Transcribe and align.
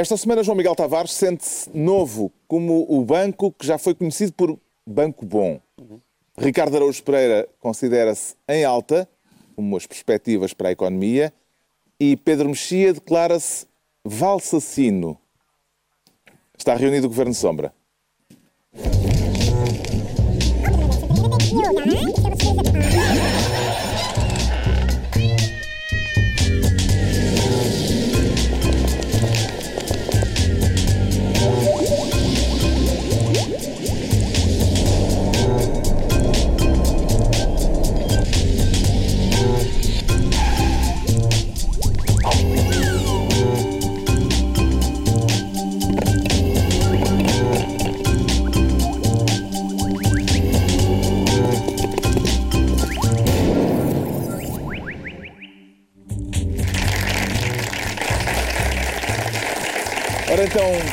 Esta 0.00 0.16
semana, 0.16 0.42
João 0.42 0.56
Miguel 0.56 0.74
Tavares 0.74 1.12
sente-se 1.12 1.68
novo 1.74 2.32
como 2.48 2.86
o 2.88 3.04
banco 3.04 3.52
que 3.52 3.66
já 3.66 3.76
foi 3.76 3.94
conhecido 3.94 4.32
por 4.32 4.58
Banco 4.86 5.26
Bom. 5.26 5.60
Uhum. 5.78 6.00
Ricardo 6.38 6.74
Araújo 6.74 7.02
Pereira 7.02 7.46
considera-se 7.58 8.34
em 8.48 8.64
alta, 8.64 9.06
como 9.54 9.76
as 9.76 9.86
perspectivas 9.86 10.54
para 10.54 10.70
a 10.70 10.72
economia, 10.72 11.30
e 12.00 12.16
Pedro 12.16 12.48
Mexia 12.48 12.94
declara-se 12.94 13.66
valsacino. 14.02 15.18
Está 16.56 16.74
reunido 16.74 17.06
o 17.06 17.10
Governo 17.10 17.34
Sombra. 17.34 17.70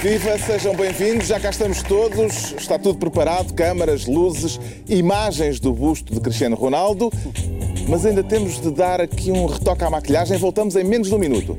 Viva, 0.01 0.37
sejam 0.37 0.75
bem-vindos. 0.75 1.27
Já 1.27 1.39
cá 1.39 1.49
estamos 1.49 1.81
todos, 1.81 2.53
está 2.57 2.77
tudo 2.77 2.99
preparado: 2.99 3.53
câmaras, 3.53 4.05
luzes, 4.05 4.59
imagens 4.87 5.59
do 5.59 5.73
busto 5.73 6.13
de 6.13 6.19
Cristiano 6.19 6.55
Ronaldo. 6.55 7.11
Mas 7.87 8.05
ainda 8.05 8.23
temos 8.23 8.59
de 8.59 8.69
dar 8.69 8.99
aqui 9.01 9.31
um 9.31 9.45
retoque 9.45 9.83
à 9.83 9.89
maquilhagem. 9.89 10.37
Voltamos 10.37 10.75
em 10.75 10.83
menos 10.83 11.07
de 11.07 11.15
um 11.15 11.17
minuto. 11.17 11.57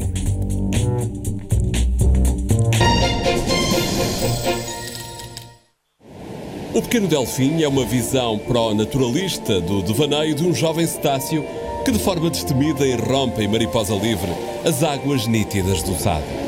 O 6.75 6.83
Pequeno 6.83 7.09
Delfim 7.09 7.63
é 7.63 7.69
uma 7.69 7.85
visão 7.85 8.39
pró-naturalista 8.39 9.61
do 9.61 9.83
devaneio 9.83 10.35
de 10.35 10.47
um 10.47 10.55
jovem 10.55 10.87
cetáceo 10.87 11.45
que, 11.85 11.91
de 11.91 11.99
forma 11.99 12.31
destemida, 12.31 12.87
irrompe 12.87 13.43
em 13.43 13.49
mariposa 13.49 13.95
livre 13.95 14.31
as 14.65 14.83
águas 14.83 15.27
nítidas 15.27 15.83
do 15.83 15.99
Sado. 15.99 16.48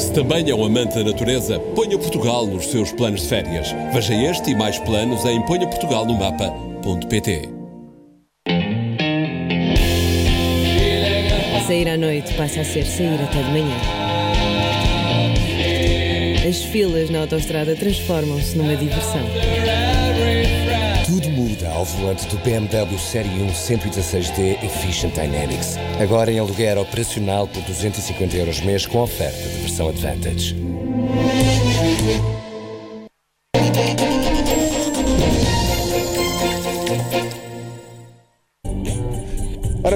Se 0.00 0.12
também 0.14 0.48
é 0.48 0.54
um 0.54 0.64
amante 0.64 0.94
da 0.94 1.04
natureza, 1.04 1.60
ponha 1.74 1.98
Portugal 1.98 2.46
nos 2.46 2.68
seus 2.68 2.90
planos 2.90 3.20
de 3.20 3.28
férias. 3.28 3.68
Veja 3.92 4.14
este 4.14 4.50
e 4.50 4.54
mais 4.54 4.78
planos 4.78 5.26
em 5.26 5.42
ponhaportugalnomapa.pt. 5.42 7.50
Sair 11.66 11.86
à 11.86 11.98
noite 11.98 12.32
passa 12.32 12.62
a 12.62 12.64
ser 12.64 12.86
sair 12.86 13.20
até 13.22 13.42
de 13.42 13.50
manhã. 13.50 13.76
As 16.48 16.64
filas 16.64 17.10
na 17.10 17.20
autostrada 17.20 17.76
transformam-se 17.76 18.56
numa 18.56 18.76
diversão. 18.76 19.20
Tudo 21.10 21.28
muda 21.30 21.68
ao 21.72 21.84
volante 21.84 22.24
do 22.28 22.38
BMW 22.38 22.96
Série 22.96 23.28
1 23.28 23.48
116D 23.48 24.62
Efficient 24.62 25.12
Dynamics. 25.12 25.76
Agora 26.00 26.30
em 26.30 26.38
aluguer 26.38 26.78
operacional 26.78 27.48
por 27.48 27.60
250 27.64 28.36
euros 28.36 28.60
mês 28.60 28.86
com 28.86 28.98
oferta 29.00 29.36
de 29.36 29.56
versão 29.56 29.88
Advantage. 29.88 30.54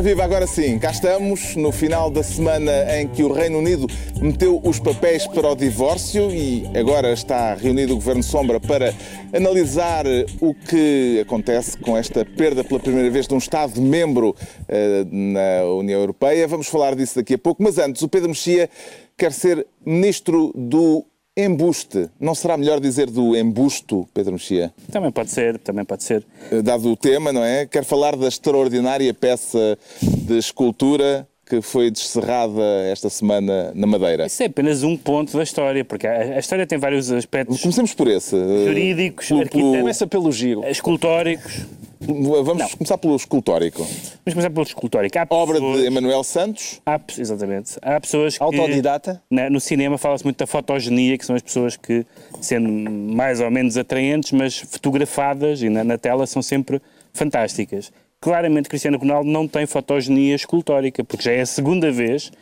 Viva, 0.05 0.23
agora 0.23 0.47
sim, 0.47 0.79
cá 0.79 0.91
estamos 0.91 1.57
no 1.57 1.73
final 1.73 2.11
da 2.11 2.23
semana 2.23 2.71
em 2.95 3.09
que 3.09 3.23
o 3.23 3.33
Reino 3.33 3.57
Unido 3.57 3.87
meteu 4.21 4.61
os 4.63 4.79
papéis 4.79 5.27
para 5.27 5.51
o 5.51 5.57
divórcio 5.57 6.31
e 6.31 6.63
agora 6.79 7.15
está 7.15 7.55
reunido 7.55 7.95
o 7.95 7.97
Governo 7.97 8.23
Sombra 8.23 8.61
para 8.61 8.95
analisar 9.33 10.05
o 10.43 10.53
que 10.53 11.21
acontece 11.23 11.79
com 11.79 11.97
esta 11.97 12.23
perda 12.23 12.63
pela 12.63 12.79
primeira 12.79 13.09
vez 13.09 13.27
de 13.27 13.33
um 13.33 13.39
Estado-membro 13.39 14.37
uh, 14.37 15.09
na 15.11 15.65
União 15.73 16.01
Europeia. 16.01 16.47
Vamos 16.47 16.67
falar 16.67 16.95
disso 16.95 17.17
daqui 17.17 17.33
a 17.33 17.39
pouco, 17.39 17.63
mas 17.63 17.79
antes, 17.79 18.03
o 18.03 18.09
Pedro 18.09 18.29
Mexia 18.29 18.69
quer 19.17 19.33
ser 19.33 19.67
Ministro 19.87 20.53
do 20.55 21.07
Embuste. 21.37 22.09
Não 22.21 22.33
será 22.33 22.57
melhor 22.57 22.79
dizer 22.79 23.11
do 23.11 23.37
embusto, 23.37 24.09
Pedro 24.15 24.35
Mexia? 24.35 24.73
Também 24.93 25.11
pode 25.11 25.33
ser, 25.33 25.59
também 25.59 25.85
pode 25.85 26.05
ser. 26.05 26.25
Eh, 26.53 26.63
dado 26.63 26.89
o 26.89 26.97
tema, 26.97 27.33
não 27.33 27.43
é? 27.43 27.67
Quer 27.67 27.85
falar 27.85 28.15
da 28.15 28.29
extraordinária 28.29 29.13
peça 29.13 29.77
de 30.01 30.39
escultura 30.39 31.27
que 31.45 31.61
foi 31.61 31.91
descerrada 31.91 32.63
esta 32.91 33.11
semana 33.11 33.73
na 33.75 33.85
Madeira. 33.85 34.27
Isso 34.27 34.45
é 34.45 34.47
apenas 34.47 34.85
um 34.85 34.97
ponto 34.97 35.37
da 35.37 35.43
história, 35.43 35.85
porque 35.85 36.07
a, 36.07 36.39
história 36.39 36.67
tem 36.69 36.79
vários 36.79 37.11
aspectos. 37.11 37.61
Comecemos 37.61 37.93
por 37.95 38.07
esse. 38.07 38.37
Eh, 38.37 38.67
Jurídicos, 38.67 39.33
arquitetos. 39.33 39.79
Começa 39.81 40.07
pelo 40.07 40.31
giro. 40.31 40.65
Escultóricos. 40.65 41.67
Vamos 42.01 42.59
não. 42.59 42.69
começar 42.69 42.99
pelo 42.99 43.17
escultórico. 43.17 43.79
Vamos 43.79 44.35
começar 44.35 44.51
pelo 44.51 44.67
escultórico. 44.67 45.19
Há 45.19 45.27
Obra 45.31 45.55
pessoas... 45.55 45.81
de 45.81 45.87
Emanuel 45.87 46.25
Santos. 46.25 46.81
Há, 46.85 47.01
exatamente. 47.19 47.77
Há 47.83 48.01
pessoas 48.01 48.37
que... 48.37 48.45
Autodidata? 48.45 49.23
Na, 49.31 49.49
no 49.49 49.61
cinema 49.61 49.99
fala-se 49.99 50.25
muito 50.25 50.39
da 50.39 50.47
fotogenia, 50.47 51.17
que 51.17 51.25
são 51.25 51.37
as 51.37 51.43
pessoas 51.43 51.77
que, 51.77 52.07
sendo 52.41 52.69
mais 52.69 53.41
ou 53.41 53.51
menos 53.51 53.77
atraentes, 53.77 54.33
mas 54.33 54.59
fotografadas 54.59 55.63
e 55.63 55.69
na, 55.69 55.85
na 55.85 55.99
tela 55.99 56.27
são 56.27 56.43
sempre 56.43 56.81
fantásticas 57.13 57.93
claramente 58.25 58.71
Cristiano 58.71 58.97
Ronaldo 58.97 59.29
não 59.29 59.47
tem 59.47 59.67
fotogenia 59.67 60.35
escultórica, 60.35 61.05
porque 61.05 61.25
já 61.25 61.33
é 61.33 61.43
a 61.43 61.47
segunda 61.47 61.93
vez. 61.93 62.33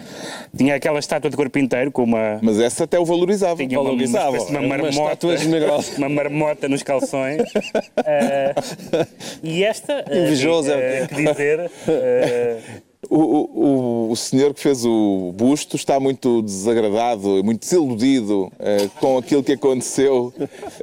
Tinha 0.56 0.76
aquela 0.76 1.00
estátua 1.00 1.28
de 1.28 1.36
corpo 1.36 1.58
inteiro 1.58 1.90
com 1.90 2.04
uma. 2.04 2.38
Mas 2.40 2.60
essa 2.60 2.84
até 2.84 3.00
o 3.00 3.04
valorizava. 3.04 3.56
Tinha 3.56 3.80
uma, 3.80 3.90
valorizava. 3.90 4.38
Uma, 4.42 4.60
uma, 4.60 4.60
uma 4.60 4.68
marmota, 4.78 5.26
uma 5.98 6.08
marmota 6.08 6.68
nos 6.68 6.84
calções. 6.84 7.42
uh, 7.42 9.06
e 9.42 9.64
esta. 9.64 10.04
Uh, 10.08 10.18
Invejoso, 10.18 10.70
é 10.70 11.02
uh, 11.02 11.08
que 11.08 11.14
dizer. 11.16 11.70
O, 13.10 13.18
o, 13.18 14.10
o, 14.12 14.16
senhor 14.16 14.54
que 14.54 14.60
fez 14.60 14.84
o 14.86 15.32
busto 15.34 15.74
está 15.74 15.98
muito 15.98 16.40
desagradado, 16.40 17.42
muito 17.42 17.60
desiludido 17.60 18.44
uh, 18.44 18.88
com 19.00 19.18
aquilo 19.18 19.42
que 19.42 19.52
aconteceu 19.52 20.32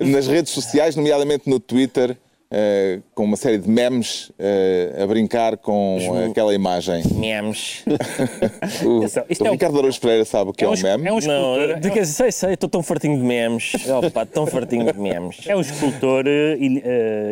nas 0.02 0.28
redes 0.28 0.52
sociais, 0.52 0.98
nomeadamente 0.98 1.50
no 1.50 1.62
Twitter. 1.62 2.18
Uh, 2.52 3.04
com 3.14 3.26
uma 3.26 3.38
série 3.38 3.60
de 3.60 3.70
memes 3.70 4.30
uh, 4.30 5.04
a 5.04 5.06
brincar 5.06 5.56
com 5.56 6.00
uh, 6.00 6.32
aquela 6.32 6.52
imagem. 6.52 7.04
Memes. 7.14 7.84
o, 8.84 9.04
Isto 9.30 9.44
o 9.44 9.48
é 9.48 9.52
Ricardo 9.52 9.76
um... 9.76 9.80
Araújo 9.80 10.02
Pereira 10.02 10.26
sabe 10.26 10.50
o 10.50 10.54
que 10.54 10.64
é, 10.64 10.68
é 10.68 10.70
um, 10.72 10.74
um 10.74 10.82
meme? 10.82 11.08
É 11.08 11.14
um 11.14 11.20
escultor. 11.20 11.68
Não, 11.68 11.80
de 11.80 11.92
que, 11.92 12.06
sei, 12.06 12.32
sei, 12.32 12.54
estou 12.54 12.68
tão 12.68 12.82
fartinho 12.82 13.18
de 13.18 13.24
memes. 13.24 13.74
Opa, 13.88 14.26
tão 14.26 14.48
fartinho 14.48 14.92
de 14.92 15.00
memes. 15.00 15.42
É 15.46 15.56
um 15.56 15.62
escultor 15.62 16.26
in, 16.28 16.82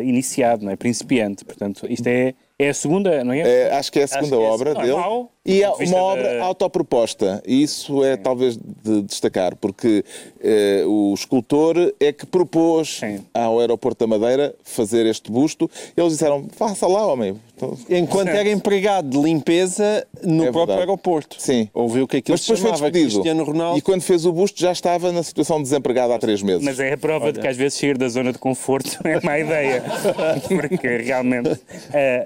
iniciado, 0.04 0.64
não 0.64 0.70
é? 0.70 0.76
Principiante. 0.76 1.44
Portanto, 1.44 1.84
isto 1.90 2.06
é 2.06 2.34
é 2.58 2.70
a 2.70 2.74
segunda, 2.74 3.22
não 3.22 3.32
é? 3.32 3.40
é 3.40 3.72
acho 3.76 3.92
que 3.92 4.00
é 4.00 4.02
a 4.02 4.08
segunda 4.08 4.34
é 4.34 4.38
obra 4.38 4.74
dele. 4.74 4.88
Normal, 4.88 5.30
e 5.46 5.62
é 5.62 5.70
uma 5.70 5.98
obra 5.98 6.42
autoproposta. 6.42 7.40
E 7.46 7.62
isso 7.62 8.02
é 8.02 8.16
Sim. 8.16 8.22
talvez 8.22 8.56
de 8.56 9.02
destacar, 9.02 9.54
porque 9.54 10.04
eh, 10.40 10.82
o 10.84 11.14
escultor 11.14 11.76
é 12.00 12.12
que 12.12 12.26
propôs 12.26 12.98
Sim. 12.98 13.24
ao 13.32 13.60
Aeroporto 13.60 14.04
da 14.04 14.18
Madeira 14.18 14.54
fazer 14.64 15.06
este 15.06 15.30
busto. 15.30 15.70
Eles 15.96 16.14
disseram: 16.14 16.48
faça 16.50 16.86
lá, 16.88 17.06
homem. 17.06 17.40
Então, 17.58 17.76
Enquanto 17.90 18.28
era 18.28 18.48
empregado 18.48 19.10
de 19.10 19.18
limpeza 19.18 20.06
no 20.22 20.46
é 20.46 20.52
próprio 20.52 20.78
aeroporto. 20.78 21.36
Sim. 21.40 21.68
Ouviu 21.74 22.04
o 22.04 22.08
que 22.08 22.18
aquilo 22.18 22.34
Mas 22.34 22.42
depois 22.42 22.60
chamava 22.60 22.78
foi 22.78 22.90
despedido. 22.90 23.14
Cristiano 23.14 23.44
Ronaldo. 23.44 23.78
E 23.78 23.82
quando 23.82 24.02
fez 24.02 24.24
o 24.24 24.32
busto 24.32 24.60
já 24.60 24.70
estava 24.70 25.10
na 25.10 25.22
situação 25.22 25.56
de 25.56 25.64
desempregado 25.64 26.12
há 26.12 26.18
três 26.18 26.40
meses. 26.40 26.62
Mas 26.62 26.78
é 26.78 26.92
a 26.92 26.96
prova 26.96 27.26
Olha. 27.26 27.32
de 27.32 27.40
que 27.40 27.46
às 27.48 27.56
vezes 27.56 27.78
sair 27.78 27.98
da 27.98 28.08
zona 28.08 28.32
de 28.32 28.38
conforto 28.38 28.98
é 29.04 29.20
má 29.24 29.38
ideia. 29.38 29.82
porque 30.48 30.98
realmente. 30.98 31.50
Uh, 31.50 31.58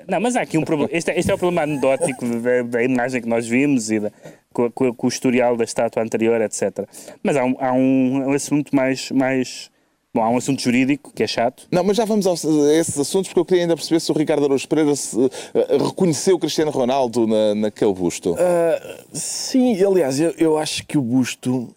não, 0.06 0.20
mas 0.20 0.36
há 0.36 0.42
aqui 0.42 0.58
um 0.58 0.64
problema. 0.64 0.90
Este, 0.92 1.10
é, 1.10 1.18
este 1.18 1.30
é 1.30 1.34
o 1.34 1.38
problema 1.38 1.62
anedótico 1.62 2.26
da, 2.26 2.62
da, 2.62 2.82
imagem 2.82 3.22
que 3.22 3.28
nós 3.28 3.46
vimos 3.46 3.90
e 3.90 4.00
da, 4.00 4.12
com, 4.52 4.70
com, 4.70 4.94
com, 4.94 5.06
o 5.06 5.08
historial 5.08 5.56
da 5.56 5.64
estátua 5.64 6.02
anterior, 6.02 6.40
etc. 6.42 6.86
Mas 7.22 7.36
há 7.36 7.44
um, 7.44 7.56
há 7.58 7.72
um, 7.72 8.28
um 8.28 8.32
assunto 8.32 8.74
mais, 8.76 9.10
mais 9.10 9.70
Bom, 10.14 10.22
há 10.22 10.28
um 10.28 10.36
assunto 10.36 10.60
jurídico 10.60 11.10
que 11.14 11.22
é 11.22 11.26
chato. 11.26 11.66
Não, 11.70 11.82
mas 11.82 11.96
já 11.96 12.04
vamos 12.04 12.26
a 12.26 12.32
esses 12.74 12.98
assuntos 12.98 13.28
porque 13.28 13.40
eu 13.40 13.44
queria 13.46 13.62
ainda 13.62 13.74
perceber 13.74 13.98
se 13.98 14.12
o 14.12 14.14
Ricardo 14.14 14.44
Araújo 14.44 14.68
Pereira 14.68 14.94
se, 14.94 15.16
uh, 15.16 15.30
reconheceu 15.88 16.36
o 16.36 16.38
Cristiano 16.38 16.70
Ronaldo 16.70 17.26
na, 17.26 17.54
naquele 17.54 17.94
busto. 17.94 18.32
Uh, 18.32 18.36
sim, 19.10 19.82
aliás, 19.82 20.20
eu, 20.20 20.34
eu, 20.36 20.58
acho 20.58 20.86
que 20.86 20.98
o 20.98 21.00
busto 21.00 21.74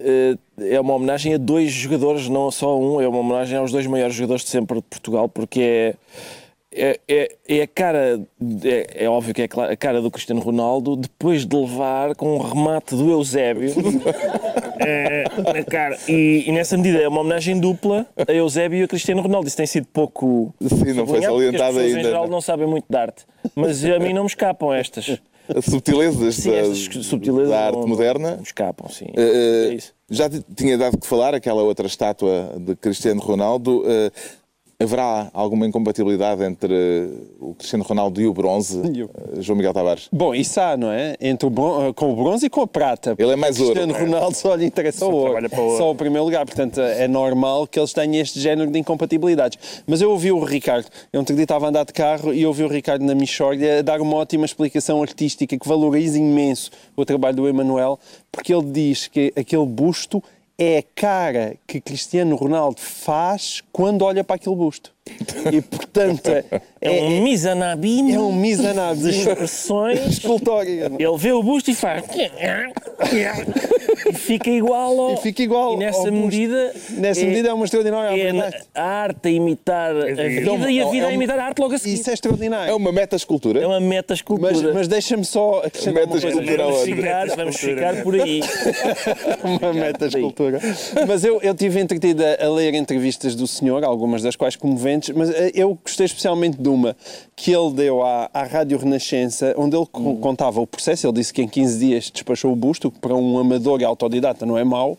uh, 0.00 0.38
é 0.58 0.80
uma 0.80 0.94
homenagem 0.94 1.34
a 1.34 1.38
dois 1.38 1.70
jogadores, 1.70 2.28
não 2.28 2.50
só 2.50 2.76
um, 2.76 3.00
é 3.00 3.06
uma 3.06 3.18
homenagem 3.18 3.56
aos 3.56 3.70
dois 3.70 3.86
maiores 3.86 4.16
jogadores 4.16 4.42
de 4.42 4.50
sempre 4.50 4.78
de 4.78 4.82
Portugal, 4.82 5.28
porque 5.28 5.60
é 5.60 5.94
é, 6.76 7.00
é, 7.08 7.36
é 7.48 7.62
a 7.62 7.66
cara, 7.66 8.20
é, 8.62 9.04
é 9.04 9.08
óbvio 9.08 9.32
que 9.32 9.42
é 9.42 9.44
a 9.44 9.76
cara 9.76 10.02
do 10.02 10.10
Cristiano 10.10 10.42
Ronaldo 10.42 10.94
depois 10.94 11.46
de 11.46 11.56
levar 11.56 12.14
com 12.14 12.36
um 12.36 12.38
remate 12.38 12.94
do 12.94 13.10
Eusébio. 13.10 13.72
É, 14.78 15.24
na 15.54 15.64
cara. 15.64 15.98
E, 16.08 16.44
e 16.46 16.52
nessa 16.52 16.76
medida 16.76 16.98
é 16.98 17.08
uma 17.08 17.20
homenagem 17.20 17.58
dupla 17.58 18.06
a 18.26 18.32
Eusébio 18.32 18.78
e 18.80 18.82
a 18.82 18.88
Cristiano 18.88 19.22
Ronaldo. 19.22 19.46
Isso 19.48 19.56
tem 19.56 19.66
sido 19.66 19.86
pouco. 19.92 20.54
Sim, 20.60 20.92
não 20.92 21.06
foi 21.06 21.22
salientado 21.22 21.78
ainda. 21.78 22.00
em 22.00 22.02
geral 22.02 22.28
não 22.28 22.40
sabem 22.40 22.66
muito 22.66 22.86
de 22.88 22.96
arte. 22.96 23.24
Mas 23.54 23.84
a 23.84 23.98
mim 23.98 24.12
não 24.12 24.22
me 24.22 24.28
escapam 24.28 24.72
estas. 24.72 25.18
As 25.54 25.64
subtilezas, 25.64 26.34
Sim, 26.36 26.50
da, 26.50 26.56
estas 26.56 27.06
subtilezas 27.06 27.50
da 27.50 27.66
arte 27.66 27.78
não- 27.78 27.86
moderna. 27.86 28.30
não 28.32 28.36
me 28.38 28.42
escapam, 28.42 28.88
sim. 28.88 29.06
Eh, 29.16 29.76
É 29.76 29.96
já 30.10 30.28
tinha 30.56 30.76
dado 30.76 30.98
que 30.98 31.06
falar 31.06 31.34
aquela 31.34 31.62
outra 31.62 31.86
estátua 31.86 32.52
de 32.58 32.74
Cristiano 32.74 33.20
Ronaldo. 33.20 33.84
eh, 33.86 34.10
haverá 34.78 35.30
alguma 35.32 35.66
incompatibilidade 35.66 36.42
entre 36.44 37.08
o 37.40 37.54
Cristiano 37.54 37.82
Ronaldo 37.84 38.20
e 38.20 38.26
o 38.26 38.32
bronze, 38.34 38.80
E 38.94 39.02
eh, 39.02 39.06
João 39.40 39.56
Miguel 39.56 39.72
Tavares? 39.72 40.08
Bom, 40.12 40.34
isso 40.34 40.60
há, 40.60 40.76
não 40.76 40.92
é? 40.92 41.16
Entre 41.20 41.46
o 41.46 41.50
bron- 41.50 41.92
com 41.94 42.12
o 42.12 42.16
bronze 42.16 42.46
e 42.46 42.50
com 42.50 42.60
a 42.60 42.66
prata. 42.66 43.14
Ele 43.18 43.32
é 43.32 43.36
mais 43.36 43.58
ouro, 43.58 43.72
Cristiano 43.72 43.98
é? 43.98 44.04
Ronaldo 44.04 44.36
só 44.36 44.54
lhe 44.54 44.66
interessa 44.66 45.06
o 45.06 45.14
ouro. 45.14 45.34
ouro. 45.34 45.78
Só 45.78 45.90
o 45.90 45.94
primeiro 45.94 46.24
lugar. 46.24 46.44
Portanto, 46.44 46.80
é 46.80 47.08
normal 47.08 47.66
que 47.66 47.78
eles 47.78 47.92
tenham 47.92 48.14
este 48.20 48.38
género 48.38 48.70
de 48.70 48.78
incompatibilidades. 48.78 49.82
Mas 49.86 50.00
eu 50.02 50.10
ouvi 50.10 50.30
o 50.30 50.44
Ricardo, 50.44 50.86
eu 51.12 51.20
dia 51.34 51.44
estava 51.44 51.66
a 51.66 51.68
andar 51.70 51.84
de 51.84 51.92
carro 51.92 52.32
e 52.34 52.44
ouvi 52.46 52.62
o 52.62 52.68
Ricardo 52.68 53.02
na 53.04 53.14
Michórdia 53.14 53.82
dar 53.82 54.00
uma 54.00 54.16
ótima 54.16 54.44
explicação 54.44 55.00
artística 55.02 55.58
que 55.58 55.66
valoriza 55.68 56.18
imenso 56.18 56.70
o 56.94 57.04
trabalho 57.04 57.36
do 57.36 57.48
Emanuel, 57.48 57.98
porque 58.30 58.52
ele 58.54 58.64
diz 58.70 59.06
que 59.08 59.32
aquele 59.36 59.64
busto 59.66 60.22
é 60.58 60.78
a 60.78 60.82
cara 60.82 61.56
que 61.66 61.80
Cristiano 61.80 62.34
Ronaldo 62.36 62.80
faz 62.80 63.62
quando 63.72 64.02
olha 64.02 64.24
para 64.24 64.36
aquele 64.36 64.56
busto. 64.56 64.95
E, 65.52 65.60
portanto, 65.62 66.28
é, 66.28 66.44
É 66.80 66.90
um 67.02 67.22
Mizanabim 67.22 68.12
é 68.12 68.18
um 68.18 68.32
misanado 68.32 68.98
de 69.00 69.10
expressões. 69.10 70.00
escultório. 70.06 70.96
Ele 70.98 71.16
vê 71.18 71.32
o 71.32 71.42
busto 71.42 71.70
e 71.70 71.74
faz. 71.74 72.04
e 74.06 74.12
fica 74.12 74.50
igual 74.50 74.98
ao. 75.00 75.14
E 75.14 75.16
fica 75.18 75.42
igual 75.42 75.74
E 75.74 75.76
nessa 75.78 75.98
ao 75.98 76.04
busto. 76.06 76.20
medida. 76.22 76.74
Nessa 76.90 77.24
medida 77.24 77.48
é 77.48 77.52
uma 77.52 77.64
extraordinária 77.64 78.16
é 78.20 78.52
a 78.74 78.82
arte 78.84 79.28
a 79.28 79.30
imitar 79.30 79.90
a 79.96 80.04
vida 80.04 80.70
e 80.70 80.80
a 80.80 80.88
vida 80.90 81.06
a 81.06 81.12
imitar 81.12 81.38
a 81.38 81.44
arte 81.44 81.58
logo 81.60 81.74
a 81.74 81.78
seguir. 81.78 81.94
Isso 81.94 82.10
é 82.10 82.12
extraordinário. 82.14 82.70
É 82.70 82.74
uma 82.74 82.92
meta-escultura? 82.92 83.60
É 83.60 83.66
uma 83.66 83.80
meta 83.80 84.14
escultura. 84.14 84.52
Mas, 84.52 84.62
mas 84.74 84.88
deixa-me 84.88 85.24
só 85.24 85.62
acrescentar 85.64 86.04
uma 86.04 86.20
coisa. 86.20 86.30
vamos 86.30 86.80
ficar, 86.82 87.26
vamos 87.36 87.56
ficar 87.60 88.02
por 88.02 88.14
aí. 88.20 88.40
uma 89.44 89.72
meta 89.72 90.06
escultura. 90.06 90.60
Mas 91.06 91.24
eu, 91.24 91.40
eu 91.42 91.54
tive 91.54 91.80
entretido 91.80 92.22
a, 92.24 92.44
a 92.46 92.50
ler 92.50 92.74
entrevistas 92.74 93.34
do 93.34 93.46
senhor, 93.46 93.84
algumas 93.84 94.22
das 94.22 94.36
quais 94.36 94.56
comoventes, 94.56 94.95
mas 95.14 95.30
eh, 95.30 95.52
eu 95.54 95.78
gostei 95.82 96.06
especialmente 96.06 96.56
de 96.60 96.68
uma 96.68 96.96
que 97.34 97.52
ele 97.52 97.72
deu 97.72 98.02
à, 98.02 98.30
à 98.32 98.42
Rádio 98.44 98.78
Renascença, 98.78 99.54
onde 99.56 99.76
ele 99.76 99.86
co- 99.86 100.16
contava 100.16 100.60
o 100.60 100.66
processo. 100.66 101.06
Ele 101.06 101.14
disse 101.14 101.32
que 101.32 101.42
em 101.42 101.48
15 101.48 101.78
dias 101.78 102.10
despachou 102.10 102.52
o 102.52 102.56
busto, 102.56 102.90
que 102.90 102.98
para 102.98 103.14
um 103.14 103.38
amador 103.38 103.80
e 103.80 103.84
autodidata 103.84 104.44
não 104.46 104.56
é 104.58 104.64
mau, 104.64 104.96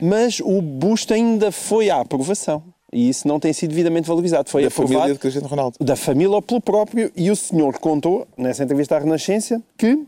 mas 0.00 0.40
o 0.40 0.60
busto 0.60 1.14
ainda 1.14 1.50
foi 1.52 1.90
à 1.90 2.00
aprovação. 2.00 2.62
E 2.92 3.08
isso 3.08 3.26
não 3.26 3.38
tem 3.40 3.52
sido 3.52 3.70
devidamente 3.70 4.06
valorizado. 4.08 4.48
Foi 4.48 4.62
Da 4.62 4.68
aprovado 4.68 4.92
família 4.94 5.14
de 5.14 5.20
Cristiano 5.20 5.48
Ronaldo. 5.48 5.76
da 5.80 5.96
família 5.96 6.34
ou 6.34 6.40
pelo 6.42 6.60
próprio. 6.60 7.10
E 7.16 7.30
o 7.30 7.36
senhor 7.36 7.78
contou, 7.78 8.26
nessa 8.36 8.62
entrevista 8.64 8.96
à 8.96 8.98
Renascença, 9.00 9.60
que 9.76 10.04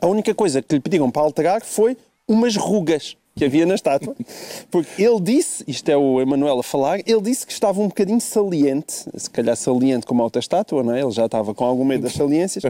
a 0.00 0.06
única 0.06 0.34
coisa 0.34 0.60
que 0.62 0.74
lhe 0.74 0.80
pediram 0.80 1.10
para 1.10 1.22
alterar 1.22 1.62
foi 1.64 1.96
umas 2.28 2.54
rugas 2.56 3.16
que 3.34 3.44
havia 3.44 3.64
na 3.64 3.74
estátua. 3.74 4.14
Porque 4.70 5.02
ele 5.02 5.20
disse, 5.20 5.64
isto 5.66 5.88
é 5.88 5.96
o 5.96 6.20
Emanuel 6.20 6.58
a 6.58 6.62
falar, 6.62 7.00
ele 7.06 7.20
disse 7.22 7.46
que 7.46 7.52
estava 7.52 7.80
um 7.80 7.88
bocadinho 7.88 8.20
saliente, 8.20 9.04
se 9.14 9.30
calhar 9.30 9.56
saliente 9.56 10.06
como 10.06 10.20
a 10.20 10.24
outra 10.24 10.40
estátua, 10.40 10.82
não 10.82 10.94
é? 10.94 11.00
Ele 11.00 11.10
já 11.10 11.26
estava 11.26 11.54
com 11.54 11.64
algum 11.64 11.84
medo 11.84 12.02
das 12.02 12.12
saliências, 12.12 12.62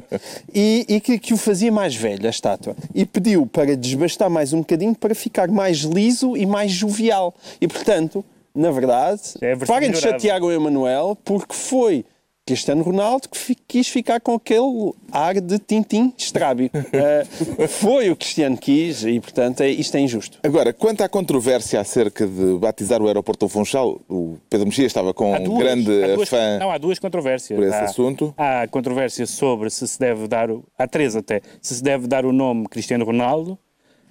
e, 0.55 0.87
e 0.88 1.00
que, 1.00 1.19
que 1.19 1.35
o 1.35 1.37
fazia 1.37 1.73
mais 1.73 1.94
velho, 1.94 2.26
a 2.26 2.31
estátua. 2.31 2.76
E 2.94 3.05
pediu 3.05 3.47
para 3.47 3.76
desbastar 3.76 4.31
mais 4.31 4.53
um 4.53 4.59
bocadinho 4.59 4.94
para 4.94 5.14
ficar 5.14 5.49
mais 5.49 5.79
liso 5.79 6.37
e 6.37 6.47
mais 6.47 6.70
jovial. 6.70 7.35
E, 7.61 7.67
portanto, 7.67 8.25
na 8.55 8.70
verdade, 8.70 9.20
É 9.41 9.56
parem 9.56 9.91
de 9.91 9.99
chatear 9.99 10.43
o 10.43 10.53
Emanuel, 10.53 11.17
porque 11.25 11.55
foi 11.55 12.05
Cristiano 12.44 12.82
Ronaldo 12.82 13.28
que 13.28 13.54
quis 13.54 13.86
ficar 13.88 14.20
com 14.20 14.34
aquele 14.34 14.92
ar 15.12 15.40
de 15.40 15.58
tintim 15.60 16.12
estrábico. 16.18 16.76
Eh, 16.92 17.66
foi 17.68 18.10
o 18.10 18.16
Cristiano 18.16 18.56
que 18.56 18.86
quis 18.86 19.04
e, 19.04 19.18
portanto, 19.20 19.60
é, 19.62 19.68
isto 19.70 19.96
é 19.96 20.00
injusto. 20.00 20.38
Agora, 20.42 20.72
quanto 20.72 21.02
à 21.02 21.08
controvérsia 21.08 21.80
acerca 21.80 22.26
de 22.26 22.58
batizar 22.58 23.00
o 23.00 23.06
aeroporto 23.06 23.46
do 23.46 23.48
Funchal, 23.48 24.00
o 24.08 24.36
Pedro 24.50 24.66
Mexia 24.66 24.86
estava 24.86 25.14
com 25.14 25.34
Há 25.34 25.38
um 25.38 25.44
duas, 25.44 25.58
grande 25.58 26.14
duas- 26.14 26.28
fã. 26.28 26.58
Não, 26.58 26.70
há 26.70 26.78
duas 26.78 26.98
controvérsias. 26.98 27.58
por 27.58 27.66
esse 27.66 27.76
há, 27.76 27.84
assunto. 27.84 28.34
Há 28.36 28.66
controvérsia 28.68 29.26
sobre 29.26 29.70
se 29.70 29.86
se 29.88 29.98
deve 29.98 30.26
dar, 30.28 30.50
o- 30.50 30.64
há 30.78 30.86
três 30.86 31.14
até, 31.16 31.40
se 31.60 31.76
se 31.76 31.82
deve 31.82 32.06
dar 32.06 32.24
o 32.26 32.32
nome 32.32 32.66
Cristiano 32.68 33.04
Ronaldo. 33.04 33.58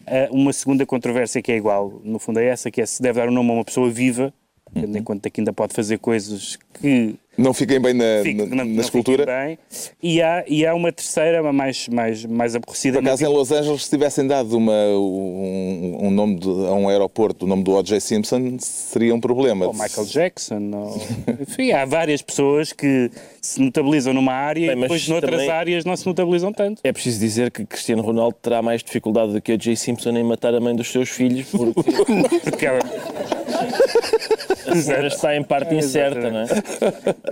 Ah, 0.07 0.27
uma 0.31 0.51
segunda 0.53 0.85
controvérsia 0.85 1.41
que 1.41 1.51
é 1.51 1.55
igual, 1.57 2.01
no 2.03 2.17
fundo 2.19 2.39
é 2.39 2.47
essa, 2.47 2.71
que 2.71 2.81
é 2.81 2.85
se 2.85 3.01
deve 3.01 3.19
dar 3.19 3.27
o 3.27 3.31
nome 3.31 3.51
a 3.51 3.53
uma 3.53 3.65
pessoa 3.65 3.89
viva, 3.89 4.33
Uhum. 4.73 4.81
tendo 4.83 4.97
em 4.97 5.03
conta 5.03 5.29
que 5.29 5.41
ainda 5.41 5.51
pode 5.53 5.73
fazer 5.73 5.99
coisas 5.99 6.57
que 6.79 7.15
Não 7.37 7.53
fiquem 7.53 7.79
bem 7.79 7.93
na, 7.93 8.23
na, 8.23 8.33
não- 8.45 8.55
na 8.55 8.65
não 8.65 8.81
escultura. 8.81 9.23
fiquem 9.23 9.45
bem. 9.47 9.57
E 10.03 10.21
há, 10.21 10.43
e 10.47 10.65
há 10.65 10.75
uma 10.75 10.91
terceira, 10.91 11.41
uma 11.41 11.53
mais, 11.53 11.87
mais, 11.87 12.25
mais 12.25 12.55
aborrecida. 12.57 12.99
Por 12.99 13.07
acaso, 13.07 13.23
em 13.23 13.27
Los 13.29 13.51
Angeles, 13.53 13.85
se 13.85 13.89
tivessem 13.89 14.27
dado 14.27 14.57
uma, 14.57 14.73
um, 14.73 15.97
um 16.07 16.11
nome 16.11 16.35
de- 16.35 16.49
a 16.49 16.73
um 16.73 16.89
aeroporto, 16.89 17.45
o 17.45 17.47
nome 17.47 17.63
do 17.63 17.71
O.J. 17.71 18.01
Simpson, 18.01 18.57
seria 18.59 19.15
um 19.15 19.19
problema. 19.21 19.65
ou 19.65 19.73
Michael 19.73 20.05
Jackson, 20.07 20.71
ou... 20.73 21.01
enfim, 21.41 21.71
há 21.71 21.85
várias 21.85 22.21
pessoas 22.21 22.73
que 22.73 23.09
se 23.41 23.61
notabilizam 23.61 24.13
numa 24.13 24.33
área 24.33 24.67
Bem, 24.67 24.77
e 24.77 24.81
depois 24.81 25.07
noutras 25.07 25.31
também- 25.31 25.49
áreas 25.49 25.85
não 25.85 25.95
se 25.95 26.05
notabilizam 26.05 26.51
tanto. 26.51 26.81
É 26.83 26.91
preciso 26.91 27.17
dizer 27.19 27.49
que 27.49 27.65
Cristiano 27.65 28.01
Ronaldo 28.03 28.35
terá 28.41 28.61
mais 28.61 28.83
dificuldade 28.83 29.31
do 29.31 29.41
que 29.41 29.53
o 29.53 29.59
Jay 29.59 29.77
Simpson 29.77 30.09
em 30.17 30.23
matar 30.23 30.53
a 30.53 30.59
mãe 30.59 30.75
dos 30.75 30.91
seus 30.91 31.07
filhos, 31.09 31.47
porque 31.49 31.91
Porque 32.43 32.65
ela- 32.65 32.79
a 34.67 34.75
senhora 34.75 35.07
está 35.07 35.35
em 35.35 35.43
parte 35.43 35.75
incerta, 35.75 36.29
não 36.29 36.39
é? 36.41 36.47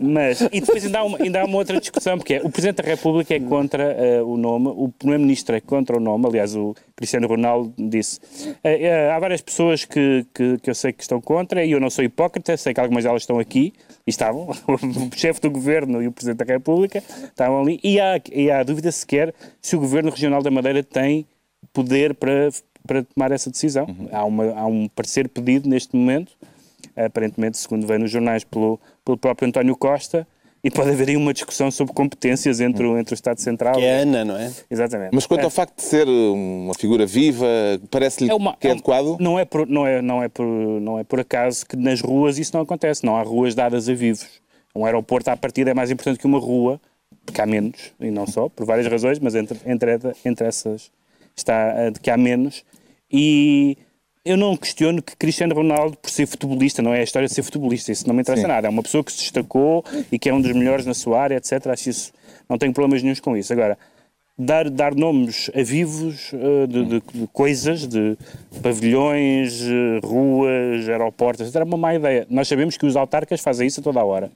Mas, 0.02 0.42
e 0.42 0.60
depois 0.62 0.86
ainda 0.86 1.00
há, 1.00 1.04
uma, 1.04 1.18
ainda 1.22 1.42
há 1.42 1.46
uma 1.46 1.58
outra 1.58 1.80
discussão, 1.80 2.18
porque 2.18 2.36
é, 2.36 2.42
o 2.42 2.50
Presidente 2.50 2.82
da 2.82 2.90
República 2.90 3.34
é 3.34 3.40
contra 3.40 3.84
eh, 3.84 4.22
o 4.22 4.38
nome, 4.38 4.68
o 4.68 4.90
Primeiro-Ministro 4.90 5.56
é 5.56 5.62
contra 5.62 5.98
o 5.98 6.00
nome, 6.00 6.26
aliás, 6.28 6.56
o 6.56 6.76
Cristiano 6.96 7.28
Ronaldo 7.28 7.74
disse. 7.78 8.20
Eh, 8.64 8.88
eh, 8.88 9.12
há 9.12 9.20
várias 9.20 9.42
pessoas 9.42 9.86
que, 9.86 10.26
que, 10.34 10.58
que 10.58 10.70
eu 10.70 10.76
sei 10.76 10.92
que 10.92 11.02
estão 11.02 11.22
contra, 11.22 11.64
e 11.64 11.72
eu 11.72 11.80
não 11.80 11.90
sou 11.90 12.04
hipócrita, 12.04 12.56
sei 12.58 12.74
que 12.74 12.80
algumas 12.80 13.04
delas 13.04 13.24
estão 13.24 13.40
aqui, 13.40 13.74
e 14.06 14.10
estavam, 14.10 14.50
o 14.68 15.16
chefe 15.16 15.42
do 15.42 15.52
Governo 15.52 16.02
e 16.02 16.08
o 16.08 16.12
Presidente 16.12 16.46
da 16.46 16.54
República 16.54 17.04
estavam 17.24 17.62
ali, 17.62 17.80
e 17.84 18.00
há, 18.00 18.20
e 18.32 18.50
há 18.50 18.64
dúvida 18.64 18.92
sequer 18.92 19.34
se 19.62 19.76
o 19.76 19.80
Governo 19.80 20.10
Regional 20.10 20.42
da 20.42 20.52
Madeira 20.52 20.84
tem 20.84 21.26
poder 21.74 22.14
para, 22.16 22.50
para 22.86 23.04
tomar 23.04 23.32
essa 23.32 23.50
decisão. 23.50 23.88
Há, 24.12 24.26
uma, 24.26 24.54
há 24.54 24.66
um 24.66 24.88
parecer 24.88 25.30
pedido 25.30 25.70
neste 25.70 25.96
momento, 25.96 26.34
aparentemente, 27.06 27.58
segundo 27.58 27.86
vem 27.88 27.98
nos 28.00 28.12
jornais, 28.12 28.44
pelo, 28.44 28.80
pelo 29.06 29.18
próprio 29.18 29.48
António 29.48 29.76
Costa, 29.76 30.28
e 30.62 30.70
pode 30.70 30.90
haver 30.90 31.08
aí 31.10 31.16
uma 31.16 31.34
discussão 31.34 31.72
sobre 31.72 31.94
competências 31.94 32.60
entre, 32.60 32.86
o, 32.86 32.98
entre 32.98 33.14
o 33.14 33.16
Estado 33.16 33.40
Central 33.40 33.76
Que 33.76 33.84
é 33.86 34.00
a 34.00 34.02
Ana, 34.02 34.26
não 34.26 34.36
é? 34.36 34.52
Exatamente. 34.70 35.12
Mas 35.14 35.26
quanto 35.26 35.40
É. 35.42 35.44
ao 35.46 35.50
facto 35.50 35.78
de 35.78 35.84
ser 35.84 36.06
uma 36.06 36.74
figura 36.74 37.06
viva, 37.06 37.48
parece-lhe 37.90 38.30
É 38.30 38.34
uma- 38.36 38.58
que 38.58 38.68
é 38.68 38.72
é 38.72 38.74
adequado? 38.74 39.16
Não 39.22 39.40
é, 39.40 39.46
por, 39.46 39.66
não, 39.66 39.88
é, 39.88 40.02
não, 40.02 40.22
é 40.22 40.28
por, 40.28 40.46
não 40.46 41.00
é 41.00 41.04
por 41.06 41.22
acaso 41.22 41.66
que 41.66 41.78
nas 41.78 42.02
ruas 42.02 42.38
isso 42.38 42.52
não 42.54 42.62
acontece. 42.64 43.06
Não 43.06 43.16
há 43.16 43.22
ruas 43.22 43.56
dadas 43.56 43.88
a 43.88 43.94
vivos. 43.94 44.28
Um 44.76 44.84
aeroporto, 44.86 45.30
à 45.32 45.38
partida, 45.38 45.72
é 45.72 45.74
mais 45.74 45.92
importante 45.92 46.20
que 46.20 46.28
uma 46.28 46.40
rua, 46.40 46.80
porque 47.26 47.40
há 47.40 47.46
menos, 47.46 47.94
e 48.00 48.12
não 48.12 48.28
só, 48.28 48.50
por 48.50 48.66
várias 48.66 48.86
razões, 48.88 49.18
mas 49.18 49.36
entre, 49.36 49.58
entre, 49.66 49.98
entre 50.26 50.46
essas 50.48 50.92
está 51.38 51.88
a 51.88 51.90
de 51.90 52.02
que 52.02 52.12
há 52.12 52.18
menos. 52.18 52.66
E 53.10 53.78
eu 54.32 54.38
não 54.38 54.56
questiono 54.58 55.02
que 55.02 55.16
Cristiano 55.16 55.54
Ronaldo, 55.56 55.98
por 55.98 56.10
ser 56.10 56.26
futebolista, 56.28 56.82
não 56.82 56.94
é 56.94 57.00
a 57.00 57.04
história 57.04 57.28
de 57.28 57.34
ser 57.34 57.44
futebolista, 57.44 57.92
isso 57.92 58.08
não 58.08 58.14
me 58.16 58.22
interessa 58.22 58.44
Sim. 58.44 58.48
nada. 58.48 58.68
É 58.68 58.70
uma 58.70 58.84
pessoa 58.84 59.04
que 59.04 59.12
se 59.12 59.20
destacou 59.20 59.84
e 60.12 60.18
que 60.20 60.30
é 60.30 60.34
um 60.34 60.42
dos 60.42 60.52
melhores 60.54 60.86
na 60.86 60.94
sua 60.94 61.22
área, 61.22 61.36
etc. 61.36 61.68
Acho 61.68 61.90
isso, 61.90 62.12
não 62.50 62.58
tenho 62.58 62.74
problemas 62.74 63.02
nenhums 63.02 63.20
com 63.20 63.36
isso. 63.38 63.52
Agora, 63.54 63.78
dar, 64.38 64.70
dar 64.70 64.96
nomes 64.96 65.50
a 65.54 65.62
vivos 65.64 66.32
eh, 66.34 66.68
de, 66.68 66.86
de- 66.86 67.02
de 67.22 67.28
coisas, 67.34 67.86
de 67.88 68.18
pavilhões, 68.62 69.62
eh, 69.64 70.00
ruas, 70.06 70.88
aeroportos, 70.88 71.48
etc. 71.48 71.62
É 71.62 71.64
uma 71.64 71.78
má 71.78 71.96
ideia. 71.96 72.26
Nós 72.30 72.48
sabemos 72.48 72.78
que 72.78 72.86
os 72.86 72.96
autarcas 72.96 73.42
fazem 73.42 73.68
isso 73.68 73.80
a 73.80 73.84
toda 73.84 74.00
a 74.00 74.06
hora. 74.06 74.32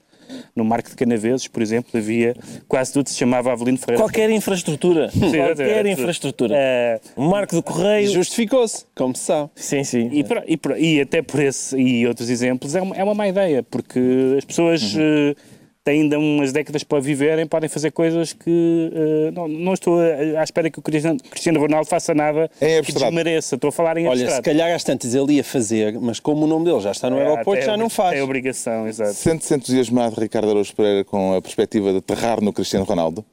No 0.55 0.63
Marco 0.63 0.89
de 0.89 0.95
Canaveses, 0.95 1.47
por 1.47 1.61
exemplo, 1.61 1.89
havia 1.99 2.35
quase 2.67 2.93
tudo 2.93 3.09
se 3.09 3.15
chamava 3.17 3.51
Avelino 3.51 3.77
Ferreira. 3.77 4.01
Qualquer 4.03 4.29
infraestrutura. 4.29 5.09
Sim, 5.11 5.19
Qualquer 5.31 5.85
infraestrutura. 5.85 6.55
Eh, 6.57 6.99
O 7.15 7.23
Marco 7.23 7.55
do 7.55 7.63
Correio. 7.63 8.09
Justificou-se, 8.11 8.85
como 8.95 9.15
se 9.15 9.23
sabe. 9.23 9.49
Sim, 9.55 9.83
sim. 9.83 10.09
E, 10.11 10.23
por- 10.23 10.43
e 10.47 10.57
por- 10.57 10.77
e 10.79 11.01
até 11.01 11.21
por 11.21 11.39
esse 11.41 11.75
e 11.77 12.05
outros 12.07 12.29
exemplos 12.29 12.75
é 12.75 12.81
uma, 12.81 12.95
é 12.95 13.03
uma 13.03 13.13
má 13.13 13.27
ideia, 13.27 13.63
porque 13.63 13.99
as 14.37 14.45
pessoas 14.45 14.93
Uhum. 14.95 15.01
eh, 15.01 15.35
têm 15.83 16.03
ainda 16.03 16.17
umas 16.17 16.51
décadas 16.51 16.83
para 16.83 16.99
viverem, 16.99 17.45
podem 17.45 17.67
fazer 17.69 17.91
coisas 17.91 18.31
que 18.33 18.91
eh, 18.93 19.31
não, 19.31 19.47
não 19.47 19.73
estou 19.73 19.99
à 19.99 20.43
espera 20.43 20.69
que 20.69 20.79
o 20.79 20.81
Cristiano, 20.81 21.19
Cristiano 21.29 21.59
Ronaldo 21.59 21.87
faça 21.87 22.13
nada 22.13 22.49
Em 22.61 22.81
que 22.81 22.91
desmereça. 22.93 23.55
Estou 23.55 23.67
a 23.67 23.71
falar 23.71 23.97
em 23.97 24.07
Olha, 24.07 24.17
se 24.17 24.23
abstrato. 24.23 24.43
calhar 24.45 24.71
às 24.73 24.83
tantas 24.83 25.13
ele 25.13 25.33
ia 25.33 25.43
fazer, 25.43 25.99
mas 25.99 26.19
como 26.19 26.45
o 26.45 26.47
nome 26.47 26.65
dele 26.65 26.79
já 26.79 26.91
está 26.91 27.09
no 27.09 27.17
É, 27.17 27.27
aeroporto, 27.27 27.63
já 27.65 27.75
não 27.75 27.89
faz. 27.89 28.17
É 28.17 28.23
obrigação, 28.23 28.87
exato. 28.87 29.13
Sente-se 29.13 29.53
entusiasmado, 29.53 30.19
Ricardo 30.19 30.49
Araújo 30.49 30.73
Pereira, 30.75 31.03
com 31.03 31.33
a 31.33 31.41
perspectiva 31.41 31.91
de 31.91 31.97
aterrar 31.97 32.41
no 32.41 32.53
Cristiano 32.53 32.85
Ronaldo? 32.85 33.25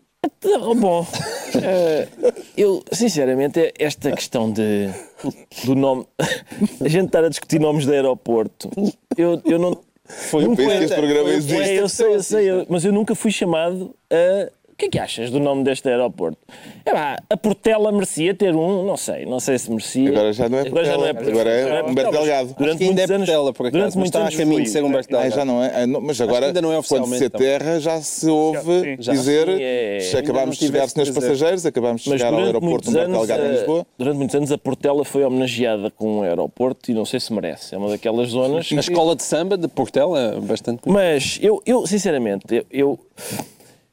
Bom, 0.76 1.06
eh, 1.62 2.06
eu, 2.56 2.82
sinceramente, 2.92 3.72
esta 3.78 4.10
questão 4.12 4.50
de, 4.50 4.88
do 5.64 5.74
nome, 5.74 6.04
a 6.84 6.88
gente 6.88 7.06
estar 7.06 7.24
a 7.24 7.28
discutir 7.28 7.58
nomes 7.58 7.86
de 7.86 7.92
aeroporto, 7.92 8.70
eu, 9.16 9.40
eu 9.44 9.58
não. 9.58 9.78
Foi 10.10 10.44
Eu 10.44 10.50
um 10.50 10.56
penso 10.56 10.68
que 10.70 10.76
poeta. 10.76 10.84
este 10.84 10.96
programa 10.96 11.30
existe. 11.30 11.62
É, 11.70 11.80
eu 11.80 11.88
sei, 11.88 12.06
eu 12.14 12.16
que 12.16 12.22
sei, 12.22 12.50
eu- 12.50 12.66
mas 12.68 12.84
eu 12.84 12.92
nunca 12.92 13.14
fui 13.14 13.30
chamado 13.30 13.94
a. 14.10 14.50
O 14.80 14.82
que 14.82 14.86
é 14.86 14.88
que 14.88 14.98
achas 14.98 15.30
do 15.30 15.38
nome 15.38 15.62
deste 15.62 15.86
aeroporto? 15.90 16.38
É 16.86 16.90
pá, 16.90 17.18
a 17.28 17.36
Portela 17.36 17.92
merecia 17.92 18.34
ter 18.34 18.54
um, 18.54 18.82
não 18.86 18.96
sei, 18.96 19.26
não 19.26 19.38
sei 19.38 19.58
se 19.58 19.68
merecia. 19.68 20.08
Agora 20.08 20.32
já 20.32 20.48
não 20.48 20.58
é 20.58 20.60
Agora 20.62 20.84
já 20.86 20.96
não 20.96 21.06
é 21.06 21.12
Portela, 21.12 21.32
agora 21.40 21.50
é 21.50 21.62
Portela, 21.64 21.90
Humberto 21.90 22.10
Delgado. 22.12 22.54
Durante 22.58 22.82
ainda 22.84 22.94
muitos 22.94 23.10
é 23.10 23.14
anos, 23.14 23.26
Portela, 23.26 23.52
por 23.52 23.66
acaso, 23.66 23.72
durante 23.72 23.86
mas 23.86 23.94
muitos 23.96 24.08
está 24.08 24.18
a 24.18 24.22
anos 24.22 24.36
caminho 24.36 24.54
fui. 24.56 24.62
de 24.62 24.70
ser 24.70 24.82
Humberto 24.84 25.08
Ah, 25.16 25.20
Delgado. 25.20 25.36
já 25.38 25.44
não 25.44 25.62
é? 25.62 25.82
Ah, 25.82 25.86
Mas 26.00 26.20
agora, 26.22 26.46
ainda 26.46 26.62
não 26.62 26.70
é 26.72 26.76
quando 26.76 26.84
se 26.86 26.94
oficialmente, 26.94 27.24
aterra, 27.26 27.78
já 27.80 28.00
se 28.00 28.26
ouve 28.30 28.96
Já. 29.00 29.12
dizer 29.12 29.46
Sim, 30.00 30.16
é- 30.16 30.18
acabámos 30.20 30.56
de 30.56 30.64
chegar, 30.66 30.88
senhores 30.88 31.14
passageiros, 31.14 31.66
acabámos 31.66 32.00
de 32.00 32.10
chegar 32.10 32.32
ao 32.32 32.38
aeroporto 32.40 32.64
muitos, 32.70 32.88
Humberto 32.88 33.12
Delgado 33.12 33.42
em 33.42 33.46
eh, 33.46 33.52
Lisboa. 33.52 33.86
durante 33.98 34.16
muitos 34.16 34.34
anos 34.36 34.50
a 34.52 34.56
Portela 34.56 35.04
foi 35.04 35.24
homenageada 35.24 35.90
com 35.90 36.20
um 36.20 36.22
aeroporto 36.22 36.90
e 36.90 36.94
não 36.94 37.04
sei 37.04 37.20
se 37.20 37.30
merece. 37.34 37.74
É 37.74 37.78
uma 37.78 37.90
daquelas 37.90 38.30
zonas. 38.30 38.66
A 38.72 38.80
escola 38.80 39.14
de 39.14 39.22
samba 39.24 39.58
de 39.58 39.68
Portela 39.68 40.18
é 40.36 40.40
bastante. 40.40 40.80
Mas 40.86 41.38
eu, 41.42 41.60
eu 41.66 41.86
sinceramente, 41.86 42.44
eu, 42.50 42.64
eu- 42.70 42.98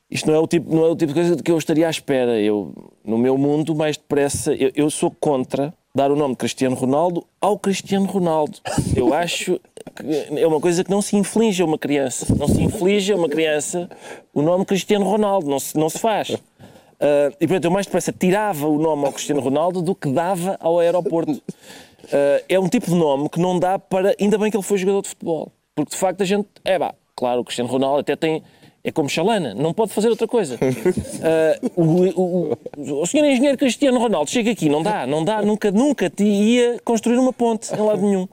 isto 0.09 0.27
não 0.27 0.35
é, 0.35 0.39
o 0.39 0.47
tipo, 0.47 0.73
não 0.73 0.85
é 0.85 0.89
o 0.89 0.95
tipo 0.95 1.13
de 1.13 1.19
coisa 1.19 1.43
que 1.43 1.51
eu 1.51 1.57
estaria 1.57 1.87
à 1.87 1.89
espera. 1.89 2.39
Eu, 2.39 2.73
no 3.03 3.17
meu 3.17 3.37
mundo, 3.37 3.75
mais 3.75 3.97
depressa, 3.97 4.53
eu, 4.53 4.71
eu 4.75 4.89
sou 4.89 5.11
contra 5.11 5.73
dar 5.93 6.11
o 6.11 6.15
nome 6.15 6.33
de 6.33 6.37
Cristiano 6.37 6.75
Ronaldo 6.75 7.25
ao 7.41 7.57
Cristiano 7.57 8.05
Ronaldo. 8.05 8.59
Eu 8.95 9.13
acho 9.13 9.59
que 9.95 10.39
é 10.39 10.45
uma 10.45 10.61
coisa 10.61 10.83
que 10.83 10.91
não 10.91 11.01
se 11.01 11.17
inflige 11.17 11.61
a 11.61 11.65
uma 11.65 11.77
criança. 11.77 12.33
Não 12.35 12.47
se 12.47 12.61
inflige 12.61 13.11
a 13.11 13.15
uma 13.15 13.27
criança 13.27 13.89
o 14.33 14.41
nome 14.41 14.63
Cristiano 14.63 15.05
Ronaldo. 15.05 15.49
Não 15.49 15.59
se, 15.59 15.75
não 15.75 15.89
se 15.89 15.97
faz. 15.99 16.37
Ah, 16.99 17.31
e 17.39 17.47
portanto, 17.47 17.65
eu 17.65 17.71
mais 17.71 17.85
depressa 17.85 18.11
tirava 18.11 18.67
o 18.67 18.77
nome 18.77 19.05
ao 19.05 19.11
Cristiano 19.11 19.41
Ronaldo 19.41 19.81
do 19.81 19.95
que 19.95 20.09
dava 20.09 20.57
ao 20.59 20.79
aeroporto. 20.79 21.41
Ah, 22.11 22.43
é 22.47 22.59
um 22.59 22.67
tipo 22.67 22.87
de 22.87 22.95
nome 22.95 23.29
que 23.29 23.39
não 23.39 23.59
dá 23.59 23.77
para. 23.79 24.15
Ainda 24.19 24.37
bem 24.37 24.51
que 24.51 24.57
ele 24.57 24.63
foi 24.63 24.77
jogador 24.77 25.01
de 25.01 25.09
futebol. 25.09 25.51
Porque 25.75 25.91
de 25.91 25.97
facto 25.97 26.21
a 26.21 26.25
gente. 26.25 26.47
É 26.63 26.77
pá, 26.77 26.93
claro, 27.15 27.41
o 27.41 27.43
Cristiano 27.43 27.69
Ronaldo 27.69 27.99
até 27.99 28.15
tem. 28.15 28.43
É 28.87 28.91
como 28.93 29.09
Chalana, 29.09 29.53
não 29.53 29.73
pode 29.73 29.91
fazer 29.91 30.07
outra 30.07 30.25
coisa. 30.25 30.57
Ah, 31.19 31.59
o, 31.75 31.81
o, 32.21 33.01
o, 33.01 33.05
senhor 33.05 33.25
engenheiro 33.25 33.57
Cristiano 33.57 33.99
Ronaldo 33.99 34.29
chega 34.29 34.51
aqui, 34.51 34.69
não 34.69 34.81
dá, 34.81 35.05
não 35.05 35.25
dá, 35.25 35.41
nunca, 35.41 35.71
nunca 35.71 36.09
te 36.09 36.23
ia 36.23 36.79
construir 36.85 37.17
uma 37.17 37.33
ponte 37.33 37.73
em 37.73 37.81
lado 37.81 38.01
nenhum. 38.01 38.27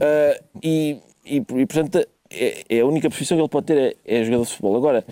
Ah, 0.00 0.40
e, 0.62 0.96
e, 1.24 1.36
e, 1.36 1.66
portanto, 1.66 2.04
é, 2.30 2.64
é 2.68 2.80
a 2.80 2.86
única 2.86 3.08
profissão 3.08 3.36
que 3.36 3.42
ele 3.42 3.48
pode 3.48 3.66
ter 3.66 3.96
é, 4.04 4.18
é 4.20 4.24
jogador 4.24 4.44
de 4.44 4.50
futebol. 4.50 4.76
Agora, 4.76 5.04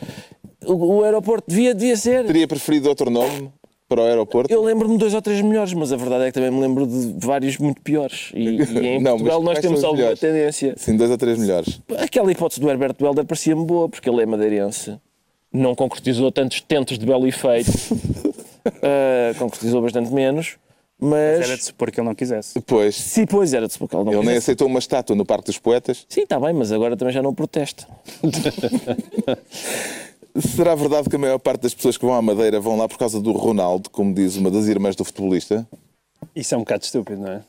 o, 0.65 0.73
o 0.73 1.05
aeroporto 1.05 1.45
devia, 1.47 1.75
devia 1.75 1.97
ser. 1.97 2.25
Teria 2.27 2.49
preferido 2.49 2.89
outro 2.89 3.11
nome 3.11 3.53
para 3.89 4.01
o 4.03 4.05
aeroporto? 4.05 4.53
Eu 4.53 4.63
lembro-me 4.63 4.95
de 4.95 5.01
dois 5.01 5.15
ou 5.15 5.21
três 5.23 5.41
melhores, 5.41 5.73
mas 5.75 5.93
a 5.93 5.97
verdade 5.97 6.25
é 6.25 6.27
que 6.29 6.33
também 6.33 6.51
me 6.51 6.61
lembro 6.61 6.87
de 6.87 7.15
vários 7.19 7.59
muito 7.59 7.81
piores. 7.83 8.31
E, 8.35 8.41
e 8.41 8.79
em 8.97 9.01
Não, 9.01 9.13
mas 9.13 9.23
Portugal 9.23 9.43
nós 9.43 9.59
temos 9.59 9.83
alguma 9.85 9.99
melhores? 10.03 10.21
tendência. 10.21 10.75
Sim, 10.77 10.97
dois 10.97 11.11
ou 11.11 11.19
três 11.19 11.39
melhores. 11.39 11.81
Aquela 11.99 12.31
hipótese 12.33 12.61
do 12.61 12.69
Herberto 12.71 13.05
Helder 13.05 13.25
parecia-me 13.25 13.65
boa, 13.65 13.89
porque 13.89 14.09
ele 14.09 14.23
é 14.23 14.27
madeirense. 14.27 14.99
Não 15.53 15.75
concretizou 15.75 16.33
tantos 16.33 16.61
tentos 16.63 16.99
de 16.99 17.07
belo 17.07 17.27
efeito. 17.27 17.71
Ah, 18.83 19.35
concretizou 19.39 19.83
bastante 19.83 20.11
menos. 20.11 20.57
Mas. 20.99 21.41
Era 21.45 21.55
de 21.59 21.65
supor 21.65 21.91
que 21.91 22.01
ele 22.01 22.09
não 22.09 22.15
quisesse. 22.15 22.55
Depois, 22.55 22.97
Sim, 22.97 23.27
pois 23.27 23.53
era 23.53 23.67
de 23.67 23.75
supor 23.75 23.91
que 23.91 23.95
ele 23.95 24.05
não 24.05 24.13
ele 24.13 24.21
nem 24.21 24.29
quisesse. 24.29 24.45
aceitou 24.47 24.67
uma 24.67 24.79
estátua 24.79 25.15
no 25.15 25.23
Parque 25.27 25.45
dos 25.45 25.59
Poetas. 25.59 26.07
Sim, 26.09 26.23
está 26.23 26.41
bem, 26.41 26.55
mas 26.55 26.73
agora 26.73 26.97
também 26.97 27.13
já 27.13 27.21
não 27.23 27.35
protesta. 27.35 27.87
Será 30.37 30.75
verdade 30.75 31.09
que 31.09 31.15
a 31.15 31.19
maior 31.19 31.39
parte 31.39 31.63
das 31.63 31.75
pessoas 31.75 31.97
que 31.97 32.05
vão 32.05 32.15
à 32.15 32.21
Madeira 32.21 32.61
vão 32.61 32.77
lá 32.77 32.89
por 32.89 32.99
causa 32.99 33.21
do 33.21 33.31
Ronaldo, 33.33 33.89
como 33.89 34.13
diz 34.13 34.37
uma 34.37 34.51
das 34.51 34.67
irmãs 34.67 34.97
do 34.97 35.05
futebolista? 35.05 35.67
Isso 36.35 36.55
é 36.55 36.59
um 36.59 36.61
bocado 36.61 36.83
estúpido, 36.83 37.21
não 37.21 37.31
é? 37.31 37.45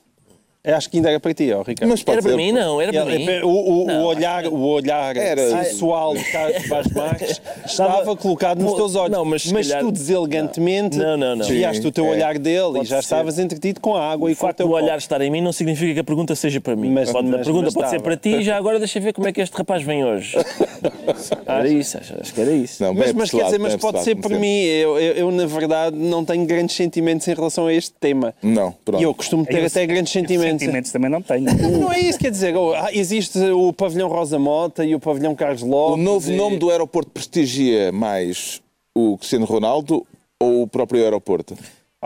Eu 0.65 0.75
acho 0.75 0.89
que 0.89 0.97
ainda 0.97 1.09
era 1.09 1.19
para 1.19 1.33
ti, 1.33 1.51
ó, 1.53 1.61
Ricardo. 1.61 1.89
Mas 1.89 2.03
Era 2.07 2.21
para 2.21 2.31
ser- 2.31 2.37
mim, 2.37 2.51
não, 2.51 2.81
era 2.81 2.91
para 2.91 3.05
mim. 3.05 3.27
o, 3.43 3.47
o- 3.47 3.83
o 3.83 3.87
Não. 3.87 4.03
olhar, 4.05 4.47
o 4.47 4.59
olhar 4.67 5.15
Era- 5.15 5.63
sensual 5.63 6.15
de 6.15 6.23
Carlos 6.31 6.67
Vaz 6.69 6.87
Marques 6.87 7.41
estava 7.65 8.15
colocado 8.15 8.61
nos 8.61 8.73
teus 8.73 8.95
olhos. 8.95 9.11
não, 9.11 9.23
mas 9.25 9.43
se 9.43 9.53
calhar- 9.53 9.81
tu 9.81 9.91
deselegantemente 9.91 10.97
Não, 10.97 11.15
não, 11.17 11.35
não. 11.35 11.45
desviaste 11.45 11.81
Sim, 11.81 11.87
o 11.87 11.91
teu 11.91 12.05
é. 12.05 12.09
olhar 12.09 12.37
dele 12.39 12.55
e 12.69 12.73
Pode 12.73 12.85
já 12.89 12.95
ser. 12.97 13.03
estavas 13.05 13.39
entretido 13.39 13.79
com 13.79 13.95
a 13.95 14.11
água 14.11 14.29
e 14.29 14.33
O 14.33 14.37
com 14.37 14.47
o 14.47 14.53
teu 14.53 14.67
do 14.67 14.73
olhar 14.73 14.97
estar 14.97 15.21
em 15.21 15.29
mim 15.29 15.41
não 15.41 15.51
significa 15.51 15.93
que 15.93 15.99
a 15.99 16.03
pergunta 16.03 16.35
seja 16.35 16.59
para 16.59 16.75
mim. 16.75 16.89
Mas- 16.91 17.11
Pode- 17.11 17.27
a 17.27 17.31
mas- 17.31 17.41
pergunta 17.45 17.65
mas 17.65 17.73
pode 17.73 17.89
ser 17.89 17.95
estava. 17.97 18.03
para 18.15 18.17
ti 18.17 18.29
e 18.37 18.43
já 18.43 18.57
agora 18.57 18.79
deixa 18.79 18.99
ver 18.99 19.13
como 19.13 19.27
é 19.27 19.31
que 19.31 19.41
este 19.41 19.55
rapaz 19.55 19.83
vem 19.83 20.03
hoje. 20.03 20.35
Era 21.45 21.67
isso, 21.69 21.97
acho, 21.97 22.13
acho 22.19 22.33
que 22.33 22.41
era 22.41 22.51
isso. 22.51 22.83
Não, 22.83 22.93
Mas, 22.93 23.13
mas 23.13 23.31
quer 23.31 23.43
dizer, 23.45 23.59
mas 23.59 23.75
pode 23.75 24.03
ser 24.03 24.15
como 24.17 24.39
mim. 24.39 24.63
Eu, 24.63 25.31
na 25.31 25.45
verdade, 25.45 25.95
não 25.95 26.23
tenho 26.25 26.45
grandes 26.45 26.75
sentimentos 26.75 27.27
em 27.27 27.33
relação 27.33 27.67
a 27.67 27.73
este 27.73 27.93
tema. 27.99 28.33
Não, 28.41 28.73
pronto. 28.83 28.99
E 29.01 29.03
eu 29.03 29.13
costumo 29.13 29.45
ter 29.45 29.63
até 29.65 29.85
grandes 29.85 30.11
sentimentos. 30.11 30.54
Sentimentos 30.59 30.91
também 30.91 31.09
não 31.09 31.21
tenho. 31.21 31.45
Não 31.79 31.91
é 31.91 31.99
isso, 31.99 32.17
quer 32.19 32.31
dizer, 32.31 32.55
oh, 32.55 32.73
ah, 32.73 32.89
existe 32.93 33.37
o 33.51 33.71
pavilhão 33.73 34.07
Rosa 34.09 34.37
Mota 34.39 34.83
e 34.85 34.95
o 34.95 34.99
pavilhão 34.99 35.35
Carlos 35.35 35.61
O 35.61 35.67
Lopes. 35.67 36.03
novo 36.03 36.31
e- 36.31 36.35
nome 36.35 36.57
do 36.57 36.69
aeroporto 36.69 37.11
prestigia 37.11 37.91
mais 37.91 38.61
o 38.95 39.17
Cristiano 39.17 39.45
Ronaldo 39.45 40.05
ou 40.39 40.63
o 40.63 40.67
próprio 40.67 41.03
aeroporto? 41.03 41.55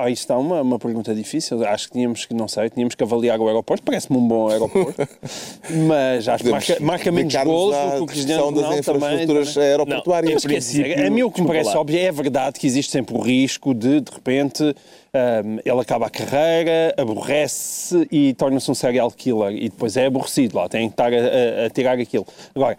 Ah, 0.01 0.09
isto 0.09 0.21
está 0.23 0.37
uma, 0.37 0.61
uma 0.61 0.79
pergunta 0.79 1.13
difícil. 1.13 1.65
Acho 1.67 1.87
que 1.87 1.93
tínhamos 1.93 2.25
que, 2.25 2.33
não 2.33 2.47
sei, 2.47 2.69
tínhamos 2.69 2.95
que 2.95 3.03
avaliar 3.03 3.39
o 3.39 3.47
aeroporto. 3.47 3.83
Parece-me 3.83 4.17
um 4.17 4.27
bom 4.27 4.49
aeroporto. 4.49 5.07
Mas 5.87 6.27
acho 6.27 6.43
que 6.43 6.49
marca, 6.49 6.77
marca 6.79 7.11
menos 7.11 7.33
golos 7.35 7.75
do 7.75 7.91
que 7.97 8.03
o 8.03 8.05
Cristiano 8.05 8.51
das 8.61 8.79
infraestruturas 8.79 9.53
também. 9.53 9.69
aeroportuárias. 9.69 10.31
Não, 10.31 10.37
em 10.37 10.53
princípio, 10.53 11.05
A 11.05 11.09
mim 11.09 11.23
o 11.23 11.31
que 11.31 11.41
me 11.41 11.47
parece 11.47 11.69
lá. 11.69 11.79
óbvio 11.79 11.99
é 11.99 12.11
verdade 12.11 12.59
que 12.59 12.65
existe 12.67 12.91
sempre 12.91 13.15
o 13.15 13.19
risco 13.19 13.73
de, 13.73 14.01
de 14.01 14.11
repente, 14.11 14.63
hum, 14.63 15.57
ele 15.65 15.79
acaba 15.79 16.07
a 16.07 16.09
carreira, 16.09 16.93
aborrece 16.97 18.07
e 18.11 18.33
torna-se 18.33 18.69
um 18.71 18.75
serial 18.75 19.11
killer 19.11 19.51
e 19.53 19.69
depois 19.69 19.97
é 19.97 20.05
aborrecido 20.05 20.57
lá, 20.57 20.67
tem 20.69 20.87
que 20.87 20.93
estar 20.93 21.11
a, 21.13 21.17
a- 21.17 21.65
a 21.65 21.69
tirar 21.69 21.97
aquilo. 21.99 22.25
Agora, 22.55 22.77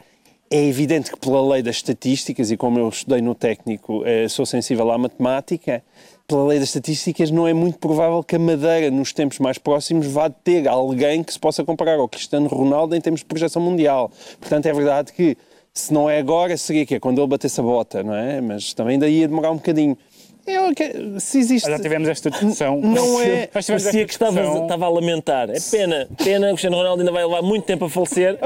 é 0.53 0.65
evidente 0.65 1.13
que 1.13 1.19
pela 1.19 1.41
lei 1.53 1.63
das 1.63 1.77
estatísticas, 1.77 2.51
e 2.51 2.57
como 2.57 2.79
eu 2.79 2.89
estudei 2.89 3.21
no 3.21 3.37
técnico, 3.37 4.03
eh, 4.05 4.27
sou 4.29 4.45
sensível 4.45 4.91
à 4.91 4.99
matemática, 4.99 5.81
pela 6.31 6.47
lei 6.47 6.61
das 6.61 6.69
estatísticas 6.69 7.29
não 7.29 7.49
é 7.49 7.53
muito 7.53 7.77
provável 7.81 8.23
que 8.23 8.37
a 8.37 8.39
Madeira, 8.39 8.89
nos 8.89 9.13
tempos 9.13 9.41
mais 9.41 9.59
próximos, 9.59 10.07
vá 10.07 10.31
ter 10.31 10.69
alguém 10.69 11.25
que 11.25 11.33
se 11.33 11.39
possa 11.41 11.65
comparar 11.65 11.99
ao 11.99 12.09
Cristiano 12.09 12.47
Ronaldo 12.47 12.95
em 12.95 13.01
termos 13.01 13.19
de 13.23 13.27
projeção 13.27 13.61
mundial. 13.61 14.13
Portanto, 14.39 14.67
é 14.67 14.73
verdade 14.73 15.13
que 15.13 15.37
se 15.75 15.93
não 15.93 16.09
é 16.09 16.19
agora, 16.19 16.57
seria 16.57 16.87
que 16.87 16.95
é 16.95 17.01
quando 17.01 17.19
ele 17.21 17.27
batesse 17.27 17.59
a 17.59 17.65
bota, 17.65 18.05
não 18.05 18.15
é? 18.15 18.41
Mas 18.41 18.73
também 18.73 18.97
daí 18.97 19.19
ia 19.19 19.27
demorar 19.27 19.51
um 19.51 19.57
bocadinho. 19.57 19.99
Eu, 20.47 20.73
se 21.19 21.39
existe... 21.39 21.69
Já 21.69 21.81
tivemos 21.81 22.09
esta 22.09 22.31
discussão. 22.31 22.81
Não 22.81 23.21
é- 23.21 23.47
Parecia 23.49 23.77
que 23.77 24.13
estava, 24.13 24.41
discussão. 24.41 24.63
estava 24.63 24.87
a 24.87 24.89
lamentar. 24.89 25.51
É 25.51 25.61
pena, 25.71 26.09
pena, 26.17 26.47
o 26.47 26.51
Cristiano 26.51 26.77
Ronaldo 26.77 27.03
ainda 27.03 27.13
vai 27.13 27.25
levar 27.25 27.43
muito 27.43 27.67
tempo 27.67 27.85
a 27.85 27.91
falecer. 27.91 28.39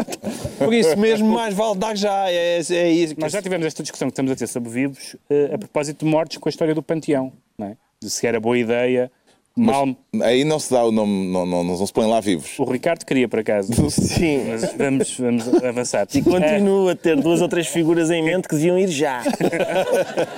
Por 0.58 0.74
isso 0.74 0.98
mesmo, 0.98 1.28
mais 1.28 1.54
vale 1.54 1.78
dar 1.78 1.96
já. 1.96 2.30
É, 2.30 2.60
é 2.68 2.90
isso. 2.90 3.14
Nós 3.16 3.32
já 3.32 3.40
tivemos 3.40 3.66
esta 3.66 3.82
discussão 3.82 4.08
que 4.08 4.12
estamos 4.12 4.32
a 4.32 4.36
ter 4.36 4.46
sobre 4.48 4.70
vivos 4.70 5.16
eh, 5.30 5.50
a 5.54 5.58
propósito 5.58 6.04
de 6.04 6.10
mortes 6.10 6.36
com 6.38 6.48
a 6.48 6.50
história 6.50 6.74
do 6.74 6.82
Panteão. 6.82 7.32
Não 7.58 7.68
é? 7.68 7.76
De 8.02 8.10
se 8.10 8.26
era 8.26 8.40
boa 8.40 8.58
ideia. 8.58 9.10
Mal, 9.56 9.86
Aí 10.22 10.42
não 10.42 10.58
se 10.58 10.72
dá 10.72 10.84
o 10.84 10.90
nome, 10.90 11.28
não, 11.28 11.46
não, 11.46 11.62
não 11.62 11.86
se 11.86 11.92
põe 11.92 12.08
lá 12.08 12.20
vivos. 12.20 12.58
o 12.58 12.64
Ricardo 12.64 13.04
queria, 13.04 13.28
por 13.28 13.38
acaso. 13.38 13.72
Sim. 13.88 14.46
Mas 14.48 14.72
vamos, 14.76 15.16
vamos 15.16 15.64
avançar. 15.64 16.08
E 16.12 16.20
continuo 16.22 16.88
a 16.88 16.96
ter 16.96 17.14
duas 17.20 17.40
ou 17.40 17.48
três 17.48 17.68
figuras 17.68 18.10
em 18.10 18.20
mente 18.20 18.48
que 18.48 18.56
deviam 18.56 18.76
ir 18.76 18.88
já. 18.88 19.22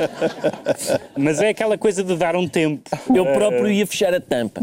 Mas 1.16 1.40
é 1.40 1.49
aquela 1.49 1.78
coisa 1.78 2.02
de 2.04 2.14
dar 2.16 2.37
um 2.37 2.46
tempo. 2.49 2.82
Eu 3.14 3.25
próprio 3.32 3.70
ia 3.70 3.87
fechar 3.87 4.14
a 4.14 4.20
tampa. 4.20 4.61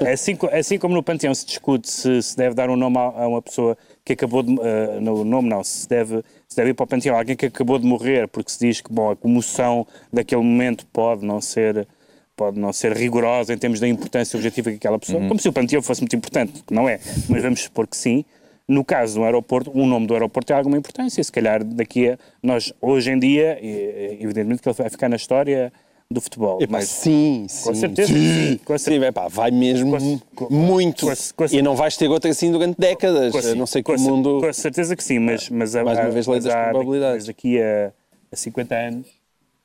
É 0.00 0.12
assim, 0.12 0.36
co- 0.36 0.48
assim 0.52 0.78
como 0.78 0.94
no 0.94 1.02
Panteão 1.02 1.34
se 1.34 1.46
discute 1.46 1.90
se 1.90 2.22
se 2.22 2.36
deve 2.36 2.54
dar 2.54 2.70
um 2.70 2.76
nome 2.76 2.96
a, 2.98 3.26
uma 3.28 3.42
pessoa 3.42 3.76
que 4.04 4.12
acabou 4.14 4.42
de. 4.42 4.54
eh, 4.60 4.98
no 5.00 5.24
nome 5.24 5.48
não, 5.48 5.62
se 5.62 5.88
deve, 5.88 6.22
se 6.52 6.56
deve 6.56 6.70
ir 6.70 6.74
para 6.74 6.84
o 6.84 6.86
Panteão 6.86 7.16
alguém 7.16 7.34
que 7.34 7.46
acabou 7.46 7.78
de 7.78 7.86
morrer, 7.86 8.28
porque 8.28 8.50
se 8.52 8.58
diz 8.60 8.80
que 8.80 8.92
bom, 8.92 9.10
a 9.10 9.16
comoção 9.16 9.86
daquele 10.12 10.42
momento 10.42 10.86
pode 10.86 11.24
não 11.24 11.40
ser. 11.40 11.86
Pode 12.34 12.58
não 12.58 12.72
ser 12.72 12.96
rigorosa 12.96 13.52
em 13.52 13.58
termos 13.58 13.78
da 13.78 13.86
importância 13.86 14.36
objetiva 14.38 14.70
que 14.70 14.76
aquela 14.76 14.98
pessoa. 14.98 15.20
Como 15.28 15.38
se 15.38 15.48
o 15.48 15.52
Panteão 15.52 15.82
fosse 15.82 16.00
muito 16.00 16.16
importante, 16.16 16.62
que 16.66 16.72
não 16.72 16.88
é. 16.88 16.98
Mas 17.28 17.42
vamos 17.42 17.60
supor 17.60 17.86
que 17.86 17.96
sim. 17.96 18.24
No 18.66 18.82
caso 18.82 19.16
do 19.16 19.24
aeroporto, 19.24 19.70
o 19.70 19.86
nome 19.86 20.06
do 20.06 20.14
aeroporto 20.14 20.46
tem 20.46 20.56
alguma 20.56 20.78
importância. 20.78 21.22
Se 21.22 21.30
calhar 21.30 21.62
daqui 21.62 22.08
a. 22.08 22.18
Nós, 22.42 22.72
hoje 22.80 23.10
em 23.10 23.18
dia, 23.18 23.58
evidentemente 23.60 24.62
que 24.62 24.68
ele 24.68 24.74
vai 24.74 24.88
ficar 24.88 25.10
na 25.10 25.16
história 25.16 25.70
do 26.12 26.20
futebol. 26.20 26.58
Epá, 26.62 26.72
mas 26.78 26.88
sim, 26.88 27.46
sim. 27.48 27.74
certeza, 27.74 28.12
Sim, 28.12 28.60
com 28.64 28.76
sim 28.78 29.02
epá, 29.02 29.28
vai 29.28 29.50
mesmo 29.50 29.98
Com- 29.98 30.46
com- 30.48 30.54
muito. 30.54 31.06
com- 31.06 31.12
com- 31.48 31.54
e 31.54 31.62
não 31.62 31.74
vais 31.74 31.96
ter 31.96 32.08
outra 32.08 32.30
assim 32.30 32.50
durante 32.52 32.76
décadas. 32.78 33.32
com- 33.32 33.54
não 33.54 33.66
sei 33.66 33.82
que 33.82 33.92
com 33.94 33.98
o 33.98 34.00
mundo. 34.00 34.40
Com 34.40 34.52
certeza 34.52 34.94
que 34.94 35.02
sim, 35.02 35.18
mas, 35.18 35.48
mas, 35.48 35.74
há- 35.74 35.82
Mais 35.84 35.98
uma 35.98 36.06
há- 36.06 36.10
vez, 36.10 36.26
lei 36.26 36.40
das 36.40 36.54
há- 36.54 36.64
probabilidades. 36.70 37.26
Daqui 37.26 37.60
a, 37.60 37.92
a 38.32 38.36
50 38.36 38.74
anos, 38.74 39.06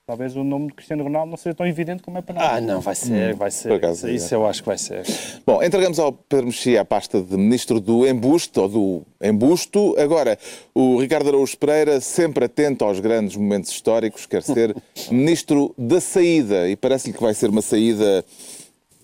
talvez 0.07 0.37
o 0.37 0.43
nome 0.43 0.67
de 0.67 0.73
Cristiano 0.73 1.03
Ronaldo 1.03 1.31
não 1.31 1.37
seja 1.37 1.53
tão 1.53 1.67
evidente 1.67 2.01
como 2.01 2.17
é 2.17 2.21
para 2.21 2.35
nós. 2.35 2.49
Ah, 2.49 2.61
não, 2.61 2.79
vai 2.79 2.95
ser, 2.95 3.35
vai 3.35 3.51
ser. 3.51 3.67
Por 3.67 3.75
acaso, 3.75 4.09
isso 4.09 4.33
eu 4.33 4.47
acho 4.47 4.61
que 4.61 4.67
vai 4.67 4.77
ser. 4.77 5.03
Bom, 5.45 5.61
entregamos 5.61 5.99
ao 5.99 6.13
Pedro 6.13 6.45
Mexia 6.45 6.79
a 6.79 6.85
pasta 6.85 7.21
de 7.21 7.35
Ministro 7.35 7.81
do 7.81 8.07
Embuste, 8.07 8.57
ou 8.57 8.69
do 8.69 9.01
Embusto. 9.21 9.99
Agora, 9.99 10.39
o 10.73 10.97
Ricardo 10.97 11.27
Araújo 11.27 11.57
Pereira, 11.57 11.99
sempre 11.99 12.45
atento 12.45 12.85
aos 12.85 13.01
grandes 13.01 13.35
momentos 13.35 13.69
históricos, 13.69 14.25
quer 14.25 14.41
ser 14.43 14.73
Ministro 15.11 15.75
da 15.77 15.99
Saída. 15.99 16.69
E 16.69 16.77
parece-lhe 16.77 17.13
que 17.13 17.21
vai 17.21 17.33
ser 17.33 17.49
uma 17.49 17.61
saída 17.61 18.23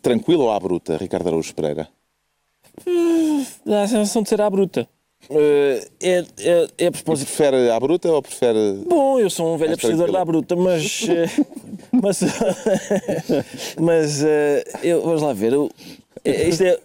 tranquila 0.01 0.45
ou 0.45 0.51
à 0.51 0.60
bruta, 0.60 0.95
Ricardo 0.95 1.27
Araújo 1.27 1.53
Pereira? 1.53 1.89
Dá 3.65 3.83
a 3.83 3.88
sensação 3.89 4.24
de 4.24 4.29
ser 4.29 4.39
à 4.39 4.50
bruta. 4.50 4.88
Eh, 5.30 5.88
é, 6.01 6.24
é, 6.39 6.68
é 6.77 6.88
a 6.88 6.92
propósito. 6.92 7.27
prefere 7.27 7.70
à 7.70 7.80
bruta 7.80 8.12
ou 8.12 8.22
prefere... 8.22 8.84
Bom, 8.88 9.20
eu 9.20 9.30
sou 9.30 9.53
um 9.53 9.58
velho 9.58 9.74
apreciador 9.74 10.10
tranquilo. 10.10 10.18
da 10.20 10.25
bruta, 10.25 10.56
mas. 10.56 11.08
eh, 11.10 11.44
mas. 11.92 12.20
mas. 13.80 14.24
eh, 14.24 14.63
eu, 14.84 15.01
vamos 15.01 15.22
lá 15.22 15.34
ver. 15.34 15.53
eu- 15.53 15.70
eh, 16.25 16.50
isto 16.50 16.63
é. 16.63 16.77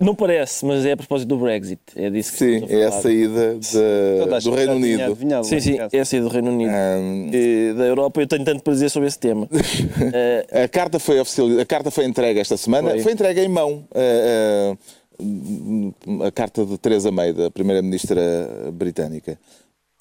Não 0.00 0.16
parece, 0.16 0.64
mas 0.66 0.84
é 0.84 0.92
a 0.92 0.96
propósito 0.96 1.28
do 1.28 1.36
Brexit. 1.36 1.78
É 1.94 2.10
disso 2.10 2.32
que 2.32 2.38
Sim, 2.38 2.66
é 2.68 2.86
a 2.86 2.90
saída 2.90 3.54
de- 3.54 4.40
do 4.42 4.50
Reino 4.50 4.72
Unido. 4.74 5.02
adivinhado, 5.04 5.46
Sim, 5.46 5.60
sim, 5.60 5.76
é 5.92 6.00
a 6.00 6.04
saída 6.04 6.26
do 6.26 6.32
Reino 6.32 6.50
Unido. 6.50 6.72
Hum, 6.72 7.30
E 7.32 7.72
da 7.76 7.84
Europa, 7.84 8.20
eu 8.20 8.26
tenho 8.26 8.44
tanto 8.44 8.62
para 8.64 8.72
dizer 8.72 8.88
sobre 8.88 9.06
esse 9.06 9.18
tema. 9.18 9.48
Eh, 10.12 10.46
A 10.64 10.68
carta 10.68 10.98
foi 10.98 11.20
oficial, 11.20 11.46
a 11.60 11.64
carta 11.64 11.90
foi 11.92 12.04
entregue 12.04 12.40
esta 12.40 12.56
semana, 12.56 12.90
foi, 12.90 13.00
Foi. 13.02 13.12
entregue 13.12 13.42
em 13.42 13.48
mão. 13.48 13.84
eh, 13.94 14.72
eh, 14.72 14.76
a 16.26 16.30
carta 16.30 16.64
de 16.64 16.76
Teresa 16.78 17.10
May, 17.10 17.32
da 17.32 17.50
primeira-ministra 17.50 18.20
britânica. 18.72 19.38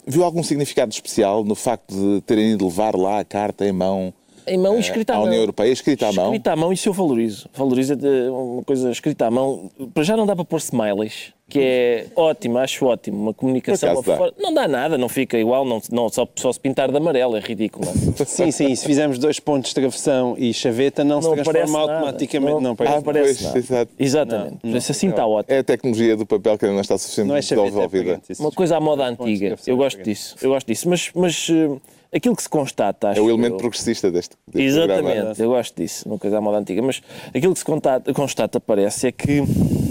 Viu 0.05 0.23
algum 0.23 0.43
significado 0.43 0.91
especial 0.91 1.43
no 1.43 1.55
facto 1.55 1.93
de 1.93 2.21
terem 2.21 2.53
ido 2.53 2.65
levar 2.65 2.95
lá 2.95 3.19
a 3.19 3.25
carta 3.25 3.65
em 3.65 3.71
mão 3.71 4.13
em 4.47 4.57
mão 4.57 4.75
eh, 4.75 4.79
escrita 4.79 5.13
à 5.13 5.15
à 5.15 5.19
mão. 5.19 5.27
União 5.27 5.41
Europeia, 5.41 5.71
escrita 5.71 6.07
à 6.07 6.13
mão? 6.13 6.25
Escrita 6.25 6.51
à 6.51 6.55
mão, 6.55 6.73
isso 6.73 6.89
eu 6.89 6.93
valorizo. 6.93 7.47
Valorizo 7.53 7.93
é 7.93 8.29
uma 8.31 8.63
coisa 8.63 8.89
escrita 8.91 9.25
à 9.27 9.31
mão. 9.31 9.69
Para 9.93 10.03
já 10.03 10.15
não 10.17 10.25
dá 10.25 10.35
para 10.35 10.45
pôr 10.45 10.57
smileys, 10.57 11.33
que 11.49 11.59
é 11.59 12.05
ótimo, 12.15 12.57
acho 12.57 12.85
ótimo. 12.85 13.17
Uma 13.21 13.33
comunicação 13.33 13.93
dá. 13.93 13.99
afora- 13.99 14.33
Não 14.39 14.53
dá 14.53 14.67
nada, 14.67 14.97
não 14.97 15.07
fica 15.09 15.37
igual, 15.37 15.63
não, 15.65 15.81
não, 15.91 16.09
só, 16.09 16.27
só 16.35 16.51
se 16.51 16.59
pintar 16.59 16.89
de 16.89 16.97
amarelo, 16.97 17.35
é 17.35 17.39
ridículo. 17.39 17.85
Sim, 18.25 18.49
sim, 18.51 18.71
e 18.71 18.77
se 18.77 18.85
fizermos 18.85 19.17
dois 19.19 19.39
pontos 19.39 19.69
de 19.69 19.75
travessão 19.75 20.35
e 20.37 20.53
chaveta, 20.53 21.03
não, 21.03 21.21
Não 21.21 21.35
se 21.35 21.43
transforma 21.43 21.79
automaticamente. 21.79 22.53
Não- 22.53 22.61
Não, 22.61 22.75
parece 22.75 22.97
Ah, 22.97 23.01
parece 23.01 23.25
Pois, 23.25 23.41
nada. 23.43 23.59
exato. 23.59 23.91
Exatamente. 23.99 24.57
Por 24.57 24.69
isso 24.75 24.91
assim 24.91 25.09
está 25.09 25.25
ótimo. 25.27 25.55
É 25.55 25.59
a 25.59 25.63
tecnologia 25.63 26.15
do 26.17 26.25
papel 26.25 26.57
que 26.57 26.65
ainda 26.65 26.73
não 26.75 26.81
está 26.81 26.93
não 26.93 26.97
é 26.97 26.99
suficientemente 26.99 27.45
chaveta, 27.47 27.67
é 27.67 27.71
desenvolvida. 27.71 28.21
isso. 28.29 28.41
Uma 28.41 28.51
coisa 28.51 28.77
à 28.77 28.79
moda 28.79 29.05
antiga. 29.05 29.55
Eu 29.67 29.77
gosto 29.77 30.01
disso. 30.01 30.35
Eu 30.41 30.49
gosto 30.51 30.67
disso. 30.67 30.89
Mas, 30.89 31.11
mas 31.13 31.47
eh, 31.51 31.77
aquilo 32.13 32.35
que 32.35 32.43
se 32.43 32.49
constata, 32.49 33.09
acho 33.09 33.19
É 33.19 33.21
o 33.23 33.29
elemento 33.29 33.53
eu- 33.53 33.57
progressista 33.57 34.11
deste, 34.11 34.35
deste 34.47 34.77
programa. 34.77 35.09
Exatamente, 35.11 35.41
eu 35.41 35.49
gosto 35.49 35.75
disso, 35.81 36.09
coisa 36.19 36.37
à 36.37 36.41
moda 36.41 36.57
antiga. 36.59 36.81
Mas 36.81 37.01
aquilo 37.33 37.53
que 37.53 37.59
se 37.59 37.65
constata, 37.65 38.13
constata, 38.13 38.59
parece, 38.59 39.07
é 39.07 39.11
que 39.11 39.41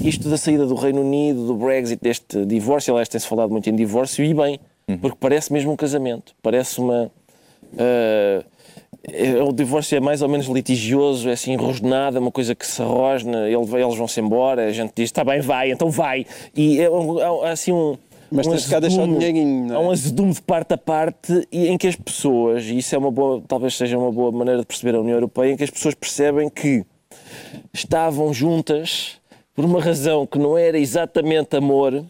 isto 0.04 0.28
da 0.28 0.36
saída 0.36 0.66
do 0.66 0.74
Reino 0.74 1.00
Unido, 1.02 1.46
do 1.46 1.54
Brexit, 1.54 2.00
deste 2.02 2.44
divórcio, 2.44 2.92
aliás, 2.94 3.08
tem-se 3.08 3.26
falado 3.26 3.50
muito 3.50 3.68
em 3.68 3.74
divórcio, 3.74 4.24
e 4.24 4.32
bem, 4.34 4.58
porque 5.00 5.16
parece 5.18 5.52
mesmo 5.52 5.72
um 5.72 5.76
casamento. 5.76 6.34
Parece 6.42 6.80
uma. 6.80 7.10
é- 7.76 9.42
o 9.42 9.52
divórcio 9.52 9.96
é 9.96 10.00
mais 10.00 10.22
ou 10.22 10.28
menos 10.28 10.46
litigioso, 10.46 11.28
é 11.28 11.32
assim 11.32 11.56
rosnado, 11.56 12.16
é 12.16 12.20
uma 12.20 12.30
coisa 12.30 12.54
que 12.54 12.66
se 12.66 12.80
rosna, 12.82 13.48
ele- 13.48 13.56
eles 13.56 13.96
vão-se 13.96 14.20
embora, 14.20 14.66
a 14.66 14.72
gente 14.72 14.92
diz, 14.94 15.06
está 15.06 15.24
bem, 15.24 15.40
vai, 15.40 15.72
então 15.72 15.90
vai. 15.90 16.24
E 16.56 16.78
é 16.80 16.86
há- 16.86 17.48
há 17.48 17.50
assim 17.50 17.72
um. 17.72 17.96
Mas 18.32 18.46
um 18.46 18.50
tens 18.50 18.66
cá 18.66 18.80
deixar 18.80 18.98
o 18.98 19.02
azedume- 19.02 19.18
dinheirinho, 19.18 19.72
é? 19.72 19.76
Há 19.76 19.78
um 19.80 19.90
azedume 19.90 20.32
de 20.32 20.42
parte 20.42 20.72
a 20.74 20.78
parte 20.78 21.46
e 21.52 21.68
em 21.68 21.76
que 21.76 21.86
as 21.86 21.96
pessoas, 21.96 22.64
e 22.64 22.78
isso 22.78 22.94
é 22.94 22.98
uma 22.98 23.10
boa, 23.10 23.42
talvez 23.46 23.76
seja 23.76 23.98
uma 23.98 24.10
boa 24.10 24.32
maneira 24.32 24.60
de 24.60 24.66
perceber 24.66 24.96
a 24.96 25.00
União 25.00 25.14
Europeia, 25.16 25.52
em 25.52 25.56
que 25.56 25.64
as 25.64 25.70
pessoas 25.70 25.94
percebem 25.94 26.48
que 26.48 26.84
estavam 27.72 28.32
juntas 28.32 29.20
por 29.54 29.64
uma 29.64 29.80
razão 29.80 30.26
que 30.26 30.38
não 30.38 30.56
era 30.56 30.78
exatamente 30.78 31.56
amor, 31.56 32.04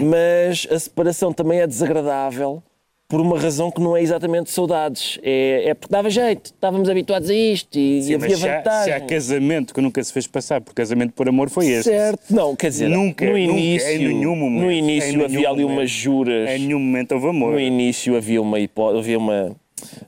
mas 0.00 0.66
a 0.70 0.78
separação 0.78 1.32
também 1.32 1.60
é 1.60 1.66
desagradável 1.66 2.62
por 3.08 3.20
uma 3.20 3.38
razão 3.38 3.70
que 3.70 3.80
não 3.80 3.96
é 3.96 4.02
exatamente 4.02 4.50
saudades. 4.50 5.18
É, 5.22 5.70
é 5.70 5.74
porque 5.74 5.92
dava 5.92 6.10
jeito, 6.10 6.46
estávamos 6.46 6.88
habituados 6.88 7.30
a 7.30 7.34
isto 7.34 7.78
e, 7.78 8.02
Sim, 8.02 8.14
havia 8.14 8.28
mas 8.30 8.38
se 8.38 8.48
há, 8.48 8.50
se 8.50 8.56
vantagem. 8.58 8.94
há 8.94 9.00
casamento 9.00 9.74
que 9.74 9.80
nunca 9.80 10.02
se 10.02 10.12
fez 10.12 10.26
passar 10.26 10.60
por 10.60 10.74
casamento 10.74 11.12
por 11.12 11.28
amor, 11.28 11.48
foi 11.48 11.66
este. 11.68 11.84
Certo, 11.90 12.22
não, 12.30 12.56
quer 12.56 12.70
dizer, 12.70 12.88
Nunca, 12.88 13.24
no 13.24 13.32
nunca, 13.32 13.40
início, 13.40 13.88
em 13.88 13.98
nenhum 13.98 14.34
momento, 14.36 14.62
no 14.64 14.72
início 14.72 15.12
nenhum 15.12 15.24
havia 15.24 15.48
ali 15.48 15.62
momento. 15.62 15.78
umas 15.78 15.90
juras. 15.90 16.50
Em 16.50 16.58
nenhum 16.58 16.80
momento 16.80 17.12
houve 17.12 17.28
amor. 17.28 17.52
No 17.52 17.60
início 17.60 18.16
havia 18.16 18.42
uma 18.42 18.58
hipótese, 18.58 18.98
havia 18.98 19.18
uma. 19.18 19.56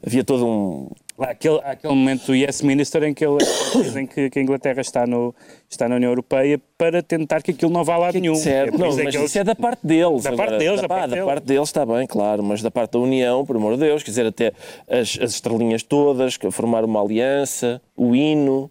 Havia 0.04 0.24
todo 0.24 0.46
um. 0.46 0.88
Há 1.18 1.30
aquele, 1.30 1.60
aquele 1.64 1.92
momento 1.94 2.26
do 2.26 2.34
Yes 2.36 2.62
Minister 2.62 3.02
em 3.02 3.12
que 3.12 3.24
ele 3.26 3.38
dizem 3.82 4.06
que, 4.06 4.30
que 4.30 4.38
a 4.38 4.42
Inglaterra 4.42 4.80
está, 4.80 5.06
no, 5.06 5.34
está 5.68 5.88
na 5.88 5.96
União 5.96 6.10
Europeia 6.10 6.60
para 6.78 7.02
tentar 7.02 7.42
que 7.42 7.50
aquilo 7.50 7.72
não 7.72 7.82
vá 7.82 7.94
a 7.94 7.98
lado 7.98 8.20
nenhum. 8.20 8.34
É 8.34 8.36
Certo, 8.36 8.70
por 8.72 8.78
não, 8.78 8.86
é 8.86 8.88
mas 9.04 9.10
que 9.10 9.16
eles- 9.16 9.30
isso 9.30 9.38
é 9.38 9.44
da 9.44 9.54
parte 9.56 9.84
deles. 9.84 10.22
Da 10.22 10.30
agora. 10.30 10.48
parte 10.50 10.58
deles, 10.60 10.76
da, 10.76 10.82
da 10.82 10.88
parte 10.88 11.00
da 11.08 11.14
deles. 11.16 11.24
parte 11.26 11.44
deles 11.44 11.68
está 11.68 11.84
bem, 11.84 12.06
claro, 12.06 12.42
mas 12.44 12.62
da 12.62 12.70
parte 12.70 12.92
da 12.92 12.98
União, 13.00 13.44
por 13.44 13.56
amor 13.56 13.74
de 13.74 13.80
Deus, 13.80 14.02
quer 14.04 14.10
dizer, 14.12 14.26
até 14.26 14.52
as, 14.88 15.18
as 15.20 15.32
estrelinhas 15.32 15.82
todas, 15.82 16.36
que 16.36 16.48
formar 16.52 16.84
uma 16.84 17.02
aliança, 17.02 17.82
o 17.96 18.14
hino, 18.14 18.70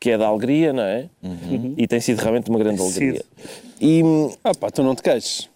que 0.00 0.10
é 0.10 0.16
da 0.18 0.28
alegria, 0.28 0.72
não 0.72 0.84
é? 0.84 1.08
E 1.76 1.86
tem 1.88 1.98
sido 2.00 2.18
realmente 2.20 2.48
uma 2.48 2.60
grande 2.60 2.78
Tem 2.78 2.86
alegria. 2.86 3.24
E, 3.80 4.02
Ah 4.44 4.52
pá, 4.54 4.70
tu 4.70 4.84
não 4.84 4.94
te 4.94 5.02
queixes. 5.02 5.48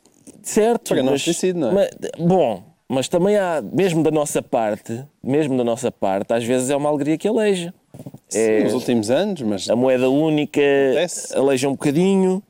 certo, 0.43 0.89
Para 0.95 1.03
não 1.05 1.13
mas, 1.13 1.25
não 1.55 1.69
é? 1.71 1.73
mas- 1.73 2.11
bom, 2.19 2.65
mas 2.93 3.09
também 3.09 3.37
há, 3.39 3.63
mesmo 3.73 4.03
da 4.03 4.11
nossa 4.11 4.43
parte, 4.43 5.03
mesmo 5.25 5.57
da 5.57 5.65
nossa 5.65 5.91
parte, 5.91 6.33
às 6.35 6.45
vezes 6.45 6.69
é 6.69 6.77
uma 6.77 6.91
alegria 6.91 7.17
que 7.17 7.27
aleija. 7.27 7.73
É, 8.35 8.65
Nos 8.65 8.75
últimos 8.75 9.11
anos, 9.11 9.41
mas 9.43 9.69
a 9.71 9.75
moeda 9.77 10.11
única 10.11 10.61
Acontece. 10.61 11.37
aleija 11.37 11.69
um 11.69 11.73
bocadinho. 11.73 12.43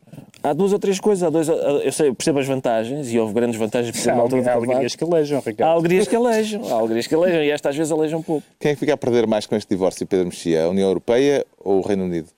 Há 0.42 0.52
duas 0.52 0.72
ou 0.72 0.78
três 0.80 0.98
coisas. 0.98 1.22
Há 1.22 1.30
dois, 1.30 1.48
eu 1.48 1.92
sei, 1.92 2.08
eu 2.08 2.14
percebo 2.16 2.40
as 2.40 2.46
vantagens 2.48 3.12
e 3.12 3.18
houve 3.20 3.32
grandes 3.32 3.56
vantagens 3.58 3.92
por 3.94 4.00
ser 4.02 4.10
Há 4.10 4.14
na 4.16 4.22
altura 4.22 4.50
há 4.50 4.54
alegrias 4.54 4.96
que 4.96 5.04
alejam, 5.04 5.38
Há 5.38 5.42
Ricardo. 5.48 5.70
alegrias 5.72 6.08
que 6.08 6.16
alejam. 6.16 6.62
Há 6.68 6.72
alegrias 6.74 7.06
que 7.06 7.14
alejam 7.14 7.42
e 7.44 7.50
esta 7.50 7.68
às 7.68 7.76
vezes 7.76 7.92
aleja 7.92 8.16
um 8.16 8.22
pouco. 8.22 8.42
Quem 8.58 8.72
é 8.72 8.74
que 8.74 8.80
fica 8.80 8.94
a 8.94 8.96
perder 8.96 9.26
mais 9.28 9.46
com 9.46 9.54
este 9.54 9.68
divórcio, 9.68 10.04
Pedro 10.06 10.26
Mexia? 10.26 10.64
A 10.64 10.68
União 10.68 10.88
Europeia 10.88 11.46
ou 11.62 11.78
o 11.78 11.80
Reino 11.82 12.04
Unido? 12.04 12.28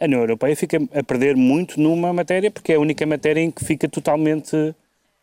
A 0.00 0.04
União 0.06 0.20
Europeia 0.20 0.56
fica 0.56 0.78
a 0.92 1.02
perder 1.04 1.36
muito 1.36 1.80
numa 1.80 2.12
matéria, 2.12 2.50
porque 2.50 2.72
é 2.72 2.74
a 2.76 2.80
única 2.80 3.06
matéria 3.06 3.40
em 3.40 3.50
que 3.50 3.64
fica 3.64 3.88
totalmente 3.88 4.74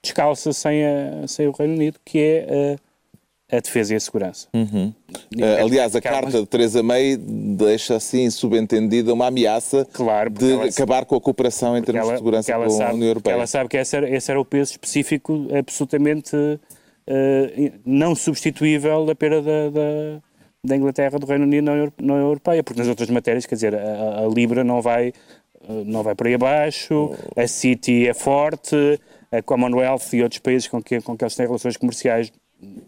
descalça 0.07 0.51
sem, 0.51 0.83
a- 0.85 1.27
sem 1.27 1.47
o 1.47 1.51
Reino 1.51 1.73
Unido, 1.75 1.97
que 2.03 2.19
é 2.19 2.77
a, 3.51 3.57
a 3.57 3.59
defesa 3.59 3.93
e 3.93 3.95
a 3.95 3.99
segurança. 3.99 4.47
Eh, 4.53 5.61
aliás, 5.61 5.95
a 5.95 6.01
carta 6.01 6.41
de 6.41 6.45
Teresa 6.45 6.83
May 6.83 7.15
deixa 7.17 7.95
assim 7.95 8.29
subentendida 8.29 9.13
uma 9.13 9.27
ameaça 9.27 9.87
Claro, 9.93 10.29
de 10.29 10.51
ela- 10.51 10.65
acabar 10.65 11.05
com 11.05 11.15
a 11.15 11.21
cooperação 11.21 11.77
em 11.77 11.81
termos 11.81 12.03
ela, 12.03 12.11
de 12.13 12.17
segurança 12.17 12.53
com 12.53 12.69
sabe, 12.69 12.91
a 12.91 12.93
União 12.93 13.07
Europeia. 13.07 13.33
ela 13.33 13.47
sabe 13.47 13.69
que 13.69 13.77
esse 13.77 13.95
era, 13.95 14.09
esse 14.09 14.29
era 14.29 14.39
o 14.39 14.45
peso 14.45 14.71
específico 14.71 15.47
absolutamente 15.57 16.35
eh, 17.07 17.71
não 17.85 18.13
substituível 18.15 19.05
da 19.05 19.15
perda 19.15 19.41
da, 19.41 19.69
da, 19.69 20.21
da 20.65 20.75
Inglaterra 20.75 21.17
do 21.17 21.25
Reino 21.25 21.45
Unido 21.45 21.63
na 21.63 21.71
União- 21.73 22.17
Europeia, 22.17 22.61
porque 22.63 22.79
nas 22.79 22.89
outras 22.89 23.09
matérias, 23.09 23.45
quer 23.45 23.55
dizer, 23.55 23.75
a, 23.75 24.21
a 24.25 24.27
Libra 24.27 24.63
não 24.63 24.81
vai, 24.81 25.09
eh, 25.69 25.83
não 25.85 26.01
vai 26.03 26.15
por 26.15 26.27
aí 26.27 26.33
abaixo, 26.33 27.11
a 27.37 27.45
City 27.47 28.07
é 28.07 28.13
forte, 28.13 28.99
a 29.37 29.41
Commonwealth 29.41 30.13
e 30.13 30.21
outros 30.21 30.39
países 30.39 30.67
com 30.67 30.81
que, 30.81 31.01
com 31.01 31.17
que 31.17 31.23
eles 31.23 31.35
têm 31.35 31.45
relações 31.45 31.75
comerciais 31.77 32.31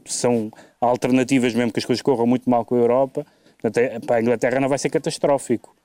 são 0.05 0.51
alternativas, 0.79 1.53
mesmo 1.53 1.71
que 1.71 1.79
as 1.79 1.86
coisas 1.86 2.01
corram 2.01 2.25
muito 2.27 2.49
mal 2.49 2.63
com 2.63 2.75
a 2.75 2.77
Europa. 2.79 3.25
Portanto, 3.62 3.77
é- 3.84 3.99
para 3.99 4.17
a 4.17 4.21
Inglaterra 4.21 4.60
não 4.60 4.69
vai 4.69 4.77
ser 4.77 4.89
catastrófico 4.89 5.75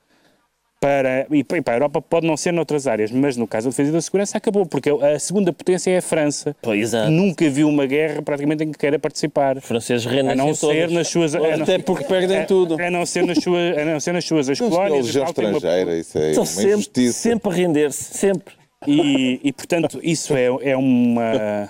para, 0.79 1.27
e 1.31 1.43
para 1.43 1.73
a 1.73 1.75
Europa 1.75 2.01
pode 2.01 2.25
não 2.25 2.35
ser 2.35 2.51
noutras 2.51 2.87
áreas, 2.87 3.11
mas 3.11 3.37
no 3.37 3.45
caso 3.47 3.65
da 3.67 3.69
defesa 3.69 3.89
e 3.89 3.93
da 3.93 4.01
segurança 4.01 4.35
acabou, 4.37 4.65
porque 4.65 4.89
a 4.89 5.19
segunda 5.19 5.53
potência 5.53 5.91
é 5.91 5.97
a 5.97 6.01
França. 6.01 6.55
Pois, 6.61 6.89
que 6.91 7.09
Nunca 7.09 7.47
viu 7.51 7.67
uma 7.69 7.85
guerra 7.85 8.21
praticamente 8.23 8.63
em 8.63 8.71
que 8.71 8.79
queira 8.79 8.97
participar. 8.97 9.57
Os 9.57 9.63
franceses 9.63 10.07
A 10.07 10.09
renascem 10.09 10.37
não 10.43 10.55
ser 10.55 10.81
todos. 10.81 10.91
nas 10.95 11.07
suas. 11.07 11.35
a 11.35 11.39
não- 11.39 11.63
até 11.63 11.77
porque 11.79 12.03
perdem 12.05 12.37
a- 12.39 12.45
tudo. 12.45 12.81
A 12.81 12.89
não 12.89 13.05
ser 13.05 13.25
nas 13.25 13.37
suas, 13.43 13.77
a 13.77 13.85
não 13.85 13.99
ser 13.99 14.11
nas 14.13 14.25
suas 14.25 14.49
as 14.49 14.57
colónias. 14.59 15.15
a 15.15 15.19
uma- 15.21 15.29
estrangeira, 15.29 15.97
isso 15.97 16.17
é 16.17 16.29
Estão 16.29 16.43
uma 16.43 16.47
sempre, 16.47 16.71
injustiça. 16.73 17.13
sempre 17.19 17.49
a 17.49 17.53
render-se. 17.53 18.17
Sempre. 18.17 18.60
E, 18.87 19.39
e, 19.43 19.53
portanto, 19.53 19.99
isso 20.03 20.35
é, 20.35 20.45
é 20.45 20.77
uma. 20.77 21.23
é- 21.33 21.69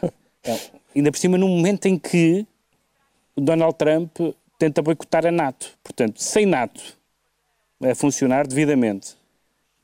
ainda 0.96 1.12
por 1.12 1.18
cima, 1.18 1.38
num 1.38 1.50
momento 1.50 1.86
em 1.88 1.98
que 1.98 2.46
Donald 3.36 3.76
Trump 3.78 4.18
tenta 4.58 4.82
boicotar 4.82 5.26
a 5.26 5.32
NATO. 5.32 5.78
Portanto, 5.84 6.22
sem 6.22 6.46
NATO 6.46 6.82
a 7.84 7.96
funcionar 7.96 8.46
devidamente, 8.48 9.16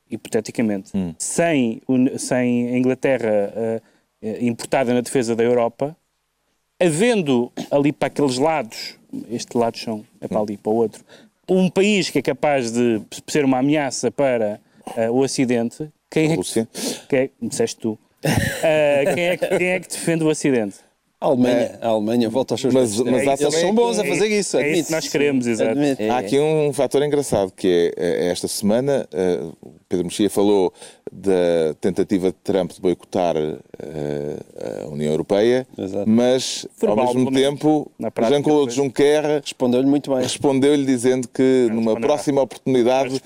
hipoteticamente, 0.10 0.92
sem, 1.18 1.82
o- 1.88 2.18
sem 2.18 2.70
a 2.74 2.78
Inglaterra 2.78 3.52
eh, 4.22 4.38
importada 4.42 4.94
na 4.94 5.02
defesa 5.02 5.36
da 5.36 5.44
Europa, 5.44 5.96
havendo 6.80 7.52
ali 7.72 7.92
para 7.92 8.08
aqueles 8.08 8.38
lados, 8.38 8.96
este 9.32 9.58
lado 9.58 9.78
são, 9.78 10.06
é 10.22 10.28
para 10.28 10.40
ali, 10.40 10.58
para 10.58 10.72
o 10.72 10.76
outro, 10.76 11.04
um 11.50 11.70
país 11.70 12.10
que 12.10 12.20
é 12.20 12.22
capaz 12.22 12.72
de 12.72 13.02
ser 13.28 13.44
uma 13.46 13.60
ameaça 13.60 14.12
para 14.12 14.60
uh, 14.98 15.12
o 15.12 15.20
Ocidente, 15.22 15.90
quem 16.10 16.32
é 16.32 16.38
que, 16.38 16.68
quem 17.10 17.20
é, 17.20 17.30
disseste 17.42 17.78
tu, 17.80 17.98
Uh, 18.26 19.14
quem, 19.14 19.24
é, 19.26 19.38
que- 19.38 19.58
quem 19.58 19.68
é 19.68 19.80
que 19.80 19.88
defende 19.90 20.24
o 20.24 20.28
Ocidente? 20.28 20.76
A 21.22 21.28
Alemanha, 21.28 21.78
a 21.82 21.88
Alemanha 21.88 22.30
volta 22.30 22.54
aos 22.56 22.62
seus 22.62 22.74
Mas- 22.74 23.00
mas 23.00 23.28
há 23.28 23.34
Eles 23.40 23.56
são 23.56 23.74
bons 23.74 23.98
a 24.00 24.06
é- 24.06 24.10
fazer 24.10 24.28
isso, 24.28 24.58
é 24.58 24.62
isso 24.62 24.70
admite. 24.70 24.86
que 24.88 24.92
nós 24.92 25.08
queremos, 25.08 25.48
exato. 25.48 25.72
Admite. 25.72 26.04
Há 26.10 26.18
aqui 26.18 26.40
um 26.40 26.74
fator 26.74 27.02
engraçado 27.04 27.52
que 27.56 27.94
é 27.98 28.26
eh, 28.28 28.32
esta 28.32 28.48
semana 28.48 29.08
o 29.62 29.72
Pedro 29.90 30.06
Mexia 30.06 30.30
falou 30.30 30.74
da 31.12 31.74
tentativa 31.80 32.28
de 32.28 32.38
Trump 32.44 32.72
de 32.72 32.82
boicotar 32.82 33.36
eh, 33.38 34.84
a 34.84 34.88
União 34.90 35.12
Europeia, 35.12 35.66
Exato. 35.78 36.10
mas 36.10 36.68
Verbal, 36.80 37.08
ao 37.08 37.14
mesmo 37.14 37.32
tempo 37.32 37.90
Jean-Claude. 38.30 38.74
Juncker 38.76 39.42
Respondeu-lhe 39.42 39.88
muito 39.88 40.12
bem. 40.14 40.22
respondeu-lhe 40.24 40.86
dizendo 40.86 41.28
que 41.30 41.70
numa 41.72 41.98
próxima 42.00 42.42
oportunidade 42.42 43.18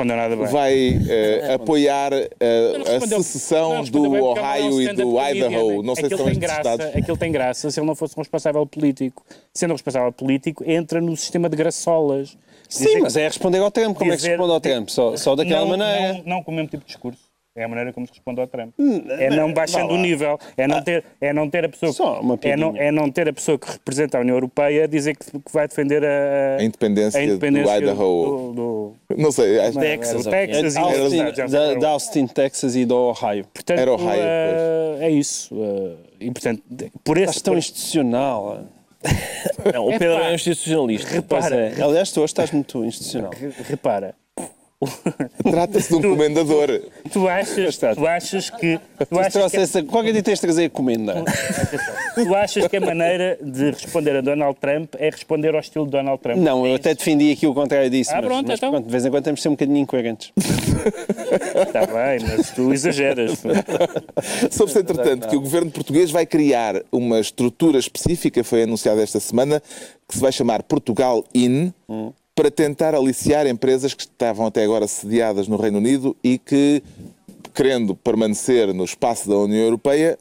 vai 0.52 1.00
eh, 1.10 1.54
apoiar 1.56 2.14
eh, 2.14 2.30
a 2.40 2.92
respondeu- 2.92 3.24
secessão 3.24 3.84
do 3.86 4.02
bem 4.10 4.22
porque 4.22 4.40
é 4.40 4.44
Ohio 4.44 4.82
e 4.82 4.94
do. 4.94 5.20
Idaho. 5.20 5.84
Não 5.84 5.96
sei 5.96 6.10
se 6.10 6.18
são 6.18 6.26
estes 6.28 6.38
graça, 6.38 6.60
estados. 6.60 6.86
Aquilo 6.96 7.18
tem 7.18 7.32
graça 7.32 7.72
se 7.72 7.80
ele 7.80 7.88
não 7.88 7.96
fosse 7.96 8.14
um 8.18 8.22
responsável 8.22 8.66
político. 8.68 9.24
Sendo 9.54 9.72
um 9.72 9.74
responsável 9.76 10.12
político, 10.12 10.64
entra 10.70 11.02
no 11.02 11.16
sistema 11.18 11.50
de 11.50 11.58
graçolas. 11.58 12.38
Sim, 12.72 13.00
mas 13.02 13.16
é 13.18 13.28
responder 13.28 13.60
ao 13.60 13.70
Trump. 13.72 13.98
Como 13.98 14.12
é 14.14 14.18
que 14.18 14.28
responde 14.28 14.52
ao 14.52 14.60
Trump? 14.60 14.90
Só, 14.90 15.16
só 15.18 15.36
daquela 15.36 15.62
não, 15.62 15.68
maneira. 15.78 16.14
Não, 16.14 16.24
não 16.38 16.44
com 16.44 16.52
o 16.52 16.56
mesmo 16.56 16.70
tipo 16.70 16.84
de 16.84 16.88
discurso. 16.88 17.32
É 17.54 17.66
a 17.66 17.68
maneira 17.68 17.92
como 17.92 18.08
se 18.08 18.14
responde 18.14 18.40
ao 18.40 18.48
Trump. 18.48 18.74
Hum, 18.80 19.04
É 19.10 19.30
não 19.30 19.52
baixando 19.52 19.94
o 19.94 19.98
nível. 19.98 20.40
É 20.56 20.66
não 20.70 20.82
ter, 20.82 21.04
é 21.20 21.34
não 21.34 21.50
ter 21.50 21.66
a 21.66 21.70
pessoa. 21.70 21.92
Só 21.92 22.22
uma 22.22 22.40
é, 22.44 22.56
não, 22.56 22.78
é 22.78 22.92
não 22.94 23.12
ter 23.12 23.28
a 23.28 23.34
pessoa 23.34 23.60
que 23.60 23.70
representa 23.70 24.18
a 24.18 24.22
União 24.22 24.38
Europeia 24.38 24.86
a 24.86 24.88
dizer 24.88 25.18
que, 25.18 25.26
que 25.38 25.52
vai 25.52 25.68
defender 25.68 26.02
a, 26.02 26.56
A 26.60 26.64
independência 26.64 27.20
do 27.38 27.46
Idaho. 27.46 27.96
do, 27.98 28.54
do, 28.54 28.96
não 29.18 29.34
sei, 29.34 29.60
acho 29.60 29.74
do 29.74 29.80
Texas, 29.82 30.26
Texas 30.26 30.76
e 30.76 30.80
Austin, 30.80 31.18
já- 31.36 31.48
da, 31.48 31.74
da 31.74 31.90
Austin, 31.90 32.28
Texas 32.28 32.74
e 32.78 32.86
do 32.86 32.96
Ohio. 32.96 33.46
Portanto, 33.54 33.80
Era 33.80 33.92
Ohio, 33.92 34.10
eh, 34.24 34.98
é 35.02 35.10
isso. 35.10 35.54
eh, 35.54 35.96
e 36.22 36.32
portanto, 36.32 36.64
por 37.04 37.18
esse. 37.18 37.32
Estás 37.32 37.42
tão 37.42 37.58
institucional. 37.58 38.64
Não, 39.74 39.88
o 39.88 39.92
Pedro 39.92 40.08
é 40.18 40.32
um 40.32 40.34
institucionalista. 40.36 41.10
Repara, 41.10 41.56
é. 41.56 41.82
Aliás, 41.82 42.12
tu 42.12 42.20
hoje 42.22 42.32
estás 42.32 42.52
muito 42.52 42.84
institucional. 42.86 43.32
repara. 43.68 44.16
Trata-se 45.44 45.90
de 45.90 45.96
um 45.96 46.02
comendador. 46.02 46.82
Tu 47.12 47.28
achas, 47.28 47.78
tu 47.78 48.08
achas 48.08 48.50
que. 48.50 48.80
Tu 49.08 49.20
achas 49.20 49.52
que, 49.52 49.58
Trouxe 49.58 49.84
Qualquer 49.84 50.14
dia 50.14 50.24
tens 50.24 50.36
de 50.36 50.42
trazer 50.42 50.66
a 50.66 50.70
comenda. 50.70 51.24
tu 52.16 52.36
achas 52.36 52.68
que 52.68 52.78
a 52.78 52.82
maneira 52.82 53.38
de 53.42 53.72
responder 53.72 54.16
a 54.16 54.22
Donald 54.22 54.58
Trump 54.60 54.96
é 54.98 55.10
responder 55.10 55.54
ao 55.54 55.62
estilo 55.62 55.86
de 55.86 55.92
Donald 55.92 56.20
Trump? 56.22 56.38
Não, 56.38 56.66
eu 56.66 56.74
É 56.74 56.76
até 56.76 56.96
defendi 56.96 57.32
aqui 57.32 57.46
o 57.46 57.54
contrário 57.54 57.90
disso. 57.90 58.12
Ah, 58.12 58.18
mas, 58.18 58.26
pronto, 58.26 58.48
mas 58.48 58.58
então. 58.58 58.72
pronto, 58.72 58.86
de 58.86 58.92
vez 58.92 59.06
em 59.06 59.12
quando 59.12 59.24
temos 59.24 59.40
de 59.40 59.44
ser 59.44 59.50
um 59.50 59.54
bocadinho 59.54 59.78
incoerentes. 59.78 60.32
Está 60.36 61.86
bem, 61.86 62.28
mas 62.28 62.50
tu 62.52 62.74
exageras. 62.74 63.42
Soube-se, 64.50 64.80
entretanto, 64.80 65.28
que 65.28 65.36
o 65.36 65.42
governo 65.42 65.70
português 65.70 66.10
vai 66.10 66.26
criar 66.26 66.82
uma 66.92 67.20
estrutura 67.20 67.78
específica, 67.78 68.44
foi 68.44 68.64
anunciada 68.64 69.02
esta 69.02 69.20
semana, 69.20 69.62
que 70.08 70.16
se 70.16 70.22
vai 70.22 70.32
chamar 70.32 70.64
Portugal 70.64 71.24
In, 71.34 71.72
para 72.42 72.50
tentar 72.50 72.96
aliciar 72.96 73.46
empresas 73.46 73.94
que 73.94 74.02
estavam 74.02 74.48
até 74.48 74.64
agora 74.64 74.88
sediadas 74.88 75.48
no 75.48 75.58
Reino 75.58 75.78
Unido 75.78 76.18
e 76.24 76.40
que, 76.40 76.82
querendo 77.54 77.94
permanecer 77.96 78.74
no 78.74 78.84
espaço 78.84 79.30
da 79.30 79.36
União 79.38 79.62
Europeia, 79.62 80.18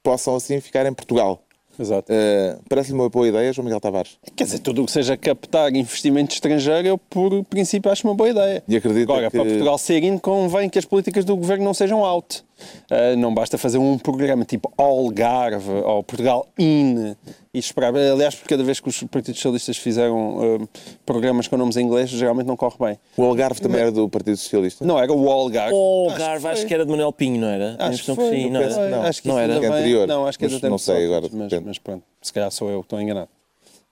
possam 0.00 0.36
assim 0.36 0.60
ficar 0.60 0.86
em 0.86 0.92
Portugal. 0.94 1.42
Exato. 1.76 2.12
Uh, 2.12 2.62
Parece-lhe 2.68 2.94
uma 2.96 3.08
boa 3.08 3.26
ideia, 3.26 3.52
João 3.52 3.64
Miguel 3.64 3.80
Tavares. 3.80 4.12
Quer 4.36 4.44
dizer, 4.44 4.60
tudo 4.60 4.84
o 4.84 4.86
que 4.86 4.92
seja 4.92 5.16
captar 5.16 5.74
investimento 5.74 6.32
estrangeiro, 6.32 6.86
eu 6.86 6.96
por 6.96 7.42
princípio 7.46 7.90
acho 7.90 8.06
uma 8.06 8.14
boa 8.14 8.30
ideia. 8.30 8.62
E 8.68 8.76
acredita 8.76 9.12
Agora, 9.12 9.28
que- 9.28 9.36
para 9.36 9.44
Portugal 9.44 9.76
ser 9.76 10.04
in, 10.04 10.16
convém 10.16 10.70
que 10.70 10.78
as 10.78 10.84
políticas 10.84 11.24
do 11.24 11.34
governo 11.36 11.64
não 11.64 11.74
sejam 11.74 12.04
out. 12.04 12.44
Ah, 12.90 13.16
não 13.16 13.34
basta 13.34 13.56
fazer 13.58 13.78
um 13.78 13.98
programa 13.98 14.44
tipo 14.44 14.72
Algarve 14.76 15.70
ou 15.70 16.02
Portugal 16.02 16.46
in 16.58 17.14
e 17.52 17.58
esperar. 17.58 17.94
Aliás, 17.94 18.34
porque 18.34 18.48
cada 18.54 18.64
vez 18.64 18.80
que 18.80 18.88
os 18.88 19.02
partidos 19.04 19.40
socialistas 19.40 19.76
fizeram 19.76 20.60
ah, 20.62 20.78
programas 21.06 21.46
com 21.48 21.56
nomes 21.56 21.76
em 21.76 21.84
inglês, 21.84 22.10
geralmente 22.10 22.46
não 22.46 22.56
corre 22.56 22.76
bem. 22.78 22.98
O 23.16 23.24
Algarve 23.24 23.60
também 23.60 23.80
era 23.80 23.92
do 23.92 24.08
Partido 24.08 24.36
Socialista? 24.36 24.84
Não, 24.84 24.98
era 24.98 25.12
o 25.12 25.30
Algarve. 25.30 25.74
O 25.74 26.06
Acho 26.08 26.16
que 26.16 26.22
Algarve, 26.22 26.46
acho 26.48 26.56
foi. 26.60 26.68
que 26.68 26.74
era 26.74 26.84
de 26.84 26.90
Manuel 26.90 27.12
Pinho, 27.12 27.40
não 27.40 27.48
era? 27.48 27.76
Acho 27.78 28.04
que 28.04 28.14
foi, 28.14 28.30
sim, 28.30 28.50
não 28.50 28.60
era? 28.60 28.74
que 28.74 28.80
não. 28.90 29.02
Acho 29.02 29.22
que 29.22 29.28
Não 29.28 29.34
isso 29.34 29.50
era? 29.50 29.60
Que 29.60 29.66
é 29.66 29.68
anterior, 29.68 30.06
Não, 30.08 30.26
acho 30.26 30.38
que 30.38 30.44
mas 30.48 30.60
não 30.62 30.78
sei 30.78 31.06
agora, 31.06 31.28
Mas, 31.32 31.52
mas 31.62 31.78
pronto, 31.78 32.02
se 32.20 32.32
calhar 32.32 32.50
sou 32.50 32.70
eu 32.70 32.80
que 32.80 32.86
estou 32.86 33.00
enganado. 33.00 33.28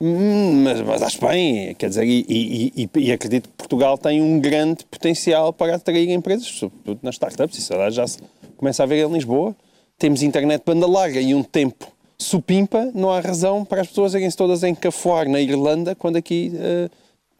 Hum, 0.05 0.65
Mas, 0.65 0.81
mas 0.81 1.01
acho 1.03 1.21
bem, 1.25 1.75
quer 1.77 1.89
dizer, 1.89 2.05
e, 2.05 2.27
e- 2.29 2.73
e- 2.77 2.99
e 2.99 3.13
acredito 3.13 3.49
que 3.49 3.55
Portugal 3.57 3.97
tem 3.97 4.21
um 4.21 4.41
grande 4.41 4.85
potencial 4.87 5.53
para 5.53 5.77
atrair 5.77 6.11
empresas, 6.11 6.47
sobretudo 6.49 6.99
nas 7.03 7.15
startups. 7.15 7.57
Isso 7.57 7.73
já 7.91 8.05
se 8.09 8.19
começa 8.57 8.83
a 8.83 8.87
ver 8.87 9.07
em 9.07 9.13
Lisboa. 9.13 9.55
Temos 9.97 10.23
internet 10.25 10.63
banda 10.67 10.89
larga 10.89 11.21
e 11.21 11.33
um 11.35 11.45
tempo 11.45 11.87
supimpa, 12.19 12.91
não 12.95 13.11
há 13.13 13.21
razão 13.21 13.65
para 13.65 13.81
as 13.83 13.87
pessoas 13.87 14.15
irem-se 14.15 14.37
todas 14.37 14.65
encafuar 14.65 15.29
na 15.29 15.41
Irlanda 15.41 15.95
quando 15.95 16.17
aqui 16.17 16.51
eh, 16.57 16.89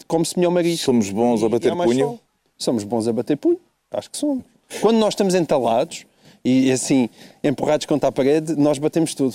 come-se 0.07 0.39
melhor 0.39 0.51
marisco. 0.51 0.85
Somos 0.85 1.11
bons 1.11 1.43
a 1.43 1.49
bater 1.49 1.73
punho? 1.77 1.99
sol. 1.99 2.21
Somos 2.57 2.85
bons 2.85 3.09
a 3.09 3.13
bater 3.13 3.37
punho, 3.37 3.59
acho 3.91 4.09
que 4.09 4.17
somos. 4.17 4.45
Quando 4.81 4.99
nós 4.99 5.15
estamos 5.15 5.35
entalados 5.35 6.05
e 6.45 6.71
assim, 6.71 7.09
empurrados 7.43 7.87
contra 7.87 8.09
a 8.09 8.13
parede, 8.13 8.55
nós 8.57 8.79
batemos 8.79 9.15
tudo. 9.15 9.35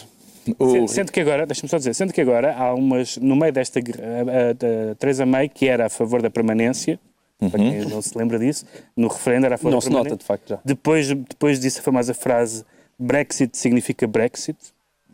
O- 0.59 0.87
Sendo- 0.87 1.11
que 1.11 1.19
agora, 1.19 1.45
deixa-me 1.45 1.69
só 1.69 1.77
dizer, 1.77 1.93
sendo 1.93 2.13
que 2.13 2.21
agora 2.21 2.53
há 2.55 2.73
umas, 2.73 3.17
no 3.17 3.35
meio 3.35 3.51
desta, 3.53 3.79
a, 3.79 3.81
a, 3.81 4.91
a 4.91 4.95
Theresa 4.95 5.25
May, 5.25 5.49
que 5.49 5.67
era 5.67 5.85
a 5.85 5.89
favor 5.89 6.21
da 6.21 6.29
permanência, 6.29 6.99
para 7.39 7.49
quem 7.59 7.85
não 7.85 8.01
se 8.01 8.17
lembra 8.17 8.39
disso, 8.39 8.65
no 8.95 9.07
referendo 9.07 9.45
era 9.45 9.55
a 9.55 9.57
favor 9.57 9.71
Não 9.71 9.77
da 9.77 9.81
se 9.81 9.87
permanência. 9.89 10.11
nota, 10.11 10.21
de 10.21 10.25
facto, 10.25 10.49
já. 10.49 10.59
Depois, 10.65 11.07
depois 11.07 11.59
disse 11.59 11.79
a 11.79 11.83
famosa 11.83 12.13
frase 12.13 12.63
Brexit 12.97 13.55
significa 13.57 14.07
Brexit, 14.07 14.57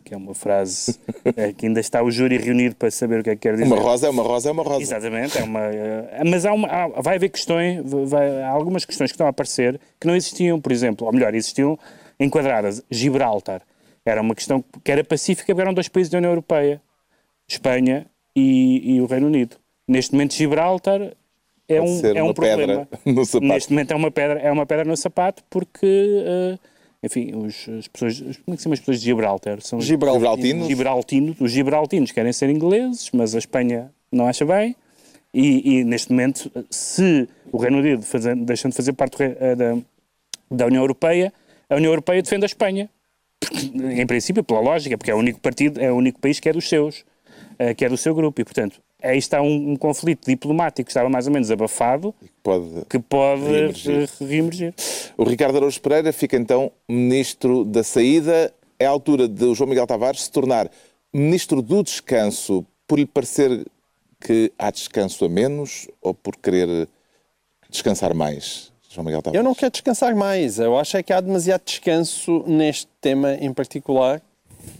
que 0.02 0.12
é 0.14 0.16
uma 0.16 0.34
frase 0.34 0.98
eh, 1.36 1.52
que 1.56 1.66
ainda 1.66 1.80
está 1.80 2.02
o 2.02 2.10
júri 2.10 2.36
reunido 2.38 2.76
para 2.76 2.90
saber 2.90 3.20
o 3.20 3.22
que 3.22 3.30
é 3.30 3.34
que 3.34 3.40
quer 3.42 3.52
dizer. 3.54 3.64
Uma 3.66 3.76
rosa 3.80 4.06
é 4.06 4.10
uma 4.10 4.22
rosa 4.22 4.48
é 4.48 4.52
uma 4.52 4.62
rosa. 4.62 4.82
Exatamente, 4.82 5.38
é 5.38 5.42
uma, 5.42 5.60
eh, 5.60 6.22
mas 6.30 6.44
há 6.46 6.52
uma, 6.52 6.68
há- 6.68 6.88
vai 7.00 7.16
haver 7.16 7.28
questões, 7.30 7.82
vai- 8.06 8.42
há 8.42 8.48
algumas 8.50 8.84
questões 8.84 9.10
que 9.10 9.14
estão 9.14 9.26
a 9.26 9.30
aparecer 9.30 9.78
que 10.00 10.06
não 10.06 10.14
existiam, 10.16 10.60
por 10.60 10.72
exemplo, 10.72 11.06
ou 11.06 11.12
melhor, 11.12 11.34
existiam 11.34 11.78
enquadradas. 12.20 12.82
Gibraltar 12.90 13.62
era 14.04 14.20
uma 14.20 14.34
questão 14.34 14.62
que 14.82 14.92
era 14.92 15.02
pacífica, 15.02 15.46
porque 15.46 15.60
eram 15.60 15.72
dois 15.74 15.88
países 15.88 16.10
da 16.10 16.18
União 16.18 16.30
Europeia, 16.30 16.80
Espanha 17.48 18.06
e, 18.36 18.96
e 18.96 19.00
o 19.00 19.06
Reino 19.06 19.26
Unido. 19.26 19.56
Neste 19.88 20.12
momento, 20.12 20.34
Gibraltar 20.34 21.00
é 21.68 21.78
Pode 21.80 21.90
um, 21.90 22.16
é 22.16 22.22
um 22.22 22.32
problema. 22.34 22.86
pedra 22.86 22.88
no 23.12 23.24
sapato. 23.24 23.46
Neste 23.52 23.72
momento 23.72 23.90
é 23.92 23.96
uma 23.96 24.10
pedra, 24.10 24.38
é 24.40 24.52
uma 24.52 24.66
pedra 24.66 24.84
no 24.84 24.96
sapato 24.96 25.42
porque, 25.48 25.86
eh, 26.26 26.58
enfim, 27.02 27.34
os, 27.34 27.68
as 27.68 27.88
pessoas, 27.88 28.20
como 28.20 28.32
é 28.48 28.50
que 28.52 28.56
se 28.58 28.62
chama 28.64 28.74
as 28.74 28.80
pessoas 28.80 28.98
de 29.00 29.04
Gibraltar? 29.06 29.60
São 29.62 29.78
os- 29.78 29.84
Gibraltinos? 29.86 30.66
gibraltinos, 30.66 31.36
os 31.40 31.50
gibraltinos 31.50 32.12
querem 32.12 32.32
ser 32.32 32.50
ingleses, 32.50 33.10
mas 33.12 33.34
a 33.34 33.38
Espanha 33.38 33.90
não 34.12 34.26
acha 34.26 34.44
bem. 34.44 34.76
E, 35.32 35.78
e, 35.80 35.84
neste 35.84 36.12
momento, 36.12 36.50
se 36.70 37.28
o 37.50 37.56
Reino 37.58 37.78
Unido 37.78 38.02
fazendo, 38.02 38.44
deixando 38.44 38.70
de 38.72 38.76
fazer 38.76 38.92
parte 38.92 39.16
eh, 39.22 39.56
da, 39.56 39.76
da 40.50 40.66
União 40.66 40.82
Europeia, 40.82 41.32
a 41.68 41.74
União 41.74 41.90
Europeia 41.90 42.22
defende 42.22 42.44
a 42.44 42.46
Espanha. 42.46 42.88
Em 43.52 44.06
princípio, 44.06 44.42
pela 44.44 44.60
lógica, 44.60 44.96
porque 44.96 45.10
é 45.10 45.14
o 45.14 45.18
único 45.18 45.40
partido, 45.40 45.80
é 45.80 45.90
o 45.90 45.96
único 45.96 46.20
país 46.20 46.40
que 46.40 46.48
é 46.48 46.52
dos 46.52 46.68
seus, 46.68 47.04
eh, 47.58 47.74
que 47.74 47.84
é 47.84 47.88
do 47.88 47.96
seu 47.96 48.14
grupo. 48.14 48.40
E, 48.40 48.44
portanto, 48.44 48.80
aí 49.02 49.18
está 49.18 49.40
um, 49.42 49.72
um 49.72 49.76
conflito 49.76 50.26
diplomático 50.26 50.86
que 50.86 50.90
estava 50.90 51.08
mais 51.08 51.26
ou 51.26 51.32
menos 51.32 51.50
abafado, 51.50 52.14
Pode 52.42 52.84
que 52.88 52.98
pode 52.98 53.42
Reemergir. 53.42 54.10
reemergir. 54.20 54.74
O 55.16 55.24
Ricardo 55.24 55.56
Araújo 55.56 55.80
Pereira 55.80 56.12
fica 56.12 56.36
então 56.36 56.70
ministro 56.88 57.64
da 57.64 57.82
saída. 57.82 58.52
É 58.78 58.86
a 58.86 58.90
altura 58.90 59.28
de 59.28 59.54
João 59.54 59.68
Miguel 59.68 59.86
Tavares 59.86 60.22
se 60.22 60.30
tornar 60.30 60.70
ministro 61.12 61.62
do 61.62 61.82
descanso 61.82 62.66
por 62.86 62.98
lhe 62.98 63.06
parecer 63.06 63.64
que 64.20 64.52
há 64.58 64.70
descanso 64.70 65.24
a 65.24 65.28
menos 65.28 65.86
ou 66.02 66.12
por 66.12 66.36
querer 66.36 66.88
descansar 67.70 68.14
mais, 68.14 68.72
João 68.94 69.04
Miguel 69.04 69.22
Tavares? 69.22 69.38
Eu 69.38 69.44
não 69.44 69.54
quero 69.54 69.72
descansar 69.72 70.14
mais. 70.14 70.58
Eu 70.58 70.78
acho 70.78 70.96
é 70.96 71.02
que 71.02 71.12
há 71.12 71.20
demasiado 71.20 71.62
descanso 71.64 72.44
neste 72.46 72.88
tema 73.00 73.34
em 73.34 73.52
particular. 73.52 74.22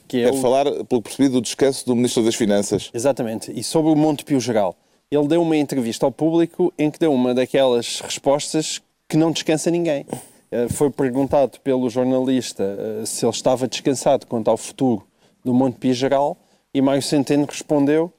Que 0.08 0.18
é 0.18 0.24
Quero 0.24 0.36
o... 0.36 0.40
falar, 0.40 0.64
pelo 0.64 1.02
que 1.02 1.08
percebi, 1.10 1.28
do 1.28 1.40
descanso 1.40 1.84
do 1.84 1.94
Ministro 1.94 2.22
das 2.22 2.34
Finanças. 2.34 2.90
Exatamente. 2.94 3.52
E 3.54 3.62
sobre 3.62 3.90
o 3.90 3.96
Monte 3.96 4.24
Pio 4.24 4.40
Geral. 4.40 4.76
Ele 5.10 5.26
deu 5.26 5.42
uma 5.42 5.56
entrevista 5.56 6.06
ao 6.06 6.12
público 6.12 6.72
em 6.78 6.90
que 6.90 6.98
deu 6.98 7.12
uma 7.12 7.34
daquelas 7.34 8.00
respostas 8.00 8.80
que 9.08 9.16
não 9.16 9.30
descansa 9.30 9.70
ninguém. 9.70 10.06
Eh, 10.50 10.68
Foi 10.68 10.90
perguntado 10.90 11.60
pelo 11.60 11.90
jornalista 11.90 12.62
eh, 12.62 13.06
se 13.06 13.24
ele 13.24 13.32
estava 13.32 13.68
descansado 13.68 14.26
quanto 14.26 14.48
ao 14.48 14.56
futuro 14.56 15.06
do 15.44 15.52
Monte 15.52 15.76
Pio 15.76 15.94
Geral 15.94 16.36
e 16.72 16.80
Mário 16.80 17.02
Centeno 17.02 17.46
respondeu 17.46 18.12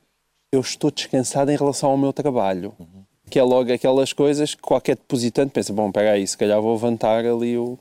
eu 0.51 0.61
estou 0.61 0.89
descansado 0.89 1.51
em 1.51 1.57
relação 1.57 1.89
ao 1.89 1.97
meu 1.97 2.13
trabalho. 2.13 2.73
Que 3.29 3.39
é 3.39 3.43
logo 3.43 3.71
aquelas 3.73 4.13
coisas 4.13 4.53
que 4.53 4.61
qualquer 4.61 4.95
depositante 4.95 5.51
pensa, 5.51 5.73
bom, 5.73 5.87
espera 5.87 6.11
aí, 6.11 6.25
se 6.27 6.37
calhar 6.37 6.61
vou 6.61 6.73
levantar 6.73 7.25
ali 7.25 7.57
o, 7.57 7.77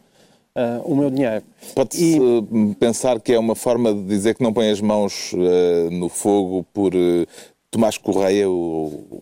ah, 0.57 0.81
o 0.85 0.95
meu 0.97 1.11
dinheiro. 1.11 1.43
Pode-se 1.75 2.17
E- 2.19 2.75
pensar 2.79 3.21
que 3.21 3.33
é 3.33 3.39
uma 3.39 3.55
forma 3.55 3.93
de 3.93 4.05
dizer 4.05 4.35
que 4.35 4.43
não 4.43 4.53
põe 4.53 4.71
as 4.71 4.81
mãos 4.81 5.33
eh, 5.37 5.89
no 5.91 6.09
fogo 6.09 6.65
por 6.73 6.93
eh, 6.95 7.27
Tomás 7.71 7.99
Correia, 7.99 8.49
o, 8.49 9.21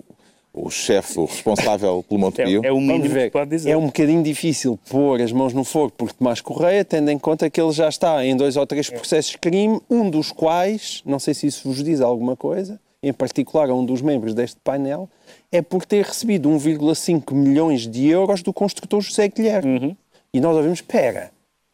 o 0.55 0.71
chefe, 0.71 1.19
o 1.19 1.25
responsável 1.25 2.05
pelo 2.09 2.21
Montepio. 2.21 2.61
É, 2.65 2.69
é 2.69 2.73
o 2.73 2.81
mínimo 2.81 3.09
ver. 3.09 3.31
pode 3.33 3.51
dizer. 3.51 3.71
É 3.71 3.77
um 3.77 3.87
bocadinho 3.87 4.23
difícil 4.23 4.79
pôr 4.89 5.21
as 5.21 5.33
mãos 5.33 5.53
no 5.53 5.65
fogo 5.65 5.91
por 5.97 6.13
Tomás 6.13 6.41
Correia, 6.41 6.85
tendo 6.85 7.11
em 7.11 7.19
conta 7.19 7.51
que 7.51 7.61
ele 7.61 7.73
já 7.73 7.89
está 7.89 8.25
em 8.25 8.37
dois 8.37 8.57
ou 8.57 8.65
três 8.67 8.89
processos 8.89 9.33
de 9.33 9.39
crime, 9.39 9.81
um 9.91 10.09
dos 10.09 10.31
quais, 10.31 11.03
não 11.05 11.19
sei 11.19 11.35
se 11.35 11.47
isso 11.49 11.67
vos 11.69 11.83
diz 11.83 12.01
alguma 12.01 12.37
coisa, 12.37 12.79
em 13.03 13.13
particular 13.13 13.69
a 13.71 13.75
um 13.75 13.85
dos 13.85 14.01
membros 14.03 14.35
deste 14.35 14.59
painel, 14.63 15.09
é 15.53 15.61
por 15.61 15.85
ter 15.85 16.07
recebido 16.07 16.49
1,5 16.49 17.35
milhões 17.35 17.87
de 17.87 18.09
euros 18.09 18.43
do 18.43 18.53
construtor 18.53 19.03
José 19.03 19.29
Guilherme. 19.29 19.97
E 20.33 20.41
nós 20.41 20.57
ouvimos, 20.57 20.79
espera, 20.79 21.31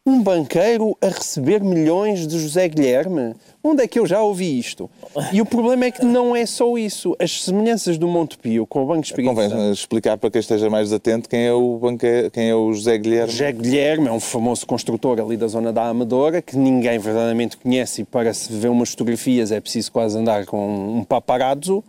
um 0.08 0.22
banqueiro 0.22 0.96
a 1.02 1.08
receber 1.08 1.62
milhões 1.62 2.26
de 2.26 2.38
José 2.38 2.66
Guilherme? 2.66 3.34
Onde 3.62 3.82
é 3.82 3.86
que 3.86 3.98
eu 3.98 4.06
já 4.06 4.22
ouvi 4.22 4.58
isto? 4.58 4.90
E 5.32 5.40
o 5.40 5.44
problema 5.44 5.84
é 5.84 5.90
que 5.90 6.04
não 6.04 6.34
é 6.34 6.46
só 6.46 6.78
isso. 6.78 7.14
As 7.20 7.44
semelhanças 7.44 7.98
do 7.98 8.08
Montepio 8.08 8.66
com 8.66 8.82
o 8.82 8.86
Banco 8.86 9.02
de 9.02 9.08
Espírito 9.08 9.28
Convém 9.28 9.50
Santo 9.50 9.72
explicar 9.72 10.16
para 10.16 10.30
quem 10.30 10.40
esteja 10.40 10.70
mais 10.70 10.92
atento 10.92 11.28
quem 11.28 11.46
é 11.46 11.52
o, 11.52 11.78
banque... 11.78 12.30
quem 12.32 12.48
é 12.48 12.54
o 12.54 12.72
José 12.72 12.96
Guilherme. 12.96 13.30
José 13.30 13.52
Guilherme 13.52 14.08
é 14.08 14.12
um 14.12 14.20
famoso 14.20 14.66
construtor 14.66 15.20
ali 15.20 15.36
da 15.36 15.46
zona 15.46 15.72
da 15.72 15.86
Amadora 15.86 16.40
que 16.40 16.56
ninguém 16.56 16.98
verdadeiramente 16.98 17.58
conhece 17.58 18.02
e 18.02 18.04
para 18.04 18.32
se 18.32 18.50
ver 18.52 18.68
umas 18.68 18.90
fotografias 18.90 19.52
é 19.52 19.60
preciso 19.60 19.92
quase 19.92 20.16
andar 20.16 20.46
com 20.46 20.98
um 20.98 21.04
paparazzo, 21.04 21.84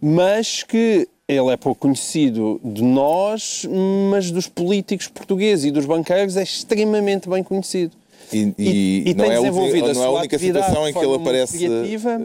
mas 0.00 0.62
que 0.62 1.08
ele 1.28 1.50
é 1.50 1.56
pouco 1.56 1.80
conhecido 1.82 2.60
de 2.62 2.82
nós, 2.82 3.66
mas 4.10 4.30
dos 4.30 4.46
políticos 4.46 5.08
portugueses 5.08 5.64
e 5.64 5.70
dos 5.70 5.86
banqueiros 5.86 6.36
é 6.36 6.42
extremamente 6.42 7.28
bem 7.28 7.42
conhecido. 7.42 7.92
E, 8.32 8.54
e 8.58 9.10
e 9.10 9.14
não, 9.14 9.24
tem 9.24 9.32
é 9.32 9.36
a 9.36 9.40
desenvolvido 9.40 9.90
a 9.90 9.94
não 9.94 10.02
é 10.02 10.06
a 10.06 10.10
única 10.10 10.38
situação 10.38 10.88
em 10.88 10.92
que 10.92 10.98
ele 10.98 11.14
aparece 11.14 11.68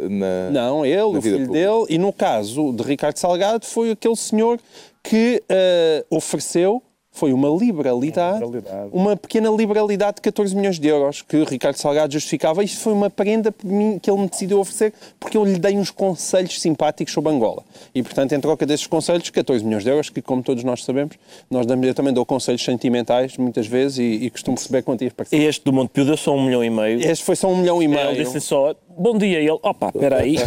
na, 0.10 0.50
Não, 0.50 0.86
ele, 0.86 0.98
na 0.98 1.06
o 1.06 1.22
filho 1.22 1.46
pública. 1.46 1.54
dele, 1.54 1.86
e 1.90 1.98
no 1.98 2.14
caso 2.14 2.72
de 2.72 2.84
Ricardo 2.84 3.18
Salgado, 3.18 3.66
foi 3.66 3.92
aquele 3.92 4.16
senhor 4.16 4.60
que 5.04 5.44
eh, 5.50 6.06
ofereceu, 6.10 6.82
foi 7.20 7.34
uma 7.34 7.50
liberalidade, 7.50 8.44
liberalidade. 8.44 8.90
uma 8.94 9.16
pequena 9.18 9.50
liberalidade 9.50 10.16
de 10.16 10.22
14 10.22 10.56
milhões 10.56 10.80
de 10.80 10.88
euros, 10.88 11.22
que 11.22 11.44
Ricardo 11.44 11.76
Salgado 11.76 12.14
justificava. 12.14 12.64
Isto 12.64 12.80
foi 12.80 12.94
uma 12.94 13.10
prenda 13.10 13.52
por 13.52 13.68
mim 13.68 14.00
que 14.02 14.10
ele 14.10 14.22
me 14.22 14.30
decidiu 14.30 14.60
oferecer, 14.60 14.94
porque 15.20 15.38
eu 15.38 15.44
lhe 15.44 15.60
dei 15.60 15.78
uns 15.78 15.92
conselhos 15.92 16.60
simpáticos 16.62 17.14
sobre 17.14 17.32
Angola. 17.32 17.64
E, 17.94 18.02
portanto, 18.02 18.34
em 18.34 18.40
troca 18.40 18.66
desses 18.66 18.88
conselhos, 18.88 19.30
14 19.30 19.64
milhões 19.66 19.84
de 19.84 19.90
euros, 19.90 20.10
que, 20.10 20.22
como 20.22 20.42
todos 20.42 20.64
nós 20.64 20.84
sabemos, 20.84 21.16
nós 21.52 21.66
damos- 21.66 21.86
eu 21.88 21.94
também 21.94 22.14
dou 22.14 22.26
conselhos 22.26 22.64
sentimentais, 22.64 23.38
muitas 23.38 23.68
vezes, 23.68 23.98
e, 24.00 24.26
e 24.26 24.30
costumo 24.30 24.56
receber 24.58 24.82
quantias 24.84 25.12
parecidas. 25.14 25.46
Este 25.46 25.66
do 25.66 25.74
Montepio 25.74 26.06
deu 26.06 26.18
só 26.18 26.34
um 26.36 26.44
milhão 26.46 26.64
e 26.64 26.70
meio. 26.70 27.00
Este 27.06 27.24
foi 27.24 27.36
só 27.36 27.50
um 27.50 27.58
milhão 27.58 27.82
e 27.84 27.88
meio. 27.88 28.10
Ele 28.12 28.24
disse 28.24 28.40
só, 28.42 28.74
bom 28.98 29.18
dia, 29.18 29.40
ele, 29.40 29.52
opa, 29.52 29.88
espera 29.94 30.18
aí. 30.22 30.36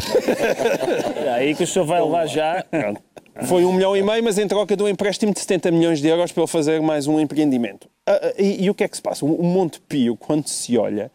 Espera 1.12 1.34
aí 1.34 1.54
que 1.54 1.64
o 1.64 1.66
senhor 1.66 1.84
vai 1.84 2.00
levar 2.02 2.26
já. 2.26 2.64
Foi 3.44 3.64
um 3.64 3.72
milhão 3.72 3.96
e 3.96 4.02
meio, 4.02 4.22
mas 4.22 4.38
em 4.38 4.46
troca 4.46 4.76
de 4.76 4.82
um 4.82 4.88
empréstimo 4.88 5.32
de 5.32 5.40
70 5.40 5.70
milhões 5.70 6.00
de 6.00 6.08
euros 6.08 6.30
para 6.32 6.42
ele 6.42 6.50
fazer 6.50 6.80
mais 6.82 7.06
um 7.06 7.18
empreendimento. 7.18 7.88
Ah, 8.06 8.20
ah, 8.22 8.32
e, 8.38 8.64
e 8.64 8.70
o 8.70 8.74
que 8.74 8.84
é 8.84 8.88
que 8.88 8.96
se 8.96 9.02
passa? 9.02 9.24
O 9.24 9.42
Monte 9.42 9.80
Pio, 9.88 10.16
quando 10.16 10.46
se 10.48 10.76
olha, 10.76 11.10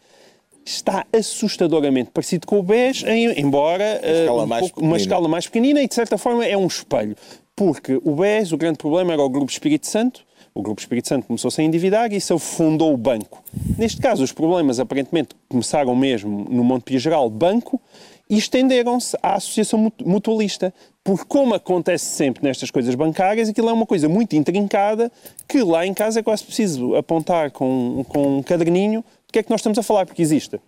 está 0.64 1.06
assustadoramente 1.12 2.10
parecido 2.12 2.46
com 2.46 2.58
o 2.58 2.62
BES, 2.62 3.04
em- 3.04 3.40
embora 3.40 4.00
ah, 4.02 4.06
escala 4.10 4.44
um 4.44 4.48
pouco- 4.48 4.80
uma 4.80 4.96
escala 4.96 5.28
mais 5.28 5.46
pequenina 5.46 5.80
e, 5.82 5.88
de 5.88 5.94
certa 5.94 6.18
forma, 6.18 6.44
é 6.44 6.56
um 6.56 6.66
espelho. 6.66 7.16
Porque 7.54 8.00
o 8.04 8.12
BES, 8.16 8.52
o 8.52 8.56
grande 8.56 8.78
problema 8.78 9.12
era 9.12 9.22
o 9.22 9.28
Grupo 9.28 9.50
Espírito 9.50 9.86
Santo, 9.86 10.22
o 10.54 10.60
Grupo 10.62 10.80
Espírito 10.80 11.08
Santo 11.08 11.26
começou-se 11.26 11.60
a 11.60 11.64
endividar 11.64 12.12
e 12.12 12.16
isso 12.16 12.34
afundou 12.34 12.92
o 12.92 12.96
banco. 12.96 13.42
Neste 13.78 14.00
caso, 14.00 14.22
os 14.24 14.32
problemas 14.32 14.80
aparentemente 14.80 15.30
começaram 15.48 15.94
mesmo 15.94 16.46
no 16.50 16.64
Montepio 16.64 16.98
Geral 16.98 17.30
Banco 17.30 17.80
e 18.28 18.36
estenderam-se 18.36 19.16
à 19.22 19.34
Associação 19.36 19.78
Mut- 19.78 20.04
Mutualista. 20.04 20.74
Porque, 21.08 21.24
como 21.26 21.54
acontece 21.54 22.04
sempre 22.04 22.44
nestas 22.44 22.70
coisas 22.70 22.94
bancárias, 22.94 23.48
aquilo 23.48 23.70
é 23.70 23.72
uma 23.72 23.86
coisa 23.86 24.10
muito 24.10 24.36
intrincada 24.36 25.10
que 25.48 25.62
lá 25.62 25.86
em 25.86 25.94
casa 25.94 26.20
é 26.20 26.22
quase 26.22 26.44
preciso 26.44 26.94
apontar 26.96 27.50
com, 27.50 28.04
com 28.10 28.36
um 28.36 28.42
caderninho 28.42 29.00
do 29.00 29.32
que 29.32 29.38
é 29.38 29.42
que 29.42 29.48
nós 29.48 29.60
estamos 29.60 29.78
a 29.78 29.82
falar, 29.82 30.04
porque 30.04 30.20
existe 30.20 30.60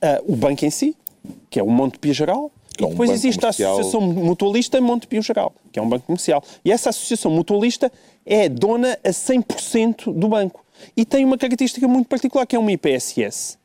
ah, 0.00 0.22
o 0.24 0.36
banco 0.36 0.64
em 0.64 0.70
si, 0.70 0.96
que 1.50 1.58
é 1.58 1.64
o 1.64 1.68
Montepio 1.68 2.14
Geral, 2.14 2.48
Que 2.76 2.84
é 2.84 2.86
e 2.86 2.90
depois 2.90 3.10
existe 3.10 3.40
comercial. 3.40 3.70
a 3.70 3.80
Associação 3.80 4.00
Mutualista 4.02 4.80
Montepio 4.80 5.20
Geral, 5.20 5.52
que 5.72 5.80
é 5.80 5.82
um 5.82 5.88
banco 5.88 6.06
comercial. 6.06 6.44
E 6.64 6.70
essa 6.70 6.90
Associação 6.90 7.32
Mutualista 7.32 7.90
é 8.24 8.48
dona 8.48 8.96
a 9.02 9.10
100% 9.10 10.12
do 10.16 10.28
banco. 10.28 10.64
E 10.96 11.04
tem 11.04 11.24
uma 11.24 11.36
característica 11.36 11.88
muito 11.88 12.06
particular, 12.06 12.46
que 12.46 12.54
é 12.54 12.58
uma 12.58 12.70
IPSS. 12.70 13.58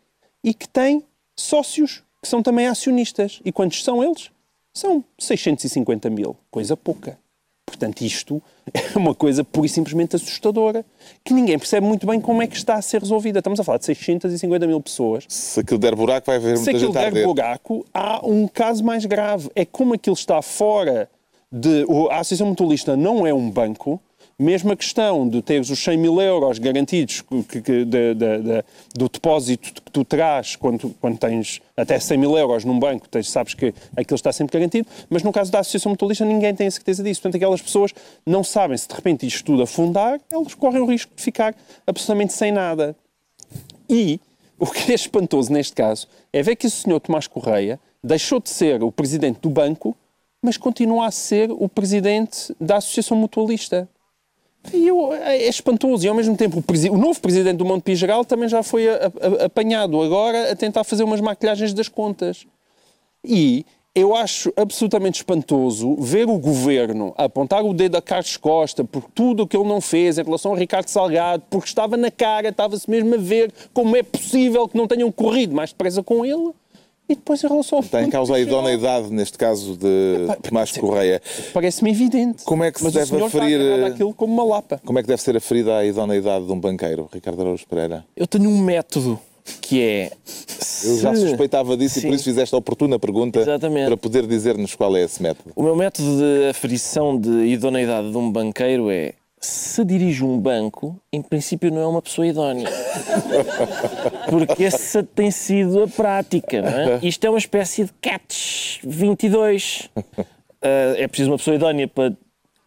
E 0.44 0.52
que 0.52 0.68
tem 0.68 1.04
sócios 1.38 2.02
que 2.20 2.28
são 2.28 2.42
também 2.42 2.66
acionistas. 2.66 3.40
E 3.46 3.52
quantos 3.52 3.84
são 3.84 4.04
eles? 4.04 4.32
São 4.74 5.04
650 5.20 6.10
mil. 6.10 6.36
Coisa 6.50 6.78
pouca. 6.78 7.18
Portanto, 7.66 8.02
isto 8.02 8.42
é 8.74 8.98
uma 8.98 9.16
coisa 9.16 9.44
pura 9.44 9.66
e 9.66 9.70
simplesmente 9.70 10.16
assustadora, 10.16 10.86
que 11.24 11.34
ninguém 11.34 11.58
percebe 11.58 11.86
muito 11.86 12.06
bem 12.06 12.20
como 12.20 12.42
é 12.42 12.48
que 12.48 12.56
está 12.56 12.76
a 12.76 12.82
ser 12.82 13.02
resolvida. 13.02 13.40
Estamos 13.40 13.60
a 13.60 13.64
falar 13.64 13.78
de 13.78 13.86
650 13.86 14.68
mil 14.68 14.82
pessoas 14.82 15.26
Se 15.28 15.60
aquilo 15.60 15.80
der 15.80 15.96
buraco, 15.96 16.28
vai 16.28 16.36
haver 16.36 16.58
se 16.58 16.64
muita 16.64 16.78
aquilo 16.78 16.94
gente 16.94 16.98
a 16.98 17.10
der 17.10 17.26
buraco, 17.26 17.86
há 17.94 18.26
um 18.26 18.48
caso 18.48 18.84
mais 18.84 19.06
grave. 19.06 19.50
É 19.56 19.66
como 19.66 19.94
aquilo 19.94 20.16
está 20.16 20.42
fora 20.42 21.10
de. 21.52 21.86
A 22.10 22.20
Associação 22.20 22.48
Mutualista 22.48 22.96
não 22.96 23.26
é 23.26 23.34
um 23.34 23.50
banco. 23.50 24.02
Mesmo 24.42 24.72
a 24.72 24.76
questão 24.76 25.30
de 25.30 25.40
teres 25.44 25.70
os 25.70 25.78
100 25.84 25.98
mil 25.98 26.20
euros 26.20 26.58
garantidos 26.58 27.22
que- 27.22 27.62
que- 27.62 27.86
de- 27.86 27.86
de- 27.86 28.16
de- 28.16 28.64
do 28.96 29.08
depósito 29.08 29.72
que 29.84 29.92
tu 29.92 30.04
traz 30.04 30.56
quando, 30.56 30.90
quando 31.00 31.20
tens 31.20 31.62
até 31.78 32.00
100 32.00 32.18
mil 32.18 32.36
euros 32.36 32.66
num 32.66 32.80
banco, 32.80 33.08
tens, 33.08 33.30
sabes 33.30 33.54
que 33.54 33.72
aquilo 33.96 34.16
está 34.16 34.34
sempre 34.34 34.58
garantido, 34.58 34.88
mas 35.12 35.22
no 35.22 35.32
caso 35.32 35.52
da 35.52 35.60
Associação 35.60 35.92
Mutualista 35.92 36.26
ninguém 36.26 36.56
tem 36.56 36.66
a 36.66 36.72
certeza 36.72 37.04
disso. 37.04 37.22
Portanto, 37.22 37.36
aquelas 37.36 37.62
pessoas 37.62 37.94
não 38.26 38.44
sabem 38.44 38.76
se 38.76 38.88
de 38.88 38.96
repente 38.96 39.28
isto 39.28 39.46
tudo 39.46 39.62
afundar, 39.62 40.20
elas 40.32 40.56
correm 40.56 40.82
o 40.82 40.86
risco 40.88 41.14
de 41.16 41.22
ficar 41.22 41.54
absolutamente 41.86 42.34
sem 42.34 42.52
nada. 42.52 42.96
E 43.88 44.20
o 44.58 44.66
que 44.66 44.92
é 44.92 44.96
espantoso 44.96 45.54
neste 45.54 45.74
caso 45.76 46.08
é 46.34 46.42
ver 46.42 46.56
que 46.56 46.66
o 46.66 46.72
senhor 46.72 47.00
Tomás 47.00 47.28
Correia 47.28 47.80
deixou 48.04 48.40
de 48.40 48.50
ser 48.50 48.82
o 48.82 48.92
presidente 48.92 49.40
do 49.40 49.52
banco, 49.52 49.96
mas 50.42 50.58
continua 50.58 51.06
a 51.06 51.12
ser 51.12 51.52
o 51.52 51.70
presidente 51.70 52.56
da 52.60 52.78
Associação 52.78 53.16
Mutualista. 53.16 53.88
E 54.74 54.88
eu- 54.88 55.12
é 55.14 55.48
espantoso. 55.48 56.06
E 56.06 56.10
ao 56.10 56.16
mesmo 56.16 56.36
tempo, 56.38 56.58
o, 56.66 56.94
o 56.94 56.98
novo 56.98 57.20
presidente 57.20 57.58
do 57.58 57.66
Monte 57.66 57.84
Pio 57.84 57.96
Geral 57.96 58.24
também 58.24 58.48
já 58.48 58.62
foi 58.62 58.88
a- 58.90 59.12
a- 59.42 59.46
apanhado 59.46 60.00
agora 60.02 60.52
a 60.52 60.56
tentar 60.56 60.84
fazer 60.84 61.04
umas 61.04 61.20
maquilhagens 61.22 61.74
das 61.74 61.88
contas. 61.88 62.46
E 63.26 63.66
eu 63.94 64.16
acho 64.16 64.54
absolutamente 64.56 65.16
espantoso 65.20 65.96
ver 65.98 66.30
o 66.30 66.38
governo 66.40 67.14
apontar 67.18 67.66
o 67.66 67.74
dedo 67.74 67.98
a 67.98 68.02
Carlos 68.02 68.38
Costa 68.38 68.84
por 68.86 69.04
tudo 69.14 69.44
o 69.44 69.48
que 69.48 69.58
ele 69.58 69.68
não 69.68 69.82
fez 69.82 70.18
em 70.18 70.24
relação 70.24 70.54
a 70.54 70.58
Ricardo 70.58 70.88
Salgado, 70.88 71.44
porque 71.50 71.68
estava 71.68 71.98
na 71.98 72.10
cara, 72.10 72.50
estava-se 72.50 72.90
mesmo 72.90 73.14
a 73.16 73.18
ver 73.18 73.52
como 73.74 73.96
é 73.98 74.04
possível 74.04 74.68
que 74.68 74.78
não 74.78 74.88
tenham 74.88 75.12
corrido 75.12 75.54
mais 75.54 75.72
depressa 75.72 76.02
com 76.02 76.24
ele. 76.26 76.52
E 77.12 77.16
depois 77.16 77.44
em 77.44 77.48
relação 77.50 77.80
ao 77.80 77.84
Está 77.84 78.02
em 78.02 78.10
causa 78.10 78.36
a 78.36 78.40
idoneidade, 78.40 79.12
neste 79.12 79.38
caso, 79.38 79.76
de 79.76 80.28
Tomás 80.48 80.72
Correia. 80.72 81.22
Parece-me 81.54 81.92
evidente. 81.92 82.46
Como 82.46 82.64
é 82.64 82.72
que 82.72 82.78
se 82.80 82.86
Mas 82.86 82.94
deve 82.94 83.22
aferir, 83.22 83.84
àquilo 83.84 84.14
como 84.14 84.34
uma 84.34 84.46
lapa. 84.46 84.80
Como 84.86 84.98
é 84.98 85.02
que 85.02 85.10
deve 85.10 85.22
ser 85.22 85.36
aferida 85.36 85.76
a 85.76 85.86
idoneidade 85.86 86.46
de 86.46 86.52
um 86.54 86.58
banqueiro, 86.58 87.10
Ricardo 87.12 87.42
Araújo 87.42 87.68
Pereira? 87.68 88.06
Eu 88.16 88.26
tenho 88.26 88.50
um 88.50 88.58
método 88.62 89.20
que 89.60 89.82
é. 89.82 90.12
Eu 90.86 91.00
já 91.00 91.14
suspeitava 91.14 91.76
disso 91.76 92.00
e 92.00 92.02
por 92.04 92.08
Sim. 92.08 92.16
isso 92.16 92.24
fizeste 92.24 92.56
a 92.56 92.58
oportuna 92.58 92.98
pergunta 92.98 93.42
Exatamente. 93.42 93.88
para 93.88 93.98
poder 93.98 94.26
dizer-nos 94.26 94.74
qual 94.74 94.96
é 94.96 95.04
esse 95.04 95.22
método. 95.22 95.52
O 95.54 95.64
meu 95.64 95.76
método 95.76 96.18
de 96.18 96.50
aferição 96.50 97.20
de 97.20 97.30
idoneidade 97.48 98.10
de 98.10 98.16
um 98.16 98.32
banqueiro 98.32 98.90
é 98.90 99.16
se 99.44 99.84
dirige 99.84 100.24
um 100.24 100.40
banco, 100.40 101.00
em 101.12 101.22
princípio 101.22 101.72
não 101.72 101.82
é 101.82 101.88
uma 101.88 102.02
pessoa 102.02 102.28
idónea. 102.28 102.68
Porque 104.30 104.64
essa 104.64 105.04
tem 105.04 105.32
sido 105.32 105.84
a 105.84 105.88
prática, 105.88 106.62
não 106.62 106.70
é? 106.70 107.00
Isto 107.04 107.26
é 107.26 107.30
uma 107.30 107.40
espécie 107.40 107.86
de 107.86 107.92
catch 108.02 108.80
22. 108.84 109.90
Ah, 110.62 110.94
é 110.96 111.08
preciso 111.08 111.32
uma 111.32 111.38
pessoa 111.38 111.56
idónea 111.56 111.88
para 111.88 112.14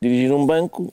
dirigir 0.03 0.33
um 0.33 0.45
banco, 0.45 0.93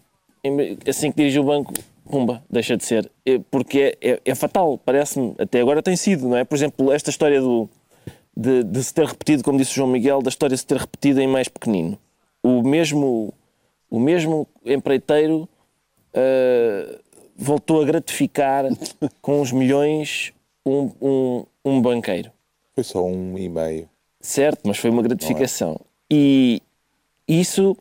assim 0.87 1.11
que 1.11 1.17
dirige 1.17 1.39
o 1.39 1.43
banco, 1.43 1.73
pumba, 2.09 2.43
deixa 2.49 2.77
de 2.77 2.85
ser. 2.85 3.09
É, 3.25 3.39
Porque 3.49 3.97
é, 4.01 4.11
é- 4.11 4.21
é 4.23 4.35
fatal, 4.35 4.77
parece-me. 4.77 5.33
Até 5.39 5.61
agora 5.61 5.81
tem 5.81 5.95
sido, 5.95 6.27
não 6.29 6.37
é? 6.37 6.43
Por 6.43 6.55
exemplo, 6.55 6.91
esta 6.91 7.09
história 7.09 7.41
do, 7.41 7.67
de, 8.37 8.63
de 8.63 8.83
se 8.83 8.93
ter 8.93 9.05
repetido, 9.07 9.43
como 9.43 9.57
disse 9.57 9.71
o 9.71 9.75
João 9.75 9.89
Miguel, 9.89 10.21
da 10.21 10.29
história 10.29 10.55
se 10.55 10.65
ter 10.65 10.77
repetido 10.77 11.19
em 11.19 11.27
mais 11.27 11.47
pequenino. 11.47 11.97
O 12.43 12.61
mesmo, 12.61 13.33
o 13.89 13.99
mesmo 13.99 14.47
empreiteiro 14.63 15.49
ah, 16.13 16.99
voltou 17.35 17.81
a 17.81 17.85
gratificar 17.85 18.65
com 19.21 19.41
os 19.41 19.51
milhões 19.51 20.33
um, 20.65 20.91
um, 21.01 21.45
um 21.65 21.81
banqueiro. 21.81 22.31
Foi 22.75 22.83
só 22.83 23.05
um 23.05 23.37
e 23.37 23.49
meio. 23.49 23.89
Certo, 24.19 24.61
mas 24.65 24.77
foi 24.77 24.89
uma 24.89 25.01
gratificação. 25.01 25.79
E 26.09 26.61
isso 27.27 27.75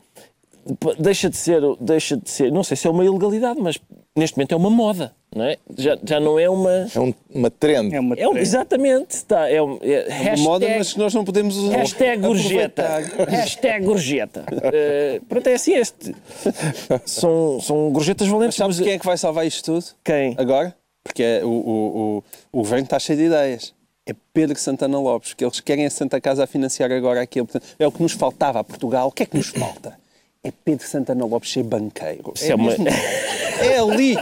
deixa 0.99 1.29
de 1.31 1.37
ser, 1.37 1.61
deixa 1.81 2.17
de 2.17 2.29
ser, 2.31 2.51
não 2.53 2.63
sei 2.63 2.77
se 2.77 2.87
é 2.87 2.91
uma 2.91 3.05
ilegalidade, 3.05 3.61
mas 3.61 3.79
neste 4.17 4.37
momento 4.37 4.53
é 4.53 4.57
uma 4.57 4.71
moda, 4.71 5.13
não 5.35 5.45
é? 5.45 5.57
Já, 5.79 5.97
já 6.05 6.19
não 6.21 6.39
é 6.39 6.49
uma. 6.51 6.71
É 6.95 7.01
um- 7.01 7.15
uma 7.33 7.51
trend. 7.51 7.95
É 7.95 8.01
uma 8.01 8.15
É 8.17 8.29
um, 8.29 8.37
exatamente, 8.37 9.13
está. 9.17 9.49
É, 9.51 9.63
um, 9.63 9.79
é, 9.81 10.03
Uma 10.07 10.15
hashtag, 10.15 10.41
moda, 10.43 10.67
mas 10.79 10.97
nós 10.97 11.15
não 11.15 11.25
podemos 11.25 11.57
usar. 11.57 11.77
hashtag 11.77 12.23
gorjeta. 12.23 12.85
hashtag 13.29 13.85
gorjeta. 13.85 14.45
Eh, 14.73 15.21
pronto, 15.29 15.47
é 15.47 15.55
assim 15.55 15.75
este. 15.75 16.15
São, 17.07 17.61
são 17.61 17.91
gorjetas 17.91 18.27
Mas 18.29 18.37
valentes. 18.37 18.57
sabes 18.57 18.77
mas- 18.79 18.85
quem 18.85 18.95
é 18.95 18.99
que 18.99 19.07
vai 19.07 19.17
salvar 19.17 19.47
isto 19.47 19.65
tudo? 19.65 19.85
Quem? 20.05 20.35
Agora? 20.39 20.75
Porque 21.03 21.23
é 21.23 21.45
o, 21.45 21.49
o, 21.49 21.99
o, 22.19 22.25
o 22.53 22.59
governo 22.59 22.85
está 22.85 22.99
cheio 22.99 23.19
de 23.19 23.25
ideias. 23.25 23.73
É 24.07 24.15
Pedro 24.35 24.59
Santana 24.59 24.99
Lopes, 24.99 25.35
que 25.35 25.45
eles 25.45 25.61
querem 25.61 25.87
a 25.87 25.91
Santa 25.91 26.21
Casa 26.21 26.45
a 26.45 26.47
financiar 26.47 26.91
agora 26.91 27.21
aquilo. 27.21 27.47
Portanto, 27.47 27.75
É 27.79 27.87
o 27.87 27.93
que 27.93 28.03
nos 28.03 28.13
faltava 28.13 28.59
a 28.61 28.65
Portugal. 28.65 29.09
O 29.09 29.13
que 29.13 29.23
é 29.23 29.27
que 29.27 29.37
nos 29.37 29.49
falta? 29.49 29.97
É 30.43 30.51
Pedro 30.65 30.87
Santana 30.87 31.25
Lopes 31.27 31.53
ser 31.53 31.63
banqueiro. 31.63 32.33
Isso 32.35 32.51
é 32.51 32.55
uma- 32.55 32.73
é 32.73 33.79
ali 33.79 34.17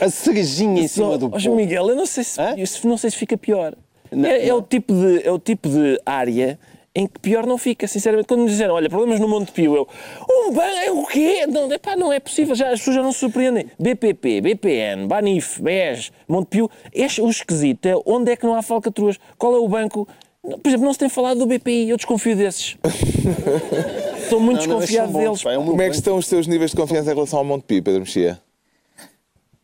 a 0.00 0.08
cerejinha 0.08 0.82
em 0.82 0.88
cima 0.88 1.18
do. 1.18 1.38
João 1.38 1.56
Miguel, 1.56 1.90
eu 1.90 1.96
não 1.96 2.06
sei 2.06 2.24
se, 2.24 2.38
não 2.84 2.96
sei 2.96 3.10
se 3.10 3.16
fica 3.16 3.36
pior. 3.36 3.74
Não, 4.10 4.28
é, 4.28 4.44
é 4.44 4.48
não. 4.48 4.58
o 4.58 4.62
tipo 4.62 4.94
de, 4.94 5.26
é 5.26 5.30
o 5.30 5.38
tipo 5.38 5.68
de 5.68 6.00
área 6.06 6.58
em 6.94 7.06
que 7.06 7.18
pior 7.20 7.46
não 7.46 7.58
fica, 7.58 7.86
sinceramente. 7.86 8.28
Quando 8.28 8.44
me 8.44 8.48
disseram, 8.50 8.74
olha, 8.74 8.88
problemas 8.88 9.20
no 9.20 9.28
Monte 9.28 9.52
Pio, 9.52 9.74
eu, 9.76 9.88
um 10.28 10.52
banco, 10.52 10.76
é 10.76 10.90
o 10.90 11.04
quê? 11.06 11.46
Não, 11.46 11.70
epá, 11.70 11.96
não 11.96 12.10
é 12.10 12.18
possível, 12.18 12.54
já, 12.54 12.70
as 12.70 12.78
pessoas 12.80 12.96
já 12.96 13.02
não 13.02 13.12
se 13.12 13.18
surpreendem. 13.18 13.66
BPP, 13.78 14.40
BPN, 14.40 15.06
Banif, 15.06 15.60
BES, 15.60 16.12
Monte 16.26 16.48
Pio, 16.48 16.70
este, 16.94 17.20
o 17.20 17.28
esquisito 17.28 17.86
é 17.86 17.94
onde 18.06 18.32
é 18.32 18.36
que 18.36 18.44
não 18.46 18.54
há 18.54 18.62
falcatruas? 18.62 19.18
Qual 19.36 19.54
é 19.54 19.58
o 19.58 19.68
banco? 19.68 20.08
Por 20.42 20.66
exemplo, 20.66 20.86
não 20.86 20.92
se 20.94 20.98
tem 20.98 21.08
falado 21.10 21.38
do 21.38 21.46
BPI, 21.46 21.90
eu 21.90 21.96
desconfio 21.96 22.34
desses. 22.36 22.76
Estou 24.22 24.40
muito 24.40 24.60
Não, 24.60 24.66
não, 24.66 24.78
desconfiado 24.78 25.12
bons, 25.12 25.20
deles. 25.22 25.42
pá, 25.42 25.52
é 25.52 25.58
um 25.58 25.66
Como 25.66 25.82
é 25.82 25.88
que 25.90 25.96
estão 25.96 26.16
os 26.16 26.28
teus 26.28 26.46
níveis 26.46 26.70
de 26.70 26.76
confiança 26.76 27.10
em 27.10 27.14
relação 27.14 27.38
ao 27.38 27.44
Monte 27.44 27.64
Pio, 27.64 27.82
Pedro 27.82 28.00
Mexia? 28.00 28.40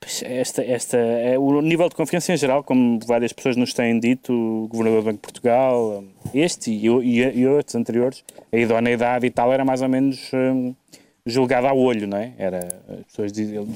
Pois, 0.00 0.22
Esta, 0.22 0.62
esta, 0.62 0.96
é 0.96 1.38
o 1.38 1.60
nível 1.60 1.88
de 1.88 1.94
confiança 1.94 2.32
em 2.32 2.36
geral, 2.36 2.62
como 2.62 2.98
várias 3.06 3.32
pessoas 3.32 3.56
nos 3.56 3.72
têm 3.74 3.98
dito, 3.98 4.32
o 4.32 4.68
Governador 4.68 5.02
do 5.02 5.04
Banco 5.06 5.16
de 5.16 5.22
Portugal, 5.22 6.04
este 6.32 6.70
e, 6.70 6.86
e, 6.86 7.40
e 7.40 7.46
outros 7.46 7.74
anteriores, 7.74 8.24
a 8.52 8.56
idoneidade 8.56 9.26
e 9.26 9.30
tal 9.30 9.52
era 9.52 9.64
mais 9.64 9.82
ou 9.82 9.88
menos 9.88 10.30
hum, 10.32 10.74
julgada 11.26 11.68
ao 11.68 11.78
olho, 11.78 12.06
não 12.06 12.16
é? 12.16 12.32
Era, 12.38 12.68
as 12.88 13.04
pessoas 13.06 13.32
diziam, 13.32 13.66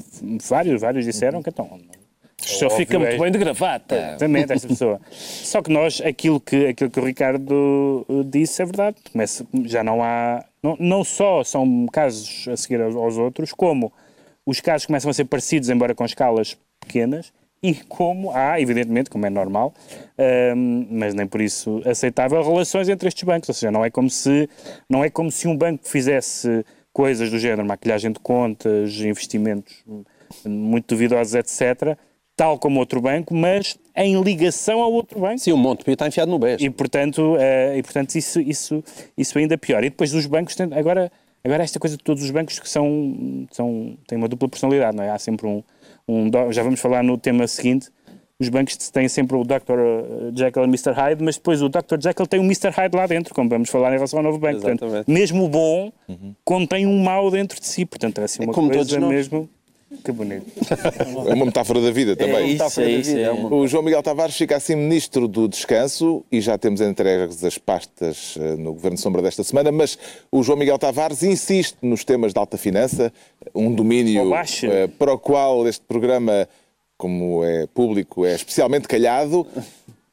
vários, 0.47 0.81
vários 0.81 1.05
disseram 1.05 1.43
que 1.43 1.49
então... 1.49 1.79
Só 2.45 2.69
fica 2.69 2.99
muito 2.99 3.13
é- 3.13 3.17
bem 3.17 3.31
de 3.31 3.37
gravata. 3.37 3.95
Exatamente, 3.95 4.53
esta 4.53 4.67
pessoa. 4.67 5.01
Só 5.11 5.61
que 5.61 5.71
nós, 5.71 6.01
aquilo 6.01 6.39
que, 6.39 6.67
aquilo 6.67 6.89
que 6.89 6.99
o 6.99 7.05
Ricardo 7.05 8.05
uh, 8.07 8.23
disse 8.23 8.61
é 8.61 8.65
verdade. 8.65 8.97
Começa, 9.11 9.45
já 9.65 9.83
não 9.83 10.03
há. 10.03 10.43
Não, 10.61 10.77
não 10.79 11.03
só 11.03 11.43
são 11.43 11.85
casos 11.91 12.47
a 12.47 12.55
seguir 12.55 12.81
aos, 12.81 12.95
aos 12.95 13.17
outros, 13.17 13.51
como 13.51 13.91
os 14.45 14.59
casos 14.59 14.85
começam 14.85 15.11
a 15.11 15.13
ser 15.13 15.25
parecidos, 15.25 15.69
embora 15.69 15.93
com 15.93 16.05
escalas 16.05 16.57
pequenas, 16.79 17.33
e 17.61 17.73
como 17.73 18.31
há, 18.31 18.59
evidentemente, 18.59 19.09
como 19.09 19.25
é 19.25 19.29
normal, 19.29 19.73
hum, 20.55 20.85
mas 20.91 21.13
nem 21.13 21.25
por 21.25 21.39
isso 21.39 21.81
aceitável, 21.85 22.43
relações 22.43 22.89
entre 22.89 23.07
estes 23.07 23.23
bancos. 23.23 23.47
Ou 23.47 23.55
seja, 23.55 23.71
não 23.71 23.85
é 23.85 23.89
como 23.89 24.09
se, 24.09 24.49
não 24.89 25.03
é 25.03 25.09
como 25.09 25.31
se 25.31 25.47
um 25.47 25.55
banco 25.55 25.87
fizesse 25.87 26.65
coisas 26.91 27.31
do 27.31 27.39
género, 27.39 27.65
maquilhagem 27.65 28.11
de 28.11 28.19
contas, 28.19 28.91
investimentos 28.99 29.81
hum, 29.87 30.03
muito 30.45 30.87
duvidosos, 30.87 31.35
etc., 31.35 31.97
tal 32.35 32.57
como 32.57 32.79
outro 32.79 32.99
banco, 33.01 33.33
mas 33.33 33.77
em 33.95 34.21
ligação 34.21 34.81
ao 34.81 34.91
outro 34.91 35.19
banco. 35.19 35.39
Sim, 35.39 35.51
o 35.51 35.57
Monte 35.57 35.83
Pio 35.83 35.93
está 35.93 36.07
enfiado 36.07 36.31
no 36.31 36.39
beijo. 36.39 36.65
E 36.65 36.69
portanto, 36.69 37.35
eh, 37.39 37.77
e, 37.77 37.83
portanto 37.83 38.15
isso, 38.15 38.39
isso, 38.41 38.83
isso 39.17 39.37
ainda 39.37 39.57
pior. 39.57 39.83
E 39.83 39.89
depois 39.89 40.13
os 40.13 40.25
bancos 40.25 40.55
agora, 40.71 41.11
agora 41.43 41.63
esta 41.63 41.79
coisa 41.79 41.95
de 41.95 42.03
todos 42.03 42.23
os 42.23 42.31
bancos 42.31 42.59
que 42.59 42.69
são, 42.69 43.45
são 43.51 43.95
têm 44.07 44.17
uma 44.17 44.27
dupla 44.27 44.49
personalidade, 44.49 44.97
não 44.97 45.03
é? 45.03 45.09
Há 45.09 45.19
sempre 45.19 45.45
um, 45.45 45.63
um 46.07 46.29
já 46.51 46.63
vamos 46.63 46.79
falar 46.79 47.03
no 47.03 47.17
tema 47.17 47.47
seguinte. 47.47 47.89
Os 48.39 48.49
bancos 48.49 48.75
têm 48.89 49.07
sempre 49.07 49.37
o 49.37 49.43
Dr. 49.43 50.35
Jekyll 50.35 50.63
e 50.63 50.67
Mr. 50.67 50.91
Hyde, 50.91 51.23
mas 51.23 51.35
depois 51.35 51.61
o 51.61 51.69
Dr. 51.69 52.01
Jekyll 52.01 52.27
tem 52.27 52.39
o 52.39 52.43
Mr. 52.43 52.71
Hyde 52.71 52.97
lá 52.97 53.05
dentro, 53.05 53.33
como 53.33 53.47
vamos 53.47 53.69
falar 53.69 53.91
em 53.91 53.95
relação 53.95 54.19
ao 54.19 54.23
novo 54.23 54.39
banco. 54.39 54.59
Portanto, 54.59 54.85
mesmo 55.07 55.45
o 55.45 55.47
bom 55.47 55.93
contém 56.43 56.87
um 56.87 57.01
mau 57.03 57.29
dentro 57.29 57.59
de 57.59 57.67
si. 57.67 57.85
Portanto, 57.85 58.19
é 58.19 58.23
assim 58.23 58.41
É 58.41 58.45
uma 58.45 58.53
como 58.53 58.71
coisa 58.71 58.99
mesmo. 58.99 59.47
Que 60.03 60.11
bonito. 60.11 60.45
É 61.27 61.33
uma 61.33 61.45
metáfora 61.45 61.81
da 61.81 61.91
vida 61.91 62.15
também. 62.15 62.51
isso, 62.55 62.81
é 62.81 62.91
isso, 62.91 63.17
é. 63.17 63.31
O 63.31 63.67
João 63.67 63.83
Miguel 63.83 64.01
Tavares 64.03 64.35
fica 64.35 64.55
assim 64.55 64.75
ministro 64.75 65.27
do 65.27 65.47
descanso 65.47 66.25
e 66.31 66.41
já 66.41 66.57
temos 66.57 66.81
entregues 66.81 67.43
as 67.43 67.57
pastas 67.57 68.35
eh, 68.39 68.55
no 68.55 68.73
Governo 68.73 68.97
Sombra 68.97 69.21
desta 69.21 69.43
semana, 69.43 69.71
mas 69.71 69.97
o 70.31 70.43
João 70.43 70.57
Miguel 70.57 70.77
Tavares 70.77 71.23
insiste 71.23 71.77
nos 71.81 72.03
temas 72.03 72.33
de 72.33 72.39
alta 72.39 72.57
finança, 72.57 73.11
um 73.53 73.73
domínio 73.73 74.33
eh, 74.35 74.87
para 74.87 75.13
o 75.13 75.19
qual 75.19 75.67
este 75.67 75.83
programa, 75.85 76.47
como 76.97 77.43
é 77.43 77.67
público, 77.67 78.25
é 78.25 78.35
especialmente 78.35 78.87
calhado. 78.87 79.45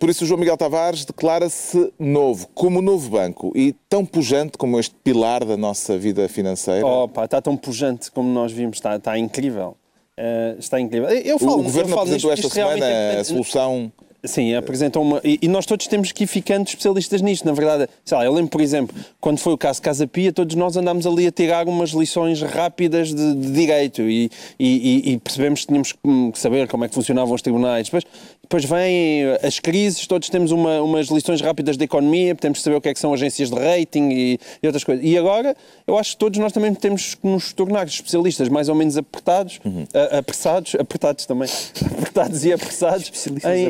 Por 0.00 0.08
isso 0.08 0.24
o 0.24 0.26
João 0.26 0.40
Miguel 0.40 0.56
Tavares 0.56 1.04
declara-se 1.04 1.92
novo, 1.98 2.48
como 2.54 2.80
novo 2.80 3.10
banco 3.10 3.52
e 3.54 3.74
tão 3.86 4.02
pujante 4.02 4.56
como 4.56 4.80
este 4.80 4.94
pilar 5.04 5.44
da 5.44 5.58
nossa 5.58 5.98
vida 5.98 6.26
financeira. 6.26 6.86
Oh, 6.86 7.06
pá, 7.06 7.26
está 7.26 7.42
tão 7.42 7.54
pujante 7.54 8.10
como 8.10 8.26
nós 8.32 8.50
vimos, 8.50 8.78
está, 8.78 8.96
está 8.96 9.18
incrível. 9.18 9.76
Eh, 10.16 10.56
está 10.58 10.80
incrível. 10.80 11.06
Eu 11.10 11.38
falo, 11.38 11.60
o 11.60 11.62
Governo 11.64 11.90
eu 11.90 11.94
falo 11.94 12.08
apresentou 12.08 12.30
nisto, 12.30 12.46
esta 12.46 12.54
semana 12.54 12.86
é- 12.86 13.20
a 13.20 13.24
solução 13.24 13.92
Sim, 14.22 14.54
apresentam 14.54 15.00
uma. 15.00 15.20
E, 15.24 15.38
e 15.40 15.48
nós 15.48 15.64
todos 15.64 15.87
temos 15.87 16.12
que 16.12 16.24
ir 16.24 16.26
ficando 16.26 16.66
especialistas 16.68 17.22
nisto, 17.22 17.44
na 17.46 17.52
verdade. 17.52 17.88
Sei 18.04 18.18
lá, 18.18 18.24
eu 18.24 18.33
lembro, 18.35 18.50
por 18.50 18.61
exemplo, 18.61 18.94
quando 19.18 19.38
foi 19.38 19.54
o 19.54 19.59
caso 19.59 19.80
Casa 19.80 20.06
Pia, 20.06 20.30
todos 20.33 20.54
nós 20.56 20.76
andámos 20.76 21.06
ali 21.06 21.26
a 21.26 21.30
tirar 21.33 21.66
umas 21.66 21.90
lições 21.90 22.42
rápidas 22.42 23.14
de, 23.14 23.35
de 23.35 23.50
direito 23.52 24.02
e, 24.02 24.30
e- 24.59 25.12
e- 25.12 25.18
percebemos 25.18 25.61
que 25.62 25.68
tínhamos 25.68 25.92
que 25.92 26.38
saber 26.38 26.68
como 26.68 26.85
é 26.85 26.88
que 26.88 26.94
funcionavam 26.94 27.35
os 27.35 27.40
tribunais. 27.40 27.87
Depois, 27.87 28.04
depois 28.42 28.64
vêm 28.64 29.22
as 29.42 29.59
crises, 29.59 30.06
todos 30.06 30.28
temos 30.28 30.50
uma- 30.50 30.83
umas 30.83 31.06
lições 31.09 31.40
rápidas 31.40 31.78
de 31.78 31.85
economia, 31.85 32.35
temos 32.35 32.59
que 32.59 32.64
saber 32.64 32.76
o 32.76 32.80
que 32.80 32.88
é 32.90 32.92
que 32.94 33.00
são 33.00 33.14
agências 33.14 33.48
de 33.48 33.56
rating 33.59 34.11
e, 34.11 34.38
e 34.62 34.66
outras 34.66 34.85
coisas. 34.85 35.02
E 35.04 35.16
agora, 35.16 35.56
eu 35.87 35.96
acho 35.96 36.11
que 36.12 36.18
todos 36.18 36.38
nós 36.38 36.52
também 36.52 36.74
temos 36.74 37.14
que 37.14 37.26
nos 37.26 37.54
tornar 37.54 37.87
especialistas 37.87 38.48
mais 38.50 38.68
ou 38.68 38.74
menos 38.74 38.98
apertados, 38.98 39.61
a- 39.94 40.18
apressados, 40.18 40.74
apertados 40.78 41.24
também, 41.24 41.48
apertados 41.96 42.44
e 42.44 42.52
apressados 42.52 43.09
em, 43.46 43.66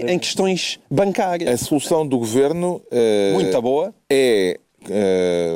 em- 0.00 0.10
em 0.12 0.18
questões 0.18 0.78
A 0.90 0.94
bancárias. 0.94 1.60
solução 1.60 2.06
do 2.06 2.18
governo 2.18 2.80
eh, 2.90 3.30
Muito 3.34 3.62
boa. 3.62 3.94
é 4.10 4.58
eh, 4.90 5.52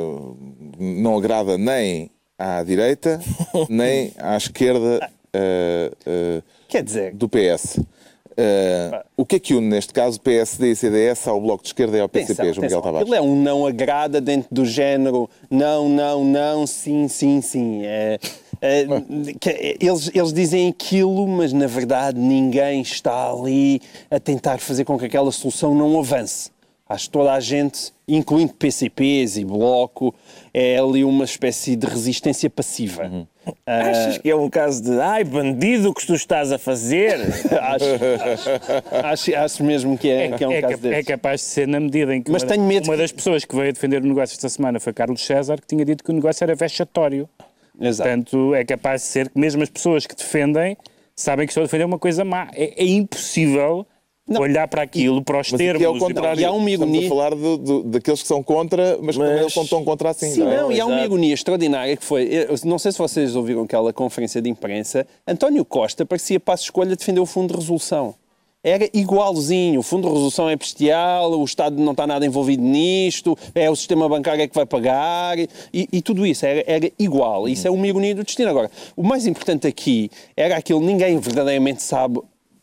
não 0.79 1.17
agrada 1.17 1.57
nem 1.57 2.09
à 2.37 2.63
direita 2.63 3.19
nem 3.69 4.11
à 4.17 4.37
esquerda 4.37 5.09
eh, 5.33 5.91
Quer 6.67 6.83
dizer, 6.83 7.13
do 7.13 7.27
PS. 7.29 7.79
Eh, 8.39 9.03
o 9.15 9.25
que 9.25 9.37
é 9.37 9.39
que 9.39 9.55
une 9.55 9.67
neste 9.67 9.91
caso 9.91 10.19
PSD 10.21 10.71
e 10.71 10.75
CDS 10.75 11.27
ao 11.27 11.41
Bloco 11.41 11.63
de 11.63 11.69
Esquerda 11.69 11.97
e 11.97 11.99
ao 12.01 12.07
PCP, 12.09 12.33
atenção, 12.33 12.53
João 12.53 12.63
Miguel 12.65 12.81
Tavares? 12.81 13.01
aquilo 13.09 13.15
é 13.15 13.21
um 13.21 13.35
não 13.41 13.65
agrada 13.65 14.21
dentro 14.21 14.47
do 14.51 14.63
género 14.63 15.27
não, 15.49 15.89
não, 15.89 16.23
não, 16.23 16.67
sim, 16.67 17.07
sim, 17.07 17.41
sim. 17.41 17.81
É, 17.83 18.19
eles, 18.61 20.11
eles 20.13 20.33
dizem 20.33 20.69
aquilo, 20.69 21.27
mas 21.27 21.53
na 21.53 21.67
verdade 21.67 22.19
ninguém 22.19 22.81
está 22.81 23.31
ali 23.31 23.81
a 24.09 24.19
tentar 24.19 24.59
fazer 24.59 24.85
com 24.85 24.97
que 24.97 25.05
aquela 25.05 25.31
solução 25.31 25.73
não 25.75 25.99
avance. 25.99 26.49
Acho 26.89 27.07
que 27.07 27.11
toda 27.11 27.33
a 27.33 27.39
gente, 27.41 27.91
incluindo 28.07 28.53
PCPs 28.53 29.35
e 29.35 29.43
Bloco, 29.43 30.15
é 30.53 30.77
ali 30.77 31.03
uma 31.03 31.25
espécie 31.25 31.75
de 31.75 31.85
resistência 31.85 32.49
passiva. 32.49 33.03
Uhum. 33.07 33.27
Ah, 33.65 33.89
Achas 33.89 34.17
que 34.19 34.29
é 34.29 34.35
um 34.35 34.49
caso 34.49 34.81
de 34.83 34.97
ai, 35.01 35.25
bandido, 35.25 35.89
o 35.89 35.93
que 35.93 36.07
tu 36.07 36.13
estás 36.15 36.49
a 36.49 36.57
fazer? 36.57 37.15
acho, 37.59 37.85
acho, 39.01 39.05
acho, 39.05 39.35
acho 39.35 39.63
mesmo 39.65 39.97
que 39.97 40.09
é, 40.09 40.31
que 40.31 40.41
é 40.41 40.47
um 40.47 40.51
é, 40.53 40.61
caso 40.61 40.77
desses. 40.77 40.97
é 40.97 41.03
capaz 41.03 41.41
de 41.41 41.47
ser 41.47 41.67
na 41.67 41.79
medida 41.81 42.15
em 42.15 42.21
que 42.21 42.31
Mas 42.31 42.43
uma, 42.43 42.49
tenho 42.49 42.63
medo 42.63 42.85
uma 42.85 42.93
que- 42.95 43.01
das 43.01 43.11
pessoas 43.11 43.43
que 43.43 43.53
veio 43.53 43.73
defender 43.73 44.01
o 44.01 44.07
negócio 44.07 44.33
esta 44.35 44.47
semana 44.47 44.79
foi 44.79 44.93
Carlos 44.93 45.25
César, 45.25 45.59
que 45.59 45.67
tinha 45.67 45.83
dito 45.83 46.05
que 46.05 46.09
o 46.11 46.13
negócio 46.13 46.41
era 46.41 46.55
vexatório. 46.55 47.27
Exato. 47.79 48.09
Portanto, 48.09 48.55
é 48.55 48.65
capaz 48.65 49.01
de 49.03 49.07
ser 49.07 49.29
que 49.29 49.39
mesmo 49.39 49.61
as 49.63 49.69
pessoas 49.69 50.05
que 50.07 50.15
defendem 50.15 50.75
sabem 51.15 51.45
que 51.45 51.51
estão 51.51 51.63
a 51.63 51.65
defender 51.65 51.85
uma 51.85 51.99
coisa 51.99 52.23
má. 52.25 52.49
É, 52.53 52.73
é 52.83 52.85
impossível 52.85 53.85
olhar 54.39 54.67
para 54.67 54.81
aquilo, 54.81 55.23
para 55.23 55.39
os 55.39 55.51
Mas 55.51 55.57
termos. 55.57 55.81
é 55.81 55.87
o 55.87 55.97
contrário. 55.97 56.41
E 56.41 56.43
há 56.43 56.51
uma 56.51 56.69
Estamos 56.69 56.93
a 56.93 56.97
ironia- 56.97 57.09
falar 57.09 57.29
do- 57.33 57.57
do- 57.57 57.83
daqueles 57.83 58.21
que 58.21 58.27
são 58.27 58.43
contra, 58.43 58.97
mas, 59.01 59.15
que 59.15 59.21
também 59.23 59.41
Mas- 59.43 59.55
não 59.55 59.63
estão 59.63 59.83
contra 59.85 60.09
assim. 60.09 60.31
Sim, 60.31 60.39
não 60.41 60.51
é? 60.51 60.57
não, 60.57 60.71
e 60.71 60.81
há 60.81 60.85
uma 60.85 61.01
ironia 61.01 61.33
extraordinária 61.33 61.95
que 61.95 62.03
foi, 62.03 62.23
eu 62.23 62.55
não 62.65 62.77
sei 62.77 62.91
se 62.91 62.97
vocês 62.97 63.35
ouviram 63.37 63.61
aquela 63.63 63.93
conferência 63.93 64.41
de 64.41 64.49
imprensa, 64.49 65.07
António 65.25 65.63
Costa 65.63 66.05
parecia 66.05 66.41
a 66.45 66.53
escolha 66.53 66.95
defender 66.95 67.21
o 67.21 67.25
Fundo 67.25 67.53
de 67.53 67.59
Resolução. 67.59 68.15
Era 68.67 68.89
igualzinho, 68.93 69.79
o 69.79 69.83
Fundo 69.83 70.07
de 70.07 70.13
Resolução 70.13 70.49
é 70.49 70.55
bestial, 70.57 71.31
o 71.39 71.45
Estado 71.45 71.81
não 71.81 71.93
está 71.93 72.05
nada 72.05 72.25
envolvido 72.25 72.61
nisto, 72.61 73.37
é 73.55 73.69
o 73.69 73.75
sistema 73.77 74.09
bancário 74.09 74.41
é 74.41 74.47
que 74.47 74.53
vai 74.55 74.65
pagar, 74.65 75.37
e, 75.39 75.47
e 75.73 76.01
tudo 76.01 76.25
isso 76.25 76.45
era, 76.45 76.63
era 76.67 76.91
igual. 76.99 77.47
Isso 77.47 77.65
é 77.65 77.71
uma 77.71 77.87
ironia 77.87 78.13
do 78.13 78.25
destino. 78.25 78.49
Agora, 78.49 78.69
o 78.95 79.03
mais 79.03 79.25
importante 79.25 79.67
aqui 79.67 80.09
era 80.35 80.57
aquilo 80.57 80.81
que 80.81 80.85
ninguém 80.85 81.17
verdadeiramente 81.17 81.81
sabe 81.81 82.19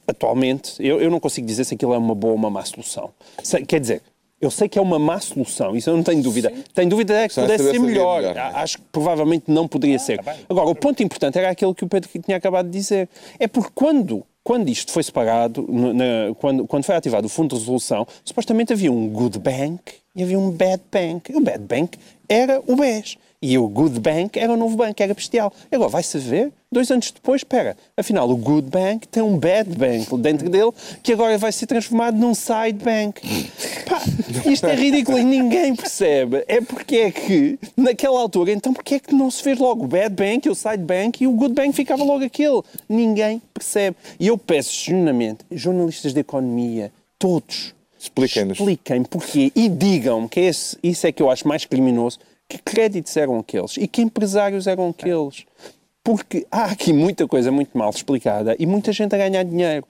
atualmente, 0.07 0.75
eu, 0.79 1.01
eu 1.01 1.11
não 1.11 1.19
consigo 1.19 1.47
dizer 1.47 1.65
se 1.65 1.75
aquilo 1.75 1.95
é 1.95 1.99
uma 1.99 2.15
boa 2.15 2.33
ou 2.33 2.39
uma 2.39 2.51
má 2.51 2.63
solução. 2.67 3.11
Se- 3.43 3.65
quer 3.65 3.81
dizer, 3.81 4.03
Eu 4.41 4.51
sei 4.51 4.69
que 4.69 4.79
é 4.79 4.83
uma 4.83 4.99
má 4.99 5.19
solução, 5.21 5.75
isso 5.75 5.89
eu 5.89 5.97
não 5.97 6.03
tenho 6.03 6.23
dúvida. 6.23 6.53
Tenho 6.75 6.91
dúvida 6.91 7.15
é 7.15 7.29
que 7.29 7.41
é 7.41 7.43
pudesse 7.45 7.65
ser 7.71 7.79
melhor. 7.79 8.21
melhor, 8.21 8.35
não 8.35 8.43
é? 8.43 8.63
Acho 8.63 8.77
que 8.77 8.85
provavelmente 8.93 9.45
não 9.49 9.67
poderia 9.67 9.99
ser. 9.99 10.21
Agora, 10.51 10.69
o 10.69 10.75
ponto 10.75 11.03
importante 11.03 11.39
era 11.39 11.49
aquele 11.49 11.73
que 11.73 11.83
o 11.83 11.89
Pedro 11.89 12.11
tinha 12.23 12.37
acabado 12.37 12.67
de 12.67 12.73
dizer. 12.73 13.09
É 13.39 13.47
porque 13.49 13.71
quando, 13.75 14.23
quando 14.45 14.69
isto 14.69 14.93
foi 14.93 15.03
separado, 15.03 15.67
na- 15.69 16.35
quando, 16.39 16.67
quando 16.67 16.85
foi 16.85 16.95
ativado 16.95 17.27
o 17.27 17.31
Fundo 17.31 17.55
de 17.55 17.61
Resolução, 17.61 18.07
supostamente 18.25 18.73
havia 18.73 18.93
um 18.93 19.09
good 19.09 19.39
bank 19.39 19.81
e 20.15 20.23
havia 20.23 20.39
um 20.39 20.51
bad 20.51 20.83
bank. 20.93 21.33
E 21.33 21.37
o 21.37 21.41
bad 21.41 21.65
bank 21.65 21.99
era 22.29 22.63
o 22.67 22.77
BES. 22.77 23.17
E 23.47 23.59
o 23.59 23.69
good 23.69 24.01
bank 24.01 24.39
era 24.39 24.51
o 24.51 24.57
novo 24.57 24.75
banco, 24.75 25.03
era 25.03 25.13
bestial. 25.13 25.53
Agora 25.71 25.91
vai-se 25.91 26.17
ver, 26.17 26.51
dois 26.73 26.91
anos 26.91 27.11
depois, 27.11 27.41
espera, 27.41 27.77
afinal 27.95 28.27
o 28.31 28.35
good 28.39 28.71
bank 28.71 29.07
tem 29.07 29.23
um 29.23 29.39
bad 29.39 29.69
bank 29.77 30.17
dentro 30.17 30.49
dele 30.49 30.71
que 31.03 31.13
agora 31.13 31.37
vai 31.37 31.53
ser 31.53 31.67
transformado 31.67 32.17
num 32.17 32.35
side 32.35 32.83
bank. 32.83 33.21
Pá, 33.87 34.01
isto 34.51 34.65
é 34.65 34.75
ridículo 34.75 35.19
e 35.19 35.25
ninguém 35.25 35.77
percebe. 35.77 36.43
É 36.49 36.63
porque 36.63 36.97
é 36.97 37.11
que, 37.11 37.59
naquela 37.77 38.19
altura, 38.19 38.51
então 38.51 38.73
porque 38.73 38.95
é 38.95 38.99
que 38.99 39.15
não 39.15 39.31
se 39.31 39.43
fez 39.43 39.59
logo 39.59 39.85
o 39.85 39.89
bad 39.89 40.15
bank 40.15 40.47
e 40.47 40.51
o 40.51 40.55
side 40.55 40.83
bank 40.83 41.23
e 41.23 41.27
o 41.27 41.33
good 41.33 41.53
bank 41.53 41.75
ficava 41.75 42.03
logo 42.03 42.25
aquele? 42.25 42.63
Ninguém 42.89 43.43
percebe. 43.53 43.95
E 44.19 44.29
eu 44.29 44.39
peço 44.39 44.73
genuinamente, 44.73 45.45
jornalistas 45.53 46.15
de 46.15 46.21
economia, 46.21 46.91
todos, 47.19 47.75
Expliquem-nos. 47.99 48.59
expliquem 48.59 49.03
porquê 49.03 49.53
e 49.55 49.69
digam 49.69 50.27
que 50.27 50.41
esse, 50.41 50.79
isso 50.83 51.07
é 51.07 51.13
que 51.13 51.23
eu 51.23 51.31
acho 51.31 51.47
mais 51.47 51.67
criminoso, 51.67 52.19
que 52.49 52.59
créditos 52.59 53.17
eram 53.17 53.39
aqueles 53.39 53.77
e 53.77 53.87
que 53.87 54.03
empresários 54.03 54.67
eram 54.67 54.91
aqueles. 54.91 55.45
Porque 56.03 56.47
há 56.51 56.67
aqui 56.67 56.93
muita 56.93 57.27
coisa 57.27 57.51
muito 57.51 57.77
mal 57.77 57.91
explicada 57.91 58.55
e 58.59 58.67
muita 58.67 58.93
gente 58.93 59.15
a 59.15 59.19
ganhar 59.19 59.43
dinheiro. 59.43 59.87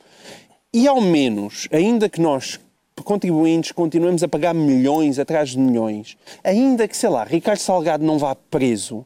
E 0.72 0.86
ao 0.86 1.00
menos, 1.00 1.68
ainda 1.72 2.08
que 2.08 2.20
nós, 2.20 2.60
contribuintes, 3.04 3.72
continuemos 3.72 4.22
a 4.22 4.28
pagar 4.28 4.54
milhões 4.54 5.18
atrás 5.18 5.50
de 5.50 5.58
milhões, 5.58 6.16
ainda 6.42 6.86
que, 6.86 6.96
sei 6.96 7.08
lá, 7.08 7.24
Ricardo 7.24 7.58
Salgado 7.58 8.04
não 8.04 8.18
vá 8.18 8.34
preso, 8.34 9.04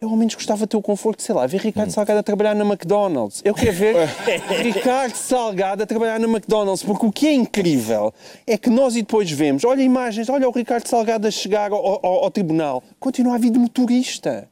eu 0.00 0.08
ao 0.10 0.16
menos 0.16 0.34
gostava 0.36 0.60
de 0.60 0.68
ter 0.68 0.76
o 0.76 0.82
conforto, 0.82 1.20
sei 1.22 1.34
lá, 1.34 1.44
ver 1.46 1.60
Ricardo 1.60 1.90
Salgado 1.90 2.20
a 2.20 2.22
trabalhar 2.22 2.54
na 2.54 2.64
McDonald's. 2.64 3.42
Eu 3.44 3.52
quero 3.52 3.72
ver 3.72 3.96
Ricardo 4.62 5.14
Salgado 5.16 5.82
a 5.82 5.86
trabalhar 5.86 6.20
na 6.20 6.28
McDonald's, 6.28 6.84
porque 6.84 7.04
o 7.04 7.10
que 7.10 7.26
é 7.26 7.32
incrível 7.32 8.14
é 8.46 8.56
que 8.56 8.70
nós 8.70 8.94
e 8.94 9.00
depois 9.02 9.28
vemos, 9.30 9.64
olha 9.64 9.82
imagens, 9.82 10.28
olha 10.28 10.48
o 10.48 10.52
Ricardo 10.52 10.86
Salgado 10.86 11.26
a 11.26 11.30
chegar 11.32 11.72
ao, 11.72 11.84
ao- 11.84 12.24
ao 12.24 12.30
tribunal, 12.30 12.82
continua 13.00 13.34
a 13.34 13.38
vir 13.38 13.50
de 13.50 13.58
motorista. 13.58 14.48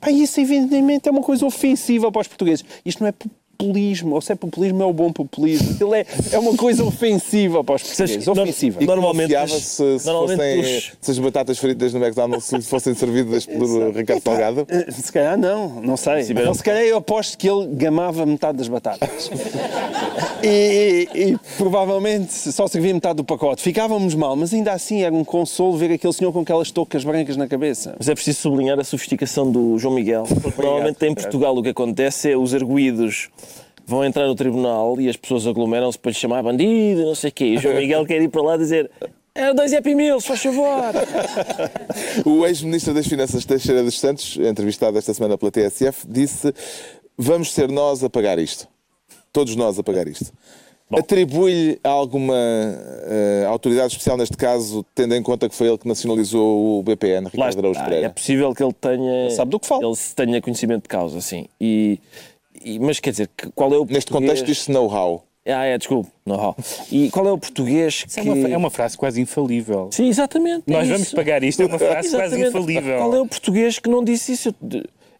Pá, 0.00 0.12
isso 0.12 0.40
evidentemente 0.40 1.08
é 1.08 1.12
uma 1.12 1.22
coisa 1.22 1.44
ofensiva 1.44 2.12
para 2.12 2.20
os 2.20 2.28
portugueses. 2.28 2.64
Isto 2.84 3.00
não 3.02 3.08
é 3.08 3.12
populismo, 3.58 4.14
ou 4.14 4.20
se 4.20 4.30
é 4.32 4.34
populismo 4.36 4.82
é 4.82 4.86
o 4.86 4.92
bom 4.92 5.12
populismo. 5.12 5.72
Aquilo 5.72 5.92
é, 5.94 6.06
é 6.30 6.38
uma 6.38 6.56
coisa 6.56 6.84
ofensiva 6.84 7.64
para 7.64 7.74
os 7.74 7.82
portugueses, 7.82 8.24
Não- 8.26 8.32
ofensiva. 8.34 8.76
E 8.76 8.80
que 8.80 8.86
Normalmente 8.86 9.34
se, 9.60 9.98
se, 9.98 10.06
normalmente 10.06 10.38
fossem, 10.38 10.76
os- 10.78 10.92
se 11.00 11.10
as 11.10 11.18
batatas 11.18 11.58
fritas 11.58 11.92
no 11.92 11.98
McDonald's 12.04 12.66
fossem 12.68 12.94
servidas 12.94 13.44
por 13.46 13.90
Ricardo 13.94 14.22
Salgado. 14.22 14.66
Eh, 14.68 14.90
Se 14.92 15.12
calhar 15.12 15.36
não, 15.36 15.80
não 15.82 15.96
sei. 15.96 16.24
Ou 16.46 16.54
se 16.54 16.62
calhar 16.62 16.82
eu 16.84 16.98
aposto 16.98 17.36
que 17.36 17.48
ele 17.50 17.66
gamava 17.74 18.24
metade 18.24 18.58
das 18.58 18.68
batatas. 18.68 19.28
e, 20.42 21.08
e- 21.14 21.30
e 21.32 21.38
provavelmente 21.56 22.32
só 22.52 22.66
servia 22.68 22.94
metade 22.94 23.16
do 23.16 23.24
pacote. 23.24 23.60
Ficávamos 23.62 24.14
mal, 24.14 24.36
mas 24.36 24.54
ainda 24.54 24.72
assim 24.72 25.02
era 25.02 25.14
um 25.14 25.24
consolo 25.24 25.76
ver 25.76 25.90
aquele 25.92 26.12
senhor 26.12 26.32
com 26.32 26.40
aquelas 26.40 26.70
toucas 26.70 27.02
brancas 27.04 27.36
na 27.36 27.48
cabeça. 27.48 27.94
Mas 27.98 28.08
é 28.08 28.14
preciso 28.14 28.38
sublinhar 28.40 28.78
a 28.78 28.84
sofisticação 28.84 29.50
do 29.50 29.76
João 29.78 29.94
Miguel. 29.94 30.24
Porque 30.42 30.62
normalmente 30.62 31.04
em 31.04 31.14
Portugal 31.14 31.56
o 31.56 31.62
que 31.62 31.70
acontece 31.70 32.30
é 32.30 32.36
os 32.36 32.54
arguídos 32.54 33.28
vão 33.88 34.04
entrar 34.04 34.26
no 34.26 34.34
tribunal 34.34 35.00
e 35.00 35.08
as 35.08 35.16
pessoas 35.16 35.46
aglomeram-se 35.46 35.98
para 35.98 36.10
lhe 36.10 36.14
chamar 36.14 36.42
bandido, 36.42 37.06
não 37.06 37.14
sei 37.14 37.30
o 37.30 37.32
quê. 37.32 37.44
E 37.46 37.56
o 37.56 37.60
João 37.60 37.74
Miguel 37.74 38.04
quer 38.04 38.20
ir 38.20 38.28
para 38.28 38.42
lá 38.42 38.56
dizer 38.58 38.90
é 39.34 39.54
dois 39.54 39.72
Happy 39.72 39.94
Meals, 39.94 40.26
faz 40.26 40.42
favor. 40.42 40.92
O 42.26 42.44
ex-ministro 42.44 42.92
das 42.92 43.06
Finanças 43.06 43.44
Teixeira 43.44 43.82
dos 43.82 43.98
Santos, 43.98 44.36
entrevistado 44.36 44.98
esta 44.98 45.14
semana 45.14 45.38
pela 45.38 45.50
TSF, 45.50 46.06
disse: 46.08 46.52
Vamos 47.16 47.52
ser 47.54 47.70
nós 47.70 48.02
a 48.04 48.10
pagar 48.10 48.38
isto. 48.38 48.68
Todos 49.32 49.54
nós 49.56 49.78
a 49.78 49.82
pagar 49.82 50.06
isto. 50.08 50.32
Atribui-lhe 50.90 51.78
alguma 51.84 52.34
eh, 52.34 53.44
autoridade 53.46 53.92
especial 53.92 54.16
neste 54.16 54.36
caso, 54.36 54.84
tendo 54.94 55.14
em 55.14 55.22
conta 55.22 55.48
que 55.48 55.54
foi 55.54 55.68
ele 55.68 55.78
que 55.78 55.86
nacionalizou 55.86 56.78
o 56.78 56.82
BPN, 56.82 57.28
Ricardo 57.28 57.58
Araújo. 57.58 57.84
Pereira? 57.84 58.06
É 58.06 58.08
possível 58.08 58.54
que 58.54 58.62
ele 58.62 58.72
tenha. 58.72 59.30
sabe 59.30 59.50
do 59.50 59.60
que 59.60 59.66
fala. 59.66 59.84
Ele 59.84 59.96
tenha 60.16 60.40
conhecimento 60.42 60.82
de 60.84 60.88
causa, 60.88 61.20
sim. 61.20 61.46
E, 61.60 62.00
e- 62.64 62.78
mas 62.78 63.00
quer 63.00 63.10
dizer, 63.10 63.30
qual 63.54 63.72
é 63.72 63.76
o 63.78 63.84
Neste 63.84 64.10
português- 64.10 64.30
contexto, 64.40 64.46
diz-se 64.46 64.70
know-how. 64.70 65.24
Ah, 65.46 65.64
é, 65.64 65.78
desculpe. 65.78 66.10
Know-how. 66.26 66.54
E 66.92 67.08
qual 67.10 67.26
é 67.26 67.32
o 67.32 67.38
português 67.38 68.04
Isso 68.06 68.20
que. 68.20 68.28
é, 68.28 68.32
uma, 68.32 68.48
é 68.50 68.56
uma 68.56 68.70
frase 68.70 68.98
quase 68.98 69.18
infalível. 69.20 69.88
Sim, 69.90 70.06
exatamente. 70.08 70.64
é 70.66 70.72
Nós 70.72 70.84
isso. 70.84 70.92
vamos 70.92 71.14
pagar 71.14 71.42
isto, 71.42 71.62
é 71.62 71.66
uma 71.66 71.78
frase 71.78 72.10
quase 72.14 72.40
infalível. 72.40 72.98
Qual 72.98 73.14
é 73.14 73.20
o 73.20 73.26
português 73.26 73.78
que 73.78 73.88
não 73.88 74.04
disse 74.04 74.32
isso? 74.32 74.54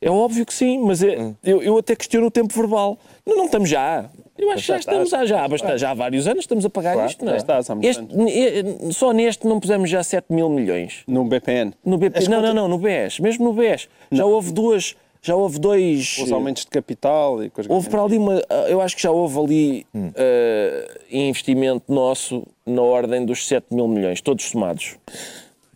É 0.00 0.10
óbvio 0.10 0.44
que 0.44 0.52
sim, 0.52 0.78
mas 0.80 1.02
é- 1.02 1.18
Hum. 1.18 1.34
eu, 1.42 1.62
eu 1.62 1.78
até 1.78 1.96
questiono 1.96 2.26
o 2.26 2.30
tempo 2.30 2.52
verbal. 2.54 2.98
Não, 3.26 3.36
não 3.38 3.44
estamos 3.46 3.68
já. 3.70 4.08
Eu 4.36 4.50
acho 4.52 4.60
que 4.62 4.68
já 4.68 4.74
já 4.74 4.78
estamos 4.80 5.12
há, 5.14 5.24
já, 5.26 5.76
já 5.78 5.90
há 5.90 5.94
vários 5.94 6.28
anos 6.28 6.44
estamos 6.44 6.64
a 6.64 6.70
pagar 6.70 6.92
Claro, 6.92 7.10
isto, 7.10 7.24
não 7.24 7.32
é? 7.32 7.34
já 7.34 7.38
estás 7.40 7.70
há 7.70 7.74
muitos 7.74 7.98
Este- 7.98 8.14
eh, 8.14 8.92
só 8.92 9.12
neste 9.12 9.44
não 9.48 9.58
pusemos 9.58 9.90
já 9.90 10.04
7 10.04 10.26
mil 10.32 10.48
milhões. 10.48 11.02
No 11.08 11.24
BPN. 11.24 11.72
No 11.84 11.98
BP, 11.98 12.18
As 12.18 12.28
não, 12.28 12.40
não, 12.40 12.54
não, 12.54 12.68
no 12.68 12.78
BES. 12.78 13.18
Mesmo 13.18 13.46
no 13.46 13.52
BES. 13.52 13.88
Já 14.12 14.24
houve 14.26 14.52
duas. 14.52 14.94
Já 15.20 15.34
houve 15.34 15.58
dois. 15.58 16.18
Os 16.22 16.30
aumentos 16.32 16.64
de 16.64 16.70
capital 16.70 17.42
e 17.42 17.50
coisas 17.50 17.70
Houve 17.70 17.90
para 17.90 18.02
ali 18.02 18.16
uma. 18.18 18.40
Eu 18.68 18.80
acho 18.80 18.94
que 18.96 19.02
já 19.02 19.10
houve 19.10 19.38
ali 19.38 19.86
Hum. 19.94 20.10
eh, 20.14 21.00
investimento 21.10 21.92
nosso 21.92 22.46
na 22.64 22.82
ordem 22.82 23.24
dos 23.26 23.46
7 23.46 23.66
mil 23.74 23.88
milhões, 23.88 24.20
todos 24.20 24.44
somados. 24.44 24.96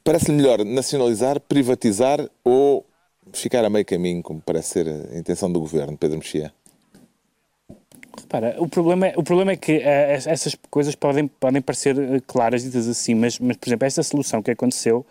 Parece-lhe 0.04 0.36
melhor 0.36 0.64
nacionalizar, 0.64 1.38
privatizar 1.40 2.28
ou 2.44 2.84
ficar 3.32 3.64
a 3.64 3.70
meio 3.70 3.84
caminho, 3.84 4.22
como 4.22 4.40
parece 4.40 4.70
ser 4.70 4.88
a 4.88 5.18
intenção 5.18 5.50
do 5.52 5.60
governo, 5.60 5.96
Pedro 5.96 6.18
Mexia? 6.18 6.52
Repara, 8.20 8.56
o 8.58 8.68
problema 8.68 9.06
é, 9.08 9.14
o 9.16 9.22
problema 9.22 9.52
é 9.52 9.56
que 9.56 9.72
es- 9.72 10.26
essas 10.26 10.56
coisas 10.70 10.94
podem, 10.94 11.26
podem 11.26 11.62
parecer 11.62 11.96
claras 12.26 12.62
ditas 12.62 12.86
assim, 12.88 13.14
mas, 13.14 13.38
mas, 13.38 13.56
por 13.56 13.68
exemplo, 13.68 13.86
esta 13.86 14.02
solução 14.02 14.42
que 14.42 14.50
aconteceu, 14.50 15.04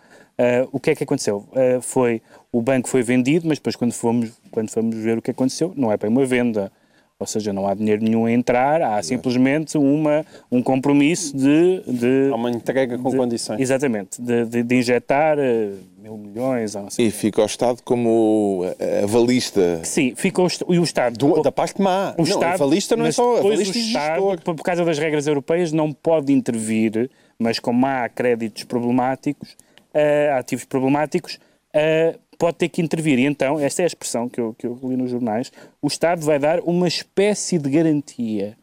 eh, 0.44 0.68
o 0.72 0.80
que 0.80 0.90
é 0.92 0.96
que 0.96 1.04
aconteceu? 1.04 1.46
Eh, 1.54 1.80
foi, 1.82 2.22
o 2.52 2.62
banco 2.62 2.88
foi 2.90 3.04
vendido, 3.04 3.48
mas 3.48 3.58
depois 3.60 3.76
quando 3.76 3.94
fomos, 3.94 4.30
quando 4.50 4.70
fomos 4.72 4.96
ver 4.96 5.18
o 5.18 5.22
que 5.22 5.32
aconteceu, 5.32 5.72
não 5.76 5.92
é 5.92 5.98
bem 5.98 6.10
uma 6.10 6.26
venda. 6.26 6.72
Ou 7.20 7.28
seja, 7.28 7.54
não 7.54 7.68
há 7.68 7.76
dinheiro 7.76 8.04
nenhum 8.04 8.26
a 8.26 8.32
entrar, 8.32 8.82
há 8.82 9.04
simplesmente 9.04 9.78
uma, 9.78 10.26
um 10.52 10.60
compromisso 10.64 11.38
de... 11.38 11.82
de 11.86 12.30
Há 12.32 12.36
uma 12.36 12.50
entrega 12.50 12.98
com 12.98 13.12
de- 13.12 13.16
condições. 13.18 13.62
Exatamente, 13.62 14.20
de, 14.20 14.44
de- 14.46 14.64
de 14.64 14.76
injetar 14.76 15.38
eh, 15.38 15.70
mil 16.02 16.18
milhões, 16.18 16.74
ou 16.76 16.82
não 16.82 16.90
sei. 16.90 17.06
E 17.06 17.12
fica 17.12 17.40
o 17.44 17.46
Estado 17.46 17.78
como 17.86 18.64
a- 18.66 19.04
avalista. 19.04 19.82
Sim, 19.84 20.14
fica 20.16 20.42
o, 20.42 20.48
e 20.70 20.80
o 20.80 20.84
Estado... 20.84 21.16
Do- 21.16 21.44
da 21.44 21.52
parte 21.52 21.80
má. 21.80 22.16
O 22.18 22.24
não, 22.24 22.28
Estado, 22.28 22.54
avalista 22.56 22.96
não 22.98 23.06
é 23.06 23.12
só 23.12 23.38
avalista 23.38 23.78
o 23.78 23.82
Estado, 23.82 24.14
gestor. 24.16 24.42
por 24.42 24.56
por 24.56 24.64
causa 24.64 24.84
das 24.84 24.98
regras 24.98 25.28
europeias, 25.28 25.72
não 25.72 25.94
pode 25.94 26.34
intervir, 26.34 27.08
mas 27.38 27.60
como 27.60 27.86
há 27.86 28.10
créditos 28.10 28.64
problemáticos, 28.64 29.56
eh, 29.94 30.32
ativos 30.38 30.66
problemáticos, 30.66 31.40
eh, 31.74 32.16
pode 32.38 32.58
ter 32.58 32.70
que 32.70 32.82
intervir. 32.82 33.20
E 33.20 33.26
então, 33.26 33.60
esta 33.60 33.82
é 33.82 33.86
a 33.86 33.88
expressão 33.88 34.28
que 34.28 34.42
eu, 34.42 34.56
que 34.58 34.66
eu 34.66 34.80
li 34.84 34.98
nos 34.98 35.12
jornais, 35.12 35.52
o 35.82 35.88
Estado 35.88 36.22
vai 36.22 36.40
dar 36.40 36.60
uma 36.62 36.88
espécie 36.88 37.58
de 37.58 37.70
garantia. 37.70 38.58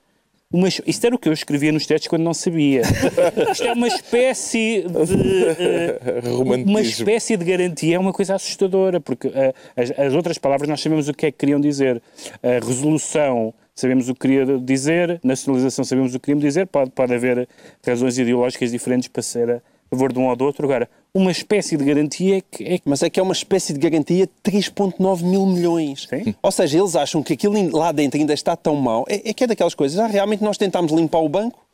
Uma, 0.51 0.66
isto 0.68 1.05
era 1.05 1.14
o 1.14 1.18
que 1.18 1.29
eu 1.29 1.33
escrevia 1.33 1.70
nos 1.70 1.87
textos 1.87 2.09
quando 2.09 2.22
não 2.22 2.33
sabia. 2.33 2.81
Isto 3.53 3.64
é 3.64 3.72
uma 3.74 3.87
espécie 3.87 4.83
de. 4.83 6.31
Romantismo. 6.31 6.70
uma 6.70 6.81
espécie 6.81 7.37
de 7.37 7.45
garantia 7.45 7.97
é 7.97 7.99
uma 7.99 8.14
coisa 8.14 8.35
assustadora, 8.35 8.99
porque 8.99 9.29
eh, 9.29 9.53
as, 9.76 9.91
as 9.91 10.14
outras 10.14 10.39
palavras 10.39 10.66
nós 10.66 10.81
sabemos 10.81 11.07
o 11.07 11.12
que 11.12 11.26
é 11.26 11.31
que 11.31 11.37
queriam 11.37 11.61
dizer. 11.61 12.01
A 12.43 12.64
resolução 12.64 13.53
sabemos 13.79 14.09
o 14.09 14.14
que 14.14 14.20
queria 14.20 14.59
dizer, 14.59 15.20
nacionalização 15.22 15.85
sabemos 15.85 16.14
o 16.14 16.18
que 16.18 16.26
queriam 16.26 16.41
dizer, 16.41 16.66
pode, 16.66 16.91
pode 16.91 17.14
haver 17.14 17.49
razões 17.87 18.18
ideológicas 18.18 18.72
diferentes 18.72 19.09
para 19.09 19.22
ser 19.22 19.51
a 19.51 19.62
favor 19.91 20.12
de 20.12 20.18
um 20.18 20.28
ou 20.28 20.36
do 20.36 20.45
outro. 20.45 20.64
Agora, 20.64 20.89
uma 21.14 21.30
espécie 21.30 21.76
de 21.76 21.84
garantia 21.84 22.39
é 22.39 22.41
que. 22.41 22.64
É 22.64 22.78
que 22.78 22.89
Mas 22.89 23.03
é 23.03 23.11
que 23.11 23.18
é 23.18 23.22
uma 23.22 23.32
espécie 23.32 23.72
de 23.72 23.78
garantia 23.78 24.26
de 24.26 24.51
3,9 24.51 25.22
mil 25.24 25.47
milhões. 25.47 26.07
Sim. 26.09 26.34
Ou 26.43 26.53
seja, 26.53 26.78
eles 26.78 26.95
acham 26.97 27.22
que 27.22 27.32
aquilo 27.32 27.76
lá 27.76 27.93
dentro 27.93 28.18
ainda 28.18 28.34
está 28.34 28.57
tão 28.57 28.76
mau. 28.76 29.05
É, 29.09 29.30
é 29.30 29.32
que 29.32 29.45
é 29.45 29.47
daquelas 29.47 29.74
coisas. 29.74 29.99
Ah, 29.99 30.07
realmente 30.07 30.43
nós 30.43 30.59
tentámos 30.59 30.93
limpar 30.93 31.20
o 31.20 31.28
banco, 31.28 31.66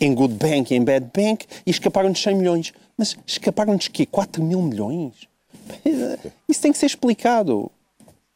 em 0.00 0.14
good 0.14 0.34
bank 0.34 0.72
e 0.72 0.76
em 0.76 0.84
bad 0.84 1.06
bank, 1.14 1.46
e 1.66 1.70
escaparam-nos 1.70 2.22
100 2.22 2.34
milhões. 2.34 2.72
Mas 2.96 3.16
escaparam-nos 3.26 3.88
quê? 3.88 4.06
4 4.06 4.42
mil 4.42 4.60
milhões? 4.62 5.28
Isso 6.48 6.60
tem 6.60 6.72
que 6.72 6.78
ser 6.78 6.86
explicado. 6.86 7.70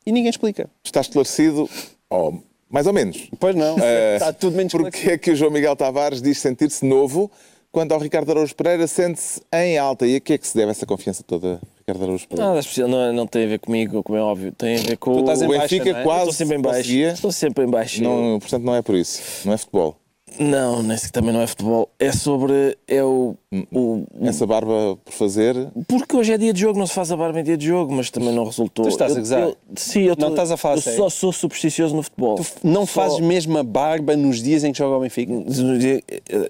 E 0.07 0.12
ninguém 0.12 0.30
explica. 0.30 0.68
Está 0.85 1.01
esclarecido, 1.01 1.68
ou 2.11 2.43
mais 2.74 2.87
ou 2.87 2.93
menos. 2.93 3.28
Pois 3.39 3.55
não. 3.55 3.76
Eh, 3.78 4.16
está 4.16 4.32
tudo 4.32 4.57
menos 4.57 4.72
Porque 4.72 5.12
é 5.12 5.18
que 5.18 5.30
o 5.30 5.37
João 5.37 5.51
Miguel 5.51 5.76
Tavares 5.76 6.20
diz 6.20 6.39
sentir-se 6.39 6.85
novo, 6.85 7.30
quando 7.75 7.91
ao 7.93 7.99
Ricardo 7.99 8.31
Araújo 8.31 8.55
Pereira 8.55 8.87
sente-se 8.87 9.43
em 9.53 9.77
alta? 9.77 10.07
E 10.07 10.14
a 10.14 10.20
que 10.20 10.35
é 10.35 10.39
que 10.39 10.47
se 10.47 10.57
deve 10.57 10.70
essa 10.70 10.87
confiança 10.87 11.25
toda, 11.27 11.61
Ricardo 11.81 12.05
Araújo 12.05 12.29
Pereira? 12.29 12.49
Nada 12.51 12.61
especial, 12.61 12.89
não, 12.89 13.01
é- 13.01 13.12
não 13.12 13.27
tem 13.27 13.45
a 13.45 13.49
ver 13.49 13.59
comigo, 13.59 14.01
como 14.05 14.16
é 14.16 14.22
óbvio. 14.22 14.53
Tem 14.53 14.77
a 14.77 14.83
ver 14.83 14.97
com 14.97 15.14
Tu 15.14 15.20
estás 15.20 15.43
em 15.43 15.47
o 15.47 15.49
baixa, 15.49 15.61
Benfica 15.62 15.93
não 15.93 15.99
é? 15.99 16.03
quase 16.05 16.20
Estou 16.31 16.33
sempre 16.35 16.57
em 16.57 16.61
baixo. 16.62 16.93
Estou 16.93 17.33
sempre 17.33 17.64
em 17.64 17.68
baixo. 17.68 18.03
Não, 18.03 18.39
portanto, 18.39 18.62
não 18.62 18.75
é 18.77 18.81
por 18.81 18.95
isso. 18.95 19.20
Não 19.45 19.53
é 19.53 19.57
futebol. 19.59 19.97
Não, 20.39 20.82
nesse 20.82 21.11
também 21.12 21.32
não 21.32 21.41
é 21.41 21.47
futebol. 21.47 21.89
É 21.99 22.11
sobre. 22.12 22.76
É 22.89 23.03
o. 23.03 23.35
o 23.72 24.05
Essa 24.22 24.47
barba 24.47 24.97
por 25.05 25.12
fazer. 25.12 25.55
porque 25.87 26.16
hoje 26.16 26.32
é 26.32 26.39
dia 26.39 26.53
de 26.53 26.61
jogo, 26.61 26.78
não 26.78 26.87
se 26.87 26.95
faz 26.95 27.12
a 27.12 27.16
barba 27.16 27.41
em 27.41 27.45
dia 27.45 27.57
de 27.57 27.66
jogo, 27.66 27.93
mas 27.95 28.11
também 28.11 28.32
não 28.32 28.45
resultou. 28.45 28.85
Tu 28.85 28.89
estás 28.89 29.12
a 29.12 29.14
Eu- 29.14 29.20
gozar? 29.20 29.49
sim, 29.76 30.03
eu 30.03 30.16
tô- 30.16 30.22
Não 30.24 30.30
estás 30.30 30.51
a 30.51 30.57
falar 30.57 30.76
Eu 30.76 30.82
sério? 30.82 30.99
só 30.99 31.09
sou 31.09 31.32
supersticioso 31.32 31.95
no 31.95 32.03
futebol. 32.03 32.37
Tu 32.37 32.45
não 32.64 32.85
Só- 32.87 33.03
fazes 33.03 33.20
mesmo 33.20 33.57
a 33.59 33.62
barba 33.62 34.16
nos 34.16 34.43
dias 34.43 34.64
em 34.64 34.72
que 34.72 34.78
joga 34.78 34.97
o 34.97 35.01
Benfica? 35.01 35.32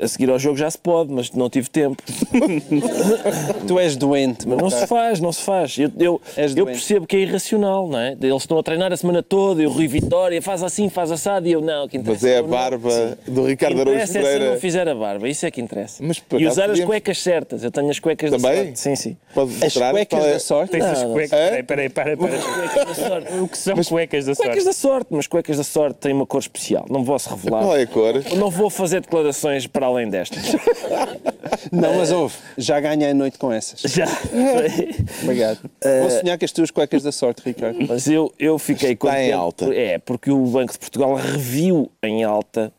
A 0.01 0.09
seguir 0.09 0.31
ao 0.31 0.39
jogo 0.39 0.57
já 0.57 0.71
se 0.71 0.79
pode, 0.79 1.13
mas 1.13 1.31
não 1.33 1.51
tive 1.51 1.69
tempo. 1.69 2.03
Tu 3.67 3.79
és 3.79 3.97
doente, 3.97 4.47
Mas 4.49 4.59
não 4.59 4.71
se 4.71 4.87
faz, 4.87 5.21
não 5.21 5.33
se 5.33 5.43
faz. 5.43 5.77
Eu, 5.79 5.91
eu, 5.99 6.21
eu 6.57 6.67
percebo 6.67 7.07
que 7.07 7.17
é 7.17 7.21
irracional, 7.21 7.89
não 7.89 7.99
é? 7.99 8.17
Eles 8.21 8.43
estão 8.43 8.59
a 8.59 8.63
treinar 8.63 8.93
a 8.93 8.97
semana 8.97 9.23
toda 9.23 9.63
e 9.63 9.67
o 9.67 9.71
Rui 9.71 9.87
Vitória 9.87 10.41
faz 10.43 10.63
assim, 10.63 10.89
faz 10.89 11.11
assado 11.11 11.47
e 11.47 11.53
eu 11.53 11.61
não. 11.61 11.89
Que 11.89 11.99
Mas 11.99 12.25
é 12.25 12.39
a 12.39 12.43
não. 12.43 12.49
barba 12.49 13.19
do 13.27 13.43
O 13.43 13.45
que 13.45 13.51
Ricardo 13.51 13.74
Araújo 13.81 14.03
interessa 14.03 14.19
é 14.19 14.39
se 14.39 14.45
não 14.51 14.57
fizer 14.59 14.89
a 14.89 14.95
barba, 14.95 15.29
isso 15.29 15.45
é 15.47 15.51
que 15.51 15.61
interessa. 15.61 16.03
Mas, 16.03 16.23
e 16.33 16.47
usar 16.47 16.65
as 16.65 16.69
podíamos- 16.71 16.85
cuecas 16.87 17.19
certas. 17.23 17.65
Eu 17.65 17.71
tenho 17.71 17.91
as 17.91 17.99
cuecas 17.99 18.31
da 18.31 18.37
Também? 18.39 18.57
sorte. 18.65 18.81
Sim, 18.81 18.97
sim. 18.97 19.17
Pode 19.35 19.53
As 19.65 19.75
cuecas 19.75 20.25
é- 20.25 20.33
da 20.33 20.39
sorte? 20.39 20.71
Tens 20.71 20.85
as 20.85 21.03
cuecas. 21.03 21.33
Hã? 21.33 21.65
Peraí, 21.65 21.89
peraí, 21.89 21.89
peraí. 21.91 22.17
Cuecas 22.17 22.87
da 22.87 22.95
sorte. 22.95 23.33
O 23.35 23.49
que 23.49 23.59
são 23.59 23.75
cuecas 23.85 24.27
da 24.27 24.35
sorte? 24.35 24.49
Cuecas 24.49 24.65
da 24.65 24.73
sorte, 24.73 25.07
mas 25.11 25.27
cuecas 25.27 25.57
da 25.57 25.65
sorte 25.65 25.97
têm 25.99 26.13
uma 26.13 26.27
cor 26.27 26.41
especial. 26.41 26.85
Não 26.91 27.05
posso 27.05 27.31
revelar. 27.31 27.63
Qual 27.63 27.77
é 27.77 27.83
a 27.83 27.87
cor? 27.87 28.15
Não 28.37 28.51
vou 28.51 28.71
fazer 28.71 29.01
declarações 29.01 29.67
para 29.67 29.87
além 29.87 30.09
destas. 30.09 30.43
Não, 31.73 31.95
mas 31.97 32.11
ouve, 32.13 32.35
já 32.59 32.79
ganhei 32.81 33.11
a 33.11 33.15
noite 33.15 33.39
com 33.39 33.53
essas. 33.53 33.81
Já. 33.91 34.07
Obrigado. 35.23 35.59
Vou 36.01 36.11
sonhar 36.11 36.39
com 36.39 36.45
as 36.45 36.53
tuas 36.53 36.71
cuecas 36.71 37.03
da 37.03 37.13
sorte, 37.13 37.43
Ricardo. 37.45 37.79
Mas 37.89 38.07
eu, 38.09 38.33
eu 38.39 38.59
fiquei 38.59 38.93
Está 38.93 39.23
em 39.23 39.33
alta. 39.33 39.75
É, 39.75 39.99
porque 39.99 40.31
o 40.31 40.39
Banco 40.47 40.73
de 40.73 40.79
Portugal 40.79 41.15
reviu 41.15 41.91
em 42.03 42.25
alta. 42.25 42.73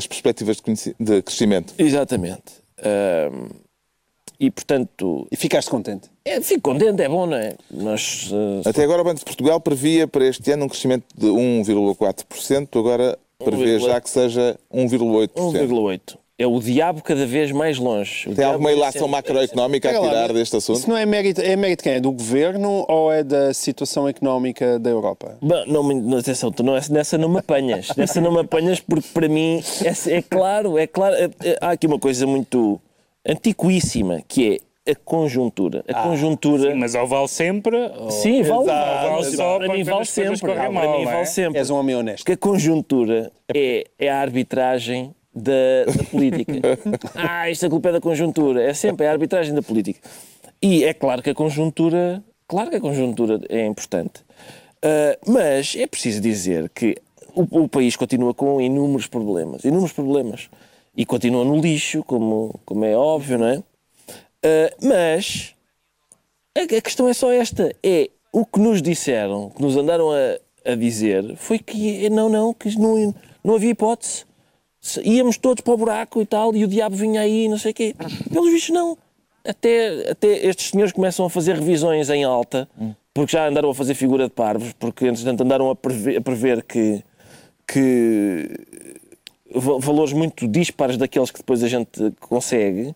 As 0.00 0.06
perspectivas 0.06 0.56
de, 0.56 0.94
de 0.98 1.20
crescimento. 1.22 1.74
Exatamente. 1.76 2.54
Ahm, 2.82 3.48
e 4.38 4.50
portanto, 4.50 5.28
E 5.30 5.36
ficaste 5.36 5.68
contente? 5.70 6.08
é, 6.24 6.40
fico 6.40 6.62
contente, 6.72 7.02
é 7.02 7.08
bom, 7.10 7.26
não 7.26 7.36
é? 7.36 7.54
Nós. 7.70 8.30
ah, 8.64 8.70
Até 8.70 8.82
agora 8.84 9.02
o 9.02 9.04
Banco 9.04 9.18
de 9.18 9.24
Portugal 9.26 9.60
previa 9.60 10.08
para 10.08 10.24
este 10.26 10.50
ano 10.52 10.64
um 10.64 10.68
crescimento 10.68 11.04
de 11.14 11.26
1,4%, 11.26 12.78
agora 12.78 13.18
prevê 13.44 13.76
1,8. 13.76 13.80
já 13.80 14.00
que 14.00 14.08
seja 14.08 14.58
1,8%. 14.72 15.28
1,8. 15.36 16.18
É 16.42 16.46
o 16.46 16.58
diabo 16.58 17.02
cada 17.02 17.26
vez 17.26 17.52
mais 17.52 17.78
longe. 17.78 18.26
O 18.28 18.34
Tem 18.34 18.46
alguma 18.46 18.70
é 18.70 18.74
ilação 18.74 18.92
sempre- 19.08 19.10
macroeconómica 19.10 19.90
a 19.90 20.00
tirar 20.00 20.32
deste 20.32 20.56
assunto? 20.56 20.78
Isso 20.78 20.88
não 20.88 20.96
é 20.96 21.04
mérito, 21.04 21.40
é 21.42 21.54
mérito 21.54 21.82
de 21.82 21.90
quem? 21.90 21.92
É 21.98 22.00
do 22.00 22.10
governo 22.10 22.86
ou 22.88 23.12
é 23.12 23.22
da 23.22 23.52
situação 23.52 24.08
económica 24.08 24.78
da 24.78 24.88
Europa? 24.88 25.36
Bom, 25.42 25.64
não, 25.66 25.82
não, 25.82 26.16
atenção, 26.18 26.50
tu 26.50 26.62
não, 26.62 26.72
nessa 26.90 27.18
não 27.18 27.28
me 27.28 27.40
apanhas. 27.40 27.88
nessa 27.94 28.22
não 28.22 28.32
me 28.32 28.40
apanhas 28.40 28.80
porque 28.80 29.06
para 29.12 29.28
mim 29.28 29.62
é, 29.84 30.16
é 30.16 30.22
claro, 30.22 30.78
é 30.78 30.86
claro. 30.86 31.14
é- 31.14 31.30
é- 31.44 31.58
há 31.60 31.72
aqui 31.72 31.86
uma 31.86 31.98
coisa 31.98 32.26
muito 32.26 32.80
antiquíssima 33.40 34.22
que 34.26 34.58
é 34.86 34.92
a 34.92 34.94
conjuntura. 35.04 35.84
A 35.88 35.94
conjuntura. 36.02 36.74
Mas 36.74 36.94
ou 36.94 37.06
vale 37.06 37.28
sempre. 37.28 37.76
ou- 37.76 38.10
Sim, 38.10 38.42
vale, 38.42 38.60
Ou 38.60 38.64
vale, 38.66 39.08
vale 39.10 39.24
só 39.36 39.58
para 39.58 39.66
quando 39.66 39.76
mim 39.78 39.84
vale 39.84 40.04
sempre. 40.06 40.40
correm 40.40 40.56
Para 40.56 40.70
mal, 40.72 40.96
mim 40.98 41.02
é? 41.02 41.12
vale 41.12 41.26
sempre. 41.26 41.58
És 41.58 41.70
um 41.70 41.76
homem 41.76 41.94
honesto. 41.96 42.24
Porque 42.24 42.32
a 42.32 42.36
conjuntura 42.36 43.30
é, 43.54 43.84
é 43.98 44.08
a 44.08 44.20
arbitragem 44.20 45.14
da, 45.34 45.84
da 45.86 46.04
política. 46.04 46.52
ah, 47.14 47.50
isto 47.50 47.66
a 47.66 47.70
culpa 47.70 47.90
é 47.90 47.92
da 47.92 48.00
conjuntura. 48.00 48.62
É 48.62 48.74
sempre 48.74 49.06
a 49.06 49.12
arbitragem 49.12 49.54
da 49.54 49.62
política. 49.62 50.00
E 50.62 50.84
é 50.84 50.92
claro 50.92 51.22
que 51.22 51.30
a 51.30 51.34
conjuntura, 51.34 52.22
claro 52.46 52.70
que 52.70 52.76
a 52.76 52.80
conjuntura 52.80 53.40
é 53.48 53.66
importante. 53.66 54.22
Ah, 54.82 55.18
mas 55.26 55.76
é 55.76 55.86
preciso 55.86 56.20
dizer 56.20 56.68
que 56.70 56.96
o, 57.34 57.62
o 57.62 57.68
país 57.68 57.96
continua 57.96 58.34
com 58.34 58.60
inúmeros 58.60 59.06
problemas, 59.06 59.64
inúmeros 59.64 59.92
problemas. 59.92 60.50
E 60.96 61.06
continua 61.06 61.44
no 61.44 61.60
lixo, 61.60 62.02
como, 62.02 62.58
como 62.64 62.84
é 62.84 62.96
óbvio, 62.96 63.38
não 63.38 63.46
é? 63.46 63.62
Ah, 64.44 64.74
mas 64.82 65.54
a, 66.56 66.62
a 66.62 66.80
questão 66.80 67.08
é 67.08 67.12
só 67.12 67.30
esta: 67.32 67.74
é 67.82 68.10
o 68.32 68.44
que 68.44 68.60
nos 68.60 68.82
disseram, 68.82 69.50
que 69.50 69.62
nos 69.62 69.76
andaram 69.76 70.10
a, 70.10 70.72
a 70.72 70.74
dizer, 70.74 71.36
foi 71.36 71.58
que 71.58 72.06
eh, 72.06 72.10
não, 72.10 72.28
não, 72.28 72.54
que 72.54 72.76
não, 72.78 73.14
não 73.42 73.54
havia 73.54 73.70
hipótese. 73.70 74.24
Íamos 75.04 75.36
todos 75.36 75.62
para 75.62 75.74
o 75.74 75.76
buraco 75.76 76.22
e 76.22 76.26
tal, 76.26 76.54
e 76.56 76.64
o 76.64 76.68
diabo 76.68 76.96
vinha 76.96 77.20
aí, 77.20 77.48
não 77.48 77.58
sei 77.58 77.72
o 77.72 77.74
quê. 77.74 77.94
Pelos 78.32 78.50
vistos, 78.50 78.70
não. 78.74 78.96
Até, 79.44 80.10
até 80.10 80.46
estes 80.46 80.70
senhores 80.70 80.92
começam 80.92 81.24
a 81.24 81.30
fazer 81.30 81.54
revisões 81.56 82.08
em 82.10 82.24
alta, 82.24 82.68
porque 83.14 83.32
já 83.32 83.46
andaram 83.48 83.70
a 83.70 83.74
fazer 83.74 83.94
figura 83.94 84.24
de 84.24 84.30
parvos, 84.34 84.72
porque 84.78 85.06
entretanto 85.06 85.42
andaram 85.42 85.70
a 85.70 85.76
prever, 85.76 86.16
a 86.18 86.20
prever 86.20 86.62
que, 86.62 87.02
que 87.66 88.48
va- 89.54 89.78
valores 89.78 90.12
muito 90.12 90.46
dispares 90.48 90.96
daqueles 90.96 91.30
que 91.30 91.38
depois 91.38 91.62
a 91.62 91.68
gente 91.68 92.12
consegue, 92.20 92.94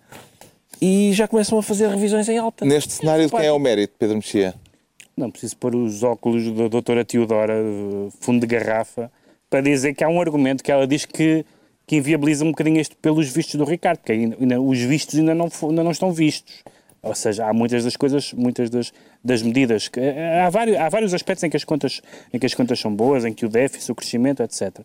e 0.80 1.12
já 1.12 1.26
começam 1.28 1.58
a 1.58 1.62
fazer 1.62 1.88
revisões 1.88 2.28
em 2.28 2.36
alta. 2.38 2.64
Neste 2.64 2.92
cenário, 2.92 3.24
de 3.26 3.30
quem 3.32 3.46
é 3.46 3.52
o 3.52 3.58
mérito, 3.58 3.94
Pedro 3.98 4.16
Mexia? 4.16 4.54
Não 5.16 5.30
preciso 5.30 5.56
pôr 5.56 5.74
os 5.74 6.02
óculos 6.02 6.44
da 6.52 6.68
doutora 6.68 7.04
Teodora, 7.04 7.54
de 7.62 8.08
fundo 8.20 8.40
de 8.40 8.46
garrafa, 8.46 9.10
para 9.48 9.60
dizer 9.60 9.94
que 9.94 10.02
há 10.02 10.08
um 10.08 10.20
argumento 10.20 10.62
que 10.62 10.70
ela 10.72 10.86
diz 10.86 11.04
que, 11.06 11.44
que 11.86 11.96
inviabiliza 11.96 12.44
um 12.44 12.50
bocadinho 12.50 12.80
este 12.80 12.96
pelos 12.96 13.28
vistos 13.28 13.56
do 13.56 13.64
Ricardo, 13.64 14.00
que 14.00 14.12
ainda, 14.12 14.60
os 14.60 14.78
vistos 14.80 15.18
ainda 15.18 15.34
não, 15.34 15.48
ainda 15.62 15.84
não 15.84 15.90
estão 15.90 16.12
vistos. 16.12 16.62
Ou 17.02 17.14
seja, 17.14 17.46
há 17.46 17.52
muitas 17.52 17.84
das 17.84 17.96
coisas, 17.96 18.32
muitas 18.32 18.70
das, 18.70 18.90
das 19.22 19.42
medidas. 19.42 19.88
Que, 19.88 20.00
eh, 20.00 20.40
há, 20.40 20.48
vários, 20.48 20.78
há 20.78 20.88
vários 20.88 21.12
aspectos 21.12 21.44
em 21.44 21.50
que, 21.50 21.56
as 21.56 21.64
contas, 21.64 22.00
em 22.32 22.38
que 22.38 22.46
as 22.46 22.54
contas 22.54 22.80
são 22.80 22.94
boas, 22.94 23.26
em 23.26 23.34
que 23.34 23.44
o 23.44 23.48
déficit, 23.48 23.92
o 23.92 23.94
crescimento, 23.94 24.42
etc. 24.42 24.80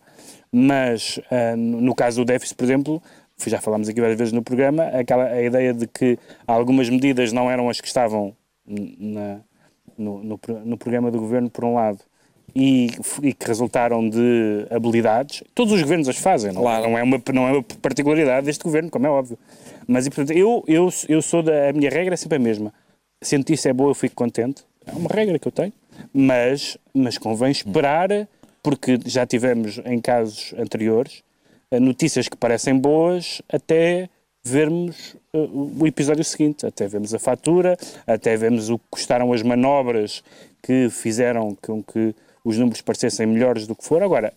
Mas, 0.52 1.18
ah, 1.30 1.56
no 1.56 1.94
caso 1.94 2.20
do 2.20 2.26
déficit, 2.26 2.56
por 2.56 2.64
exemplo, 2.64 3.02
já 3.46 3.58
falámos 3.58 3.88
aqui 3.88 3.98
várias 4.02 4.18
vezes 4.18 4.34
no 4.34 4.42
programa, 4.42 4.84
aquela, 4.88 5.24
a 5.24 5.42
ideia 5.42 5.72
de 5.72 5.86
que 5.86 6.18
algumas 6.46 6.90
medidas 6.90 7.32
não 7.32 7.50
eram 7.50 7.70
as 7.70 7.80
que 7.80 7.86
estavam 7.86 8.36
na, 8.66 9.40
no, 9.96 10.22
no, 10.22 10.40
no 10.64 10.76
programa 10.76 11.10
do 11.10 11.18
governo, 11.18 11.48
por 11.48 11.64
um 11.64 11.74
lado, 11.74 12.00
e, 12.54 12.88
e 13.22 13.32
que 13.32 13.46
resultaram 13.46 14.08
de 14.08 14.66
habilidades. 14.70 15.42
Todos 15.54 15.72
os 15.72 15.82
governos 15.82 16.08
as 16.08 16.16
fazem, 16.16 16.52
não, 16.52 16.62
não, 16.62 16.98
é, 16.98 17.02
uma, 17.02 17.22
não 17.32 17.48
é 17.48 17.52
uma 17.52 17.62
particularidade 17.62 18.46
deste 18.46 18.64
governo, 18.64 18.90
como 18.90 19.06
é 19.06 19.10
óbvio. 19.10 19.38
Mas, 19.86 20.06
e, 20.06 20.10
portanto, 20.10 20.36
eu, 20.36 20.64
eu, 20.66 20.88
eu 21.08 21.22
sou 21.22 21.42
da. 21.42 21.70
A 21.70 21.72
minha 21.72 21.90
regra 21.90 22.14
é 22.14 22.16
sempre 22.16 22.36
a 22.36 22.40
mesma. 22.40 22.72
Se 23.22 23.34
a 23.34 23.38
notícia 23.38 23.70
é 23.70 23.72
boa, 23.72 23.90
eu 23.90 23.94
fico 23.94 24.14
contente. 24.14 24.62
É 24.86 24.92
uma 24.92 25.10
regra 25.10 25.38
que 25.38 25.48
eu 25.48 25.52
tenho. 25.52 25.72
Mas, 26.12 26.78
mas 26.94 27.18
convém 27.18 27.50
esperar, 27.50 28.08
porque 28.62 28.98
já 29.04 29.26
tivemos 29.26 29.80
em 29.84 30.00
casos 30.00 30.54
anteriores 30.56 31.22
eh, 31.70 31.78
notícias 31.78 32.28
que 32.28 32.36
parecem 32.36 32.76
boas 32.76 33.40
até 33.48 34.08
vermos 34.44 35.16
eh, 35.32 35.48
o 35.52 35.86
episódio 35.86 36.24
seguinte, 36.24 36.66
até 36.66 36.88
vermos 36.88 37.14
a 37.14 37.18
fatura, 37.18 37.76
até 38.06 38.36
vermos 38.36 38.70
o 38.70 38.78
que 38.78 38.84
custaram 38.90 39.32
as 39.32 39.42
manobras 39.42 40.22
que 40.62 40.88
fizeram 40.90 41.56
com 41.62 41.82
que 41.82 42.14
os 42.44 42.58
números 42.58 42.80
parecessem 42.80 43.26
melhores 43.26 43.66
do 43.66 43.74
que 43.74 43.84
foram. 43.84 44.06
Agora, 44.06 44.32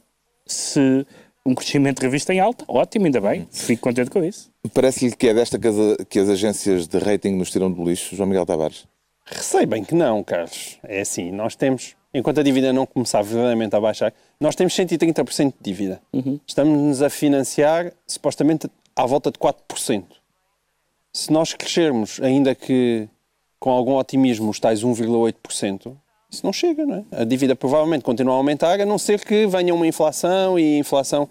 se 0.45 1.05
um 1.45 1.53
crescimento 1.53 1.99
revisto 1.99 2.31
em 2.31 2.39
alta, 2.39 2.63
ótimo, 2.67 3.05
ainda 3.05 3.19
bem, 3.19 3.47
fico 3.51 3.81
contente 3.81 4.09
com 4.09 4.23
isso. 4.23 4.51
Parece-lhe 4.73 5.15
que 5.15 5.27
é 5.27 5.33
desta 5.33 5.59
que 5.59 5.67
as, 5.67 5.75
que 6.09 6.19
as 6.19 6.29
agências 6.29 6.87
de 6.87 6.97
rating 6.97 7.31
nos 7.31 7.51
tiram 7.51 7.71
do 7.71 7.83
lixo, 7.83 8.15
João 8.15 8.27
Miguel 8.27 8.45
Tavares? 8.45 8.85
Receio 9.25 9.67
bem 9.67 9.83
que 9.83 9.95
não, 9.95 10.23
Carlos. 10.23 10.79
É 10.83 11.01
assim, 11.01 11.31
nós 11.31 11.55
temos, 11.55 11.95
enquanto 12.13 12.39
a 12.39 12.43
dívida 12.43 12.73
não 12.73 12.85
começar 12.85 13.21
verdadeiramente 13.21 13.75
a 13.75 13.79
baixar, 13.79 14.13
nós 14.39 14.55
temos 14.55 14.73
130% 14.73 15.47
de 15.47 15.53
dívida. 15.61 16.01
Estamos-nos 16.45 17.01
a 17.01 17.09
financiar, 17.09 17.93
supostamente, 18.05 18.69
à 18.95 19.05
volta 19.05 19.31
de 19.31 19.37
4%. 19.39 20.03
Se 21.13 21.31
nós 21.31 21.53
crescermos, 21.53 22.19
ainda 22.21 22.55
que 22.55 23.07
com 23.63 23.71
algum 23.71 23.95
otimismo, 23.95 24.49
os 24.49 24.59
tais 24.59 24.83
1,8%, 24.83 25.95
isso 26.34 26.45
não 26.45 26.53
chega, 26.53 26.86
não 26.86 26.95
é? 27.11 27.21
A 27.21 27.23
dívida 27.23 27.55
provavelmente 27.55 28.03
continua 28.03 28.34
a 28.34 28.38
aumentar, 28.38 28.79
a 28.79 28.86
não 28.86 28.97
ser 28.97 29.23
que 29.23 29.45
venha 29.47 29.73
uma 29.73 29.88
inflação 29.88 30.57
e 30.59 30.75
a 30.75 30.79
inflação 30.79 31.27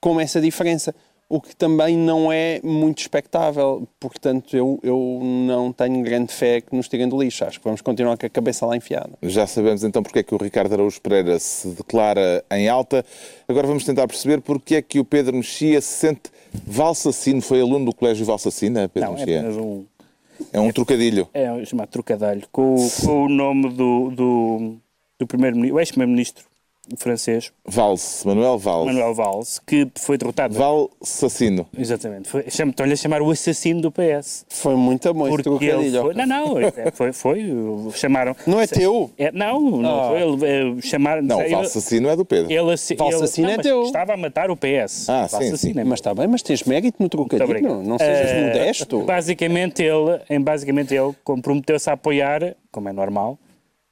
com 0.00 0.20
essa 0.20 0.40
diferença. 0.40 0.94
O 1.28 1.40
que 1.40 1.56
também 1.56 1.96
não 1.96 2.30
é 2.30 2.60
muito 2.62 3.00
expectável. 3.00 3.84
Portanto, 3.98 4.56
eu, 4.56 4.78
eu 4.80 5.18
não 5.22 5.72
tenho 5.72 6.00
grande 6.04 6.32
fé 6.32 6.60
que 6.60 6.74
nos 6.76 6.86
tirem 6.88 7.08
do 7.08 7.20
lixo. 7.20 7.44
Acho 7.44 7.58
que 7.58 7.64
vamos 7.64 7.80
continuar 7.80 8.16
com 8.16 8.24
a 8.24 8.30
cabeça 8.30 8.64
lá 8.64 8.76
enfiada. 8.76 9.10
Já 9.22 9.44
sabemos 9.44 9.82
então 9.82 10.04
porque 10.04 10.20
é 10.20 10.22
que 10.22 10.32
o 10.32 10.38
Ricardo 10.38 10.72
Araújo 10.74 11.00
Pereira 11.00 11.36
se 11.40 11.66
declara 11.70 12.44
em 12.52 12.68
alta. 12.68 13.04
Agora 13.48 13.66
vamos 13.66 13.84
tentar 13.84 14.06
perceber 14.06 14.40
porque 14.40 14.76
é 14.76 14.82
que 14.82 15.00
o 15.00 15.04
Pedro 15.04 15.34
Mexia 15.34 15.80
se 15.80 15.88
sente 15.88 16.30
valsacino. 16.64 17.42
Foi 17.42 17.60
aluno 17.60 17.86
do 17.86 17.92
Colégio 17.92 18.24
Valsacina, 18.24 18.88
Pedro 18.88 19.10
Não, 19.10 19.16
é 19.16 19.18
Mexia? 19.18 19.40
apenas 19.40 19.56
um, 19.56 19.84
É 20.52 20.60
um 20.60 20.70
trocadilho. 20.72 21.28
é 21.32 21.50
um 21.52 21.64
chamado 21.64 21.88
trocadilho, 21.88 22.46
com, 22.52 22.76
com 23.04 23.24
o 23.24 23.28
nome 23.28 23.70
do, 23.70 24.10
do, 24.10 24.76
do 25.18 25.26
primeiro-ministro, 25.26 25.76
o 25.76 25.80
ex-primeiro-ministro 25.80 26.44
francês, 26.96 27.52
Valls, 27.64 28.22
Manuel 28.26 28.58
Valls. 28.58 28.86
Manuel 28.86 29.14
Valls, 29.14 29.60
que 29.66 29.88
foi 29.96 30.16
derrotado. 30.16 30.54
Val 30.54 30.90
Assassino. 31.02 31.66
Exatamente. 31.76 32.30
Estão-lhe 32.46 32.92
a 32.92 32.96
chamar 32.96 33.22
o 33.22 33.30
assassino 33.30 33.80
do 33.80 33.90
PS. 33.90 34.44
Foi 34.48 34.74
muito 34.76 35.08
esse 35.08 35.14
Porque 35.18 35.30
ele 35.64 35.90
trocadilho. 35.90 36.02
foi. 36.02 36.14
Não, 36.14 36.26
não, 36.26 36.58
é- 36.58 36.90
foi. 36.92 37.12
foi 37.12 37.44
chamaram. 37.94 38.36
Não 38.46 38.60
é 38.60 38.66
teu? 38.66 39.10
É, 39.18 39.32
não, 39.32 39.60
não 39.60 40.00
Ah. 40.00 40.08
foi. 40.08 40.22
Ele, 40.22 40.78
eh, 40.78 40.80
chamaram. 40.82 41.22
Não, 41.22 41.38
o 41.38 41.58
Assassino 41.60 42.08
é 42.08 42.16
do 42.16 42.24
Pedro. 42.24 42.50
ele, 42.52 42.72
assassino 42.72 43.48
não, 43.48 43.54
é 43.54 43.58
teu. 43.58 43.82
Estava 43.82 44.14
a 44.14 44.16
matar 44.16 44.50
o 44.50 44.56
PS. 44.56 45.08
Ah, 45.08 45.26
sim, 45.28 45.36
assassino 45.36 45.56
sim. 45.74 45.80
é 45.80 45.84
Mas 45.84 45.98
está 46.00 46.14
bem, 46.14 46.26
mas 46.26 46.42
tens 46.42 46.62
mérito 46.64 47.02
no 47.02 47.08
trocadilho. 47.08 47.82
Não 47.82 47.98
sejas 47.98 48.30
Eh, 48.30 48.46
modesto. 48.46 49.02
Basicamente 49.02 49.82
ele, 49.82 50.20
em 50.30 50.40
basicamente 50.40 50.94
ele 50.94 51.12
comprometeu-se 51.24 51.88
a 51.90 51.94
apoiar, 51.94 52.54
como 52.70 52.88
é 52.88 52.92
normal, 52.92 53.38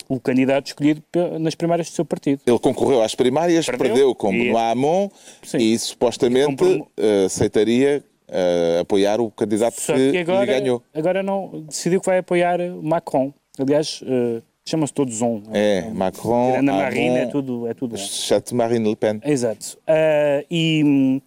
o 0.09 0.21
candidato 0.21 0.67
escolhido 0.69 1.03
nas 1.41 1.55
primárias 1.55 1.89
do 1.91 1.95
seu 1.95 2.05
partido. 2.05 2.41
Ele 2.47 2.59
concorreu 2.59 3.03
às 3.03 3.15
primárias, 3.15 3.67
Perdeu. 3.67 3.87
perdeu, 3.87 4.15
com 4.15 4.33
E- 4.33 4.39
Benoît 4.47 4.73
Hamon 4.73 5.09
Sim. 5.43 5.59
e 5.59 5.79
supostamente 5.79 6.47
Comprom- 6.47 6.87
eh, 6.97 7.25
aceitaria 7.27 8.03
eh, 8.29 8.79
apoiar 8.81 9.21
o 9.21 9.31
candidato 9.31 9.81
Só 9.81 9.95
que, 9.95 10.11
que 10.13 10.19
agora, 10.19 10.47
ganhou. 10.47 10.83
agora 10.95 11.23
não 11.23 11.65
decidiu 11.69 12.01
que 12.01 12.07
vai 12.07 12.19
apoiar 12.19 12.59
Macron. 12.83 13.33
Aliás, 13.59 14.01
eh, 14.07 14.41
chamam-se 14.67 14.93
todos 14.95 15.21
um. 15.21 15.43
É, 15.53 15.83
Macron, 15.93 16.51
Tirando 16.53 16.69
a 16.71 16.73
Marine, 16.73 17.17
é 17.19 17.27
tudo, 17.27 17.67
é 17.69 17.75
tudo 17.75 17.95
exceto 17.95 18.55
Marine 18.55 18.89
Le 18.89 18.97
Pen. 18.97 19.21
Exato. 19.25 19.79
Ah, 19.87 20.43
e, 20.51 21.21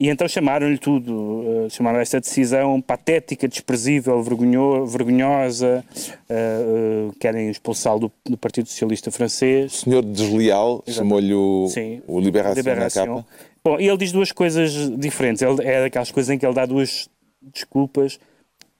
e 0.00 0.08
então 0.08 0.26
chamaram-lhe 0.28 0.78
tudo. 0.78 1.44
ah, 1.66 1.68
chamaram 1.70 2.00
esta 2.00 2.20
decisão 2.20 2.80
patética, 2.80 3.46
desprezível, 3.48 4.22
vergonho, 4.22 4.86
vergonhosa. 4.86 5.84
ah, 6.28 6.34
ah, 6.34 7.14
querem 7.20 7.48
expulsá-lo 7.50 8.00
do, 8.00 8.12
do 8.30 8.36
Partido 8.36 8.68
Socialista 8.68 9.10
O 9.10 9.12
Francês. 9.12 9.72
senhor 9.72 10.02
desleal 10.04 10.82
chamou-lhe 10.86 11.32
o, 11.34 11.68
Sim. 11.68 12.02
o 12.06 12.18
Liberação, 12.20 12.56
Liberação. 12.56 13.06
na 13.06 13.14
capa. 13.22 13.28
Bom, 13.64 13.80
e 13.80 13.88
ele 13.88 13.96
diz 13.96 14.12
duas 14.12 14.30
coisas 14.30 14.72
diferentes. 14.98 15.40
Ele, 15.42 15.62
é 15.66 15.82
daquelas 15.82 16.10
coisas 16.10 16.28
em 16.30 16.38
que 16.38 16.44
ele 16.44 16.54
dá 16.54 16.66
duas 16.66 17.08
desculpas 17.40 18.18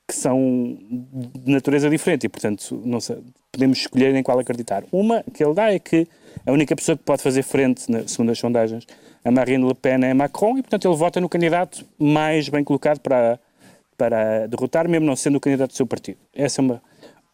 que 0.07 0.15
são 0.15 0.79
de 1.35 1.51
natureza 1.51 1.89
diferente 1.89 2.25
e, 2.25 2.29
portanto, 2.29 2.81
não 2.85 3.01
sei, 3.01 3.19
podemos 3.51 3.79
escolher 3.79 4.15
em 4.15 4.23
qual 4.23 4.39
acreditar. 4.39 4.85
Uma 4.93 5.25
que 5.33 5.43
ele 5.43 5.55
dá 5.55 5.73
é 5.73 5.79
que 5.79 6.07
a 6.45 6.53
única 6.53 6.77
pessoa 6.77 6.97
que 6.97 7.05
pode 7.05 7.23
fazer 7.23 7.43
frente, 7.43 7.87
segundo 8.07 8.31
as 8.31 8.39
sondagens, 8.39 8.87
a 9.25 9.31
Marine 9.31 9.67
Le 9.67 9.75
Pen 9.75 10.05
é 10.05 10.13
Macron 10.13 10.59
e, 10.59 10.63
portanto, 10.63 10.87
ele 10.87 10.97
vota 10.97 11.21
no 11.21 11.29
candidato 11.29 11.87
mais 11.99 12.49
bem 12.49 12.63
colocado 12.63 13.01
para, 13.01 13.41
para 13.97 14.47
derrotar, 14.47 14.89
mesmo 14.89 15.07
não 15.07 15.17
sendo 15.17 15.37
o 15.37 15.41
candidato 15.41 15.71
do 15.71 15.77
seu 15.77 15.87
partido. 15.87 16.19
Essa 16.35 16.61
é 16.61 16.63
uma. 16.63 16.83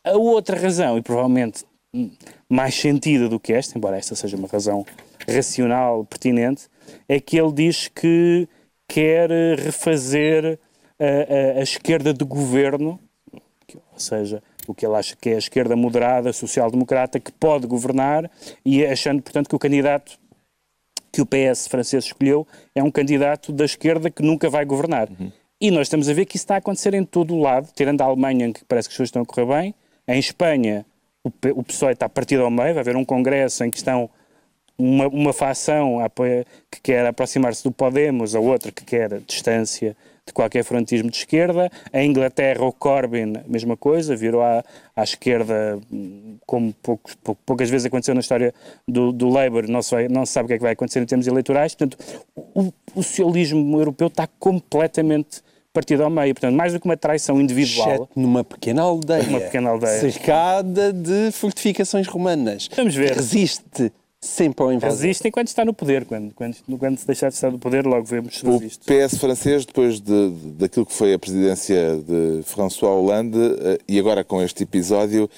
A 0.04 0.12
outra 0.12 0.58
razão, 0.58 0.96
e 0.96 1.02
provavelmente 1.02 1.64
mais 2.48 2.74
sentida 2.74 3.28
do 3.28 3.40
que 3.40 3.52
esta, 3.52 3.76
embora 3.76 3.98
esta 3.98 4.14
seja 4.14 4.36
uma 4.36 4.46
razão 4.46 4.86
racional, 5.28 6.04
pertinente, 6.04 6.68
é 7.08 7.18
que 7.20 7.38
ele 7.38 7.52
diz 7.52 7.88
que 7.88 8.48
quer 8.88 9.30
refazer 9.58 10.58
a, 11.00 11.56
a- 11.56 11.60
a 11.60 11.62
esquerda 11.62 12.12
de 12.12 12.24
governo, 12.24 13.00
ou 13.74 13.98
seja, 13.98 14.42
o 14.66 14.74
que 14.74 14.84
ele 14.86 14.94
acha 14.96 15.16
que 15.16 15.30
é 15.30 15.34
a 15.34 15.38
esquerda 15.38 15.74
moderada, 15.74 16.32
social-democrata, 16.32 17.18
que 17.18 17.32
pode 17.32 17.66
governar, 17.66 18.30
e 18.64 18.84
achando, 18.84 19.22
portanto, 19.22 19.48
que 19.48 19.56
o 19.56 19.58
candidato 19.58 20.18
que 21.12 21.20
o 21.20 21.26
PS 21.26 21.66
francês 21.66 22.04
escolheu 22.04 22.46
é 22.74 22.82
um 22.82 22.90
candidato 22.90 23.52
da 23.52 23.64
esquerda 23.64 24.10
que 24.10 24.22
nunca 24.22 24.48
vai 24.48 24.64
governar. 24.64 25.08
E 25.60 25.70
nós 25.70 25.82
estamos 25.88 26.08
a 26.08 26.14
ver 26.14 26.24
que 26.24 26.36
isso 26.36 26.44
está 26.44 26.54
a 26.54 26.58
acontecer 26.58 26.94
em 26.94 27.04
todo 27.04 27.34
o 27.34 27.40
lado, 27.40 27.68
tirando 27.74 28.00
a 28.00 28.04
Alemanha, 28.04 28.46
em 28.46 28.52
que 28.52 28.64
parece 28.64 28.88
que 28.88 28.92
as 28.92 28.96
coisas 28.96 29.08
estão 29.08 29.22
a 29.22 29.26
correr 29.26 29.44
bem. 29.46 29.74
Em 30.06 30.18
Espanha, 30.18 30.86
o, 31.24 31.30
P- 31.30 31.50
o 31.50 31.62
PSOE 31.62 31.92
está 31.92 32.08
partido 32.08 32.44
ao 32.44 32.50
meio, 32.50 32.72
vai 32.74 32.80
haver 32.80 32.96
um 32.96 33.04
congresso 33.04 33.64
em 33.64 33.70
que 33.70 33.76
estão 33.76 34.08
uma, 34.78 35.06
uma 35.08 35.32
facção 35.32 35.98
que 36.70 36.80
quer 36.80 37.04
aproximar-se 37.04 37.62
do 37.64 37.70
Podemos, 37.72 38.34
a 38.34 38.40
outra 38.40 38.70
que 38.72 38.84
quer 38.84 39.20
distância 39.26 39.94
de 40.26 40.32
qualquer 40.32 40.62
frontismo 40.64 41.10
de 41.10 41.16
esquerda. 41.16 41.70
Em 41.92 42.08
Inglaterra, 42.10 42.64
o 42.64 42.72
Corbyn, 42.72 43.34
mesma 43.46 43.76
coisa, 43.76 44.14
virou 44.14 44.42
à, 44.42 44.62
à 44.94 45.02
esquerda, 45.02 45.78
hum, 45.92 46.36
como 46.46 46.72
poucos- 46.82 47.14
pou- 47.16 47.36
poucas 47.46 47.68
vezes 47.70 47.86
aconteceu 47.86 48.14
na 48.14 48.20
história 48.20 48.54
do, 48.86 49.12
do 49.12 49.28
Labour, 49.28 49.66
não 49.68 49.82
se, 49.82 49.90
vai- 49.92 50.08
não 50.08 50.24
se 50.24 50.32
sabe 50.32 50.44
o 50.44 50.48
que 50.48 50.54
é 50.54 50.56
que 50.58 50.62
vai 50.62 50.72
acontecer 50.72 51.00
em 51.00 51.06
termos 51.06 51.26
eleitorais. 51.26 51.74
Portanto, 51.74 51.98
o, 52.54 52.72
o 52.94 53.02
socialismo 53.02 53.78
europeu 53.80 54.06
está 54.08 54.28
completamente 54.38 55.42
partido 55.72 56.02
ao 56.04 56.10
meio. 56.10 56.34
Portanto, 56.34 56.54
mais 56.54 56.72
do 56.72 56.80
que 56.80 56.86
uma 56.86 56.96
traição 56.96 57.40
individual. 57.40 57.88
Exceto 57.88 58.08
numa 58.16 58.42
pequena 58.44 58.82
aldeia. 58.82 59.22
Uma 59.28 59.40
pequena 59.40 59.70
aldeia. 59.70 60.00
Cercada 60.00 60.92
de 60.92 61.30
fortificações 61.32 62.06
romanas. 62.08 62.68
Vamos 62.76 62.94
ver. 62.94 63.12
Resiste 63.14 63.92
sempre 64.20 64.62
ao 64.64 64.72
invasor. 64.72 64.98
Resiste 65.00 65.28
enquanto 65.28 65.48
está 65.48 65.64
no 65.64 65.72
poder. 65.72 66.04
Quando, 66.04 66.34
quando, 66.34 66.56
quando 66.78 66.98
se 66.98 67.06
deixar 67.06 67.28
de 67.28 67.34
estar 67.34 67.50
no 67.50 67.58
poder, 67.58 67.86
logo 67.86 68.04
vemos 68.04 68.38
se 68.38 68.46
O. 68.46 68.60
PS 68.60 69.18
francês, 69.18 69.64
depois 69.64 70.00
de, 70.00 70.30
de- 70.30 70.50
daquilo 70.52 70.84
que 70.86 70.92
foi 70.92 71.14
a 71.14 71.18
presidência 71.18 71.96
de 71.96 72.42
François 72.44 72.92
Hollande 72.92 73.38
eh, 73.38 73.78
e 73.88 73.98
agora 73.98 74.22
com 74.22 74.42
este 74.42 74.62
episódio, 74.64 75.28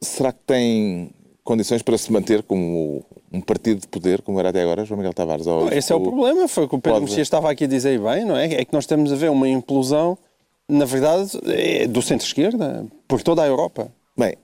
será 0.00 0.32
que 0.32 0.40
tem 0.46 1.10
condições 1.44 1.82
para 1.82 1.96
se 1.98 2.10
manter 2.12 2.42
como 2.42 3.04
um 3.32 3.40
partido 3.40 3.80
de 3.82 3.88
poder, 3.88 4.22
como 4.22 4.40
era 4.40 4.48
até 4.48 4.62
agora, 4.62 4.84
João 4.84 4.98
Miguel 4.98 5.12
Tavares? 5.14 5.46
Ou 5.46 5.70
Esse 5.70 5.92
é 5.92 5.94
o 5.94 6.00
problema, 6.00 6.48
foi 6.48 6.64
o 6.64 6.68
que 6.68 6.74
o 6.74 6.80
Pedro 6.80 7.00
pode- 7.00 7.04
Messias 7.10 7.26
estava 7.26 7.50
aqui 7.50 7.64
a 7.64 7.68
dizer 7.68 8.00
bem, 8.00 8.24
não 8.24 8.36
é? 8.36 8.46
É 8.54 8.64
que 8.64 8.72
nós 8.72 8.84
estamos 8.84 9.12
a 9.12 9.16
ver 9.16 9.30
uma 9.30 9.48
implosão, 9.48 10.16
na 10.68 10.84
verdade, 10.86 11.30
é 11.46 11.86
do 11.86 12.00
centro-esquerda, 12.02 12.86
por 13.06 13.22
toda 13.22 13.42
a 13.42 13.46
Europa. 13.46 13.92
Bem, 14.18 14.34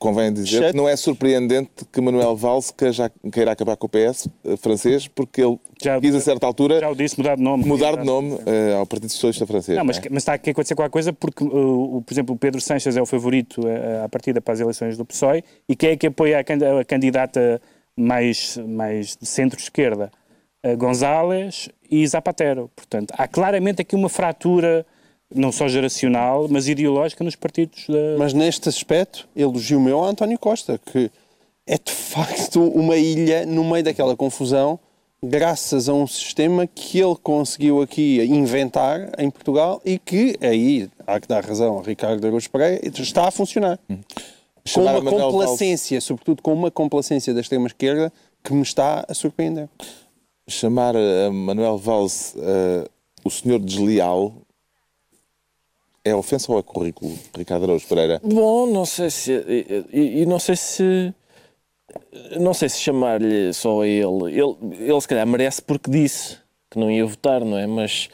convém 0.00 0.32
dizer 0.32 0.70
que 0.72 0.76
não 0.76 0.88
é 0.88 0.96
surpreendente 0.96 1.84
que 1.92 2.00
Manuel 2.00 2.34
Valls 2.34 2.72
queira, 2.72 3.12
queira 3.30 3.52
acabar 3.52 3.76
com 3.76 3.86
o 3.86 3.88
PS 3.88 4.28
francês, 4.58 5.06
porque 5.06 5.42
ele 5.42 5.58
Já- 5.80 6.00
quis 6.00 6.14
a 6.14 6.20
certa 6.20 6.46
altura 6.46 6.80
Já 6.80 6.88
o 6.90 6.94
disse, 6.96 7.16
mudar 7.18 7.36
de 7.36 7.42
nome. 7.42 7.64
mudar 7.66 7.96
de 7.96 8.04
nome 8.04 8.38
eh, 8.46 8.74
ao 8.74 8.86
Partido 8.86 9.10
Socialista 9.12 9.46
Francês. 9.46 9.76
Não, 9.78 9.84
mas, 9.84 9.98
não 9.98 10.04
é? 10.06 10.08
mas 10.10 10.22
está 10.22 10.32
aqui 10.32 10.50
a 10.50 10.52
acontecer 10.52 10.74
qualquer 10.74 10.90
coisa 10.90 11.12
porque, 11.12 11.44
uh, 11.44 11.96
o- 11.98 12.02
por 12.02 12.12
exemplo, 12.14 12.34
o 12.34 12.38
Pedro 12.38 12.60
Sanches 12.60 12.96
é 12.96 13.02
o 13.02 13.06
favorito 13.06 13.60
uh, 13.60 14.04
à 14.04 14.08
partida 14.08 14.40
para 14.40 14.54
as 14.54 14.60
eleições 14.60 14.96
do 14.96 15.04
PSOE 15.04 15.44
e 15.68 15.76
quem 15.76 15.90
é 15.90 15.96
que 15.96 16.06
apoia 16.06 16.40
a 16.40 16.84
candidata 16.84 17.60
mais, 17.96 18.56
mais 18.66 19.16
de 19.20 19.26
centro-esquerda? 19.26 20.10
Uh, 20.66 20.76
González 20.78 21.68
e 21.90 22.06
Zapatero. 22.06 22.70
Portanto, 22.74 23.12
há 23.18 23.28
claramente 23.28 23.82
aqui 23.82 23.94
uma 23.94 24.08
fratura, 24.08 24.86
não 25.34 25.52
só 25.52 25.68
geracional, 25.68 26.46
mas 26.48 26.68
ideológica 26.68 27.22
nos 27.22 27.36
partidos 27.36 27.86
da... 27.88 28.18
Mas 28.18 28.32
neste 28.32 28.68
aspecto, 28.68 29.28
elogio 29.34 29.80
meu 29.80 30.02
a 30.02 30.08
António 30.08 30.38
Costa, 30.38 30.78
que 30.78 31.10
é 31.66 31.78
de 31.78 31.92
facto 31.92 32.62
uma 32.62 32.96
ilha 32.96 33.46
no 33.46 33.62
meio 33.64 33.84
daquela 33.84 34.16
confusão, 34.16 34.78
graças 35.22 35.88
a 35.88 35.94
um 35.94 36.06
sistema 36.06 36.66
que 36.66 36.98
ele 36.98 37.16
conseguiu 37.22 37.80
aqui 37.82 38.20
inventar 38.22 39.12
em 39.18 39.30
Portugal 39.30 39.80
e 39.84 39.98
que, 39.98 40.36
aí 40.40 40.90
há 41.06 41.20
que 41.20 41.28
dar 41.28 41.44
razão 41.44 41.78
a 41.78 41.82
Ricardo 41.82 42.26
Araújo 42.26 42.50
Pereira, 42.50 42.80
está 42.98 43.28
a 43.28 43.30
funcionar. 43.30 43.78
Com 43.86 44.00
Chamar 44.64 44.96
a 44.96 44.98
uma 44.98 45.10
complacência, 45.10 46.00
sobretudo 46.00 46.42
com 46.42 46.52
uma 46.52 46.70
complacência 46.70 47.32
da 47.32 47.40
extrema-esquerda 47.40 48.12
que 48.42 48.52
me 48.52 48.62
está 48.62 49.04
a 49.08 49.14
surpreender. 49.14 49.68
chamar 50.48 50.96
a 50.96 51.30
Manuel 51.30 51.78
Valls 51.78 52.34
eh, 52.36 52.88
o 53.24 53.30
senhor 53.30 53.58
desleal 53.58 54.34
é 56.10 56.14
ofensa 56.14 56.50
ou 56.52 56.58
é 56.58 56.62
currículo, 56.62 57.12
Ricardo 57.36 57.64
Araújo 57.64 57.86
Pereira? 57.86 58.20
Bom, 58.22 58.66
não 58.66 58.84
sei 58.84 59.10
se. 59.10 59.32
E, 59.32 60.22
e- 60.22 60.26
não 60.26 60.38
sei 60.38 60.56
se. 60.56 61.14
Não 62.40 62.54
sei 62.54 62.68
se 62.68 62.80
chamar-lhe 62.80 63.52
só 63.52 63.82
a 63.82 63.86
ele. 63.86 64.32
ele. 64.32 64.56
Ele 64.78 65.00
se 65.00 65.08
calhar 65.08 65.26
merece 65.26 65.60
porque 65.62 65.90
disse 65.90 66.36
que 66.70 66.78
não 66.78 66.90
ia 66.90 67.04
votar, 67.04 67.44
não 67.44 67.58
é? 67.58 67.66
Mas, 67.66 68.08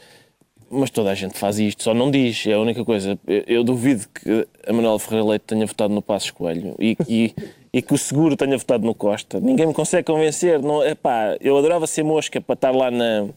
mas 0.69 0.89
toda 0.89 1.11
a 1.11 1.15
gente 1.15 1.37
faz 1.37 1.59
isto, 1.59 1.83
só 1.83 1.93
não 1.93 2.09
diz. 2.09 2.45
É 2.47 2.53
a 2.53 2.59
única 2.59 2.83
coisa. 2.83 3.19
Eu, 3.27 3.43
eu 3.47 3.63
duvido 3.63 4.05
que 4.09 4.47
a 4.67 4.73
Manuel 4.73 4.97
Ferreira 4.99 5.25
Leite 5.29 5.43
tenha 5.45 5.65
votado 5.65 5.93
no 5.93 6.01
Passos 6.01 6.31
Coelho 6.31 6.75
e, 6.79 6.97
e, 7.07 7.35
e 7.71 7.81
que 7.81 7.93
o 7.93 7.97
Seguro 7.97 8.35
tenha 8.35 8.57
votado 8.57 8.83
no 8.85 8.95
Costa. 8.95 9.39
Ninguém 9.39 9.67
me 9.67 9.73
consegue 9.73 10.05
convencer. 10.05 10.59
Não, 10.61 10.83
epá, 10.83 11.37
eu 11.39 11.55
adorava 11.57 11.85
ser 11.85 12.03
mosca 12.03 12.41
para 12.41 12.53
estar 12.55 12.71
lá 12.71 12.89
na 12.89 13.27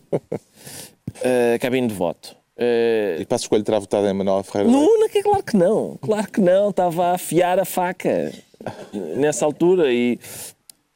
eh, 1.22 1.58
cabine 1.60 1.88
de 1.88 1.94
voto. 1.94 2.34
Eh, 2.60 3.16
E 3.20 3.24
Passo 3.24 3.44
Escolho 3.44 3.64
terá 3.64 3.78
votado 3.78 4.06
em 4.06 4.12
Manuel 4.12 4.42
Ferreira? 4.44 4.70
Não, 4.70 4.98
não, 5.00 5.08
que- 5.08 5.22
claro 5.22 5.42
que 5.42 5.56
não. 5.56 5.96
Claro 6.00 6.30
que 6.30 6.40
não. 6.40 6.68
Estava 6.70 7.06
a 7.06 7.14
afiar 7.14 7.58
a 7.58 7.64
faca 7.64 8.30
nessa 8.92 9.44
altura 9.46 9.90
e. 9.92 10.18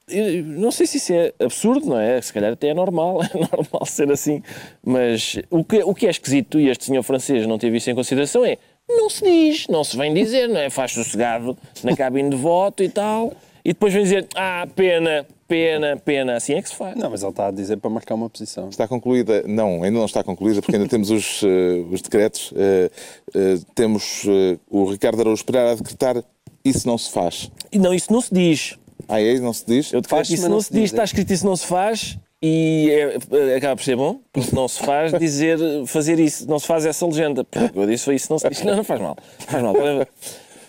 e 0.09 0.43
Não 0.43 0.71
sei 0.71 0.87
se 0.87 0.99
isso 0.99 1.13
é 1.15 1.33
absurdo, 1.41 1.87
não 1.87 1.99
é? 1.99 2.21
Se 2.21 2.33
calhar 2.33 2.53
até 2.53 2.69
é 2.69 2.75
normal, 2.75 3.23
é 3.25 3.29
normal 3.39 3.87
ser 3.87 4.11
assim. 4.13 4.43
Mas 4.85 5.39
o 5.51 5.65
que, 5.65 5.83
o 5.83 5.95
que 5.95 6.07
é 6.07 6.11
esquisito, 6.11 6.61
e 6.61 6.69
este 6.69 6.85
senhor 6.85 7.03
francês 7.03 7.47
não 7.47 7.59
teve 7.59 7.79
isso 7.79 7.91
em 7.91 7.95
consideração, 7.95 8.45
é 8.45 8.59
não 8.87 9.09
se 9.09 9.25
diz, 9.25 9.67
não 9.69 9.83
se 9.83 9.97
vem 9.97 10.13
dizer, 10.13 10.47
não 10.47 10.61
é? 10.61 10.69
Faz 10.69 10.93
sossegado 10.93 11.57
na 11.83 11.97
cabine 11.97 12.29
de 12.29 12.37
voto 12.37 12.83
e 12.83 12.89
tal, 12.91 13.33
e 13.65 13.73
depois 13.73 13.95
vem 13.95 14.03
dizer, 14.03 14.27
ah, 14.37 14.69
pena, 14.77 15.27
pena, 15.55 15.97
pena. 15.97 16.37
Assim 16.37 16.55
é 16.55 16.63
que 16.63 16.69
se 16.69 16.75
faz. 16.75 16.97
Não, 16.97 17.11
mas 17.11 17.23
ele 17.23 17.31
está 17.31 17.47
a 17.47 17.51
dizer 17.51 17.77
para 17.77 17.89
marcar 17.89 18.15
uma 18.15 18.29
posição. 18.29 18.69
Está 18.69 18.89
concluída? 18.89 19.45
Não, 19.47 19.83
ainda 19.85 19.99
não 19.99 20.05
está 20.05 20.25
concluída, 20.25 20.61
porque 20.61 20.75
ainda 20.75 20.89
temos 20.89 21.11
os, 21.11 21.43
eh, 21.45 21.85
os 21.91 22.03
decretos. 22.03 22.53
Eh, 22.57 22.91
eh, 23.35 23.59
temos 23.75 24.25
o 24.69 24.85
Ricardo 24.91 25.21
Araújo 25.21 25.45
Pereira 25.45 25.73
a 25.73 25.75
decretar 25.77 26.23
isso 26.65 26.87
não 26.87 26.99
se 26.99 27.11
faz. 27.11 27.51
E 27.71 27.79
não, 27.79 27.95
isso 27.95 28.13
não 28.13 28.21
se 28.21 28.35
diz. 28.35 28.77
Ah, 29.09 29.21
é? 29.21 29.39
Não 29.39 29.53
se 29.53 29.65
diz? 29.67 29.93
Eu 29.93 30.03
Faz-se, 30.03 30.33
que 30.33 30.35
isso 30.35 30.43
mas 30.43 30.51
não 30.51 30.57
não 30.57 30.61
se 30.61 30.69
se 30.69 30.73
diz, 30.73 30.83
diz, 30.83 30.91
está 30.93 31.03
é. 31.03 31.05
escrito 31.05 31.33
isso 31.33 31.47
não 31.47 31.57
se 31.57 31.67
faz 31.67 32.19
e 32.43 32.91
é- 32.91 33.57
acaba 33.57 33.77
por 33.77 33.85
ser 33.85 33.97
bom, 33.97 34.21
porque 34.33 34.55
não 34.55 34.67
se 34.67 34.79
faz 34.81 35.13
dizer, 35.19 35.59
fazer 35.87 36.19
isso, 36.19 36.49
não 36.49 36.59
se 36.59 36.67
faz 36.67 36.85
essa 36.87 37.07
legenda. 37.07 37.45
Porque 37.45 37.79
eu 37.79 37.87
disse 37.87 38.05
foi 38.05 38.17
isso 38.17 38.27
não 38.31 38.39
se 38.39 38.49
diz. 38.49 38.63
Não, 38.63 38.77
não 38.77 38.85
faz 38.85 39.01
mal. 39.01 39.17
Faz 39.39 39.63
mal. 39.63 39.75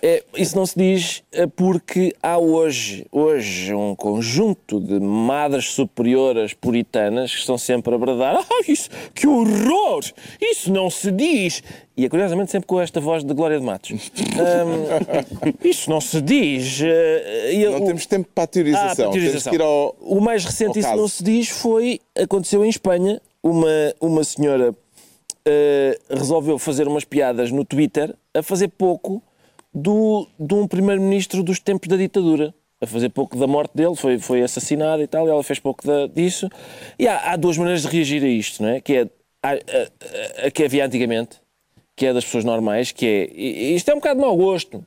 É, 0.08 0.24
isso 0.38 0.56
não 0.56 0.68
se 0.68 0.78
diz 0.78 1.24
eh, 1.32 1.48
porque 1.48 2.16
há 2.22 2.38
hoje, 2.38 3.08
hoje 3.12 3.74
um 3.74 3.96
conjunto 3.96 4.80
de 4.80 5.00
madres 5.00 5.72
superioras 5.72 6.54
puritanas 6.54 7.32
que 7.32 7.40
estão 7.40 7.58
sempre 7.58 7.96
a 7.96 7.98
bradar 7.98 8.36
ah, 8.48 8.64
isso, 8.68 8.88
que 9.16 9.26
horror! 9.26 10.04
Isso 10.40 10.72
não 10.72 10.92
se 10.92 11.12
diz! 11.12 11.64
E 11.98 12.06
é 12.06 12.10
curiosamente 12.10 12.52
sempre 12.52 12.68
com 12.68 12.80
esta 12.80 13.02
voz 13.02 13.24
de 13.24 13.34
Glória 13.34 13.58
de 13.58 13.66
Matos. 13.66 14.12
Ahm, 14.38 15.54
isso 15.68 15.90
não 15.90 16.00
se 16.00 16.22
diz. 16.22 16.82
eh, 16.84 17.68
Não 17.72 17.82
o- 17.82 17.86
temos 17.88 18.06
tempo 18.06 18.30
para 18.36 18.44
a 18.44 18.48
teorização. 18.48 19.10
ah, 19.10 19.12
teorização. 19.12 19.54
ao. 19.60 19.96
O 20.02 20.22
mais 20.22 20.46
recente, 20.46 20.78
isso 20.78 20.88
caso. 20.88 21.02
não 21.02 21.08
se 21.08 21.24
diz, 21.24 21.50
foi. 21.50 22.00
Aconteceu 22.16 22.64
em 22.64 22.70
Espanha. 22.70 23.20
Uma, 23.42 23.96
uma 24.00 24.24
senhora 24.24 24.72
eh, 25.48 25.98
resolveu 26.12 26.60
fazer 26.60 26.88
umas 26.88 27.06
piadas 27.06 27.50
no 27.50 27.66
Twitter 27.66 28.14
a 28.36 28.44
fazer 28.44 28.68
pouco 28.68 29.20
do, 29.76 30.28
de 30.40 30.54
um 30.56 30.66
primeiro-ministro 30.68 31.44
dos 31.44 31.60
tempos 31.60 31.88
da 31.90 31.98
ditadura. 31.98 32.54
A 32.82 32.88
fazer 32.88 33.10
pouco 33.10 33.38
da 33.38 33.46
morte 33.48 33.72
dele, 33.76 33.96
foi, 33.96 34.18
foi 34.20 34.42
assassinado 34.42 35.02
e 35.02 35.08
tal, 35.08 35.28
e 35.28 35.30
ela 35.30 35.44
fez 35.44 35.60
pouco 35.60 35.86
da- 35.86 36.08
disso. 36.08 36.50
E 37.00 37.08
há, 37.08 37.32
há 37.32 37.36
duas 37.36 37.58
maneiras 37.58 37.82
de 37.84 37.88
reagir 37.88 38.24
a 38.24 38.28
isto, 38.28 38.62
não 38.64 38.70
é? 38.70 38.82
Que 38.82 38.94
é 38.98 39.10
a, 39.44 39.50
a- 39.54 40.48
a- 40.48 40.52
que 40.52 40.64
havia 40.64 40.86
antigamente, 40.86 41.38
que 41.96 42.06
é 42.06 42.14
das 42.14 42.26
pessoas 42.26 42.44
normais, 42.44 42.92
que 42.92 43.06
é. 43.06 43.30
"I- 43.34 43.76
Isto 43.76 43.90
é 43.90 43.94
um 43.94 43.98
bocado 43.98 44.20
de 44.20 44.26
mau 44.26 44.36
gosto. 44.36 44.86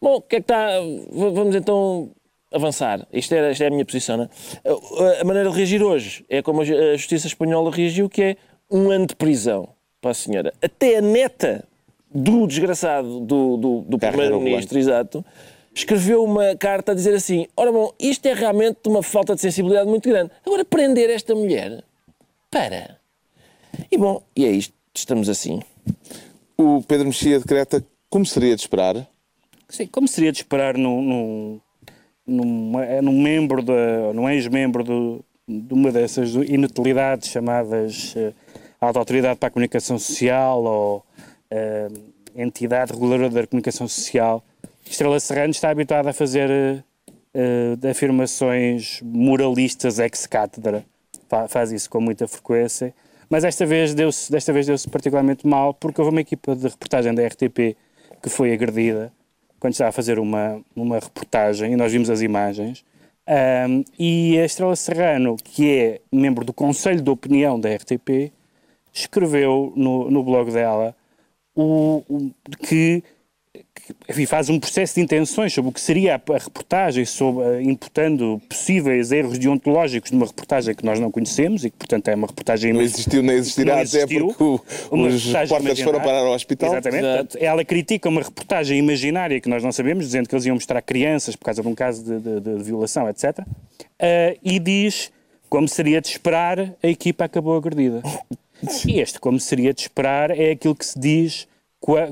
Bom, 0.00 0.16
o 0.16 0.20
que 0.20 0.36
é 0.36 0.40
que 0.40 0.44
está. 0.44 0.68
Vamos 1.10 1.54
então 1.54 2.10
avançar. 2.52 3.06
Isto 3.12 3.34
é, 3.34 3.50
esta 3.50 3.64
é 3.64 3.66
a 3.68 3.70
minha 3.70 3.84
posição, 3.84 4.16
não 4.18 4.24
é? 4.24 5.20
A- 5.20 5.24
maneira 5.24 5.50
de 5.50 5.56
reagir 5.56 5.82
hoje 5.82 6.24
é 6.28 6.42
como 6.42 6.60
a 6.62 6.64
Justiça 6.96 7.26
Espanhola 7.26 7.70
reagiu, 7.70 8.08
que 8.10 8.22
é 8.22 8.36
um 8.70 8.90
ano 8.90 9.06
de 9.06 9.16
prisão 9.16 9.68
para 10.02 10.10
a 10.10 10.14
senhora. 10.14 10.52
Até 10.62 10.96
a 10.98 11.00
neta 11.00 11.64
do 12.12 12.46
desgraçado 12.46 13.20
do, 13.20 13.56
do, 13.56 13.80
do 13.82 13.98
primeiro-ministro, 13.98 14.78
exato, 14.78 15.24
escreveu 15.74 16.24
uma 16.24 16.56
carta 16.56 16.92
a 16.92 16.94
dizer 16.94 17.14
assim: 17.14 17.46
Ora 17.56 17.70
bom, 17.72 17.92
isto 17.98 18.26
é 18.26 18.34
realmente 18.34 18.78
uma 18.86 19.02
falta 19.02 19.34
de 19.34 19.40
sensibilidade 19.40 19.88
muito 19.88 20.08
grande. 20.08 20.30
Agora, 20.44 20.64
prender 20.64 21.08
esta 21.10 21.34
mulher. 21.34 21.84
Para. 22.50 22.98
E 23.90 23.96
bom, 23.96 24.22
e 24.36 24.44
é 24.44 24.50
isto. 24.50 24.74
Estamos 24.92 25.28
assim. 25.28 25.60
O 26.58 26.82
Pedro 26.82 27.06
Mexia 27.06 27.38
decreta 27.38 27.84
como 28.08 28.26
seria 28.26 28.56
de 28.56 28.62
esperar. 28.62 29.06
Sim, 29.68 29.86
como 29.86 30.08
seria 30.08 30.32
de 30.32 30.38
esperar 30.38 30.76
num, 30.76 31.00
num, 31.00 31.60
num, 32.26 32.72
num 33.02 33.22
membro, 33.22 33.62
da, 33.62 34.12
num 34.12 34.28
ex-membro 34.28 34.82
do- 34.82 35.24
de 35.48 35.72
uma 35.72 35.92
dessas 35.92 36.34
inutilidades 36.34 37.28
chamadas 37.30 38.14
eh, 38.16 38.32
Alta 38.80 38.98
Autoridade 38.98 39.38
para 39.38 39.46
a 39.46 39.50
Comunicação 39.50 39.96
Social 39.98 40.62
ou 40.64 41.04
eh, 41.50 41.88
Entidade 42.36 42.92
Reguladora 42.92 43.28
da 43.30 43.46
Comunicação 43.46 43.88
Social, 43.88 44.42
Estrela 44.88 45.18
Serrano 45.20 45.50
está 45.50 45.70
habituada 45.70 46.10
a 46.10 46.12
fazer 46.12 46.84
eh, 47.34 47.90
afirmações 47.90 49.00
moralistas 49.02 49.98
ex-cátedra. 49.98 50.84
Fa- 51.28 51.48
Faz 51.48 51.72
isso 51.72 51.88
com 51.90 52.00
muita 52.00 52.26
frequência. 52.28 52.92
Mas 53.28 53.44
esta 53.44 53.64
vez 53.64 53.94
deu-se 53.94 54.30
desta 54.30 54.52
vez 54.52 54.66
deu-se 54.66 54.88
particularmente 54.88 55.46
mal 55.46 55.72
porque 55.72 56.00
houve 56.00 56.10
uma 56.12 56.20
equipa 56.20 56.56
de 56.56 56.66
reportagem 56.66 57.14
da 57.14 57.24
RTP 57.24 57.76
que 58.20 58.28
foi 58.28 58.52
agredida 58.52 59.12
quando 59.60 59.72
estava 59.74 59.90
a 59.90 59.92
fazer 59.92 60.18
uma, 60.18 60.60
uma 60.74 60.98
reportagem 60.98 61.72
e 61.72 61.76
nós 61.76 61.92
vimos 61.92 62.10
as 62.10 62.22
imagens. 62.22 62.84
Ahm, 63.28 63.84
e 63.96 64.36
a 64.40 64.44
Estrela 64.44 64.74
Serrano, 64.74 65.36
que 65.36 65.70
é 65.78 66.00
membro 66.10 66.44
do 66.44 66.52
Conselho 66.52 67.00
de 67.00 67.08
Opinião 67.10 67.60
da 67.60 67.72
RTP, 67.72 68.32
escreveu 68.92 69.72
no, 69.76 70.10
no 70.10 70.24
blog 70.24 70.50
dela 70.50 70.96
o, 71.64 72.04
o- 72.08 72.30
que, 72.66 73.02
que, 73.74 73.94
enfim, 74.08 74.26
faz 74.26 74.48
um 74.48 74.58
processo 74.60 74.94
de 74.94 75.00
intenções 75.00 75.52
sobre 75.52 75.70
o 75.70 75.72
que 75.72 75.80
seria 75.80 76.14
a, 76.16 76.32
a 76.34 76.38
reportagem, 76.38 77.04
sobre, 77.04 77.44
eh, 77.44 77.62
imputando 77.62 78.40
possíveis 78.48 79.10
erros 79.10 79.38
deontológicos 79.38 80.10
numa 80.12 80.26
reportagem 80.26 80.74
que 80.74 80.84
nós 80.84 81.00
não 81.00 81.10
conhecemos 81.10 81.64
e 81.64 81.70
que, 81.70 81.76
portanto, 81.76 82.08
é 82.08 82.14
uma 82.14 82.26
reportagem 82.28 82.72
Não 82.72 82.80
existiu 82.82 83.22
nem 83.22 83.36
existirá, 83.36 83.74
Não 83.74 83.82
até 83.82 83.82
existiu. 83.82 84.26
porque 84.28 84.42
o- 84.44 84.60
Uma 84.90 85.08
os 85.08 85.24
repórteres 85.24 85.80
foram 85.80 85.98
parar 86.00 86.20
ao 86.20 86.32
hospital. 86.34 86.70
Exatamente. 86.72 87.02
Portanto, 87.02 87.38
ela 87.40 87.64
critica 87.64 88.08
uma 88.08 88.22
reportagem 88.22 88.78
imaginária 88.78 89.40
que 89.40 89.48
nós 89.48 89.62
não 89.64 89.72
sabemos, 89.72 90.04
dizendo 90.06 90.28
que 90.28 90.34
eles 90.34 90.46
iam 90.46 90.54
mostrar 90.54 90.80
crianças 90.82 91.34
por 91.34 91.44
causa 91.46 91.62
de 91.62 91.68
um 91.68 91.74
caso 91.74 92.04
de, 92.04 92.18
de- 92.20 92.40
de 92.58 92.62
violação, 92.62 93.08
etc. 93.08 93.40
Ah, 93.98 94.34
e 94.44 94.58
diz, 94.60 95.10
como 95.48 95.66
seria 95.68 96.00
de 96.00 96.08
esperar, 96.08 96.60
a 96.82 96.86
equipa 96.86 97.24
acabou 97.24 97.56
agredida. 97.56 98.00
E 98.86 99.00
este, 99.00 99.18
como 99.18 99.40
seria 99.40 99.72
de 99.72 99.80
esperar, 99.80 100.30
é 100.38 100.50
aquilo 100.50 100.76
que 100.76 100.84
se 100.84 100.98
diz 101.00 101.48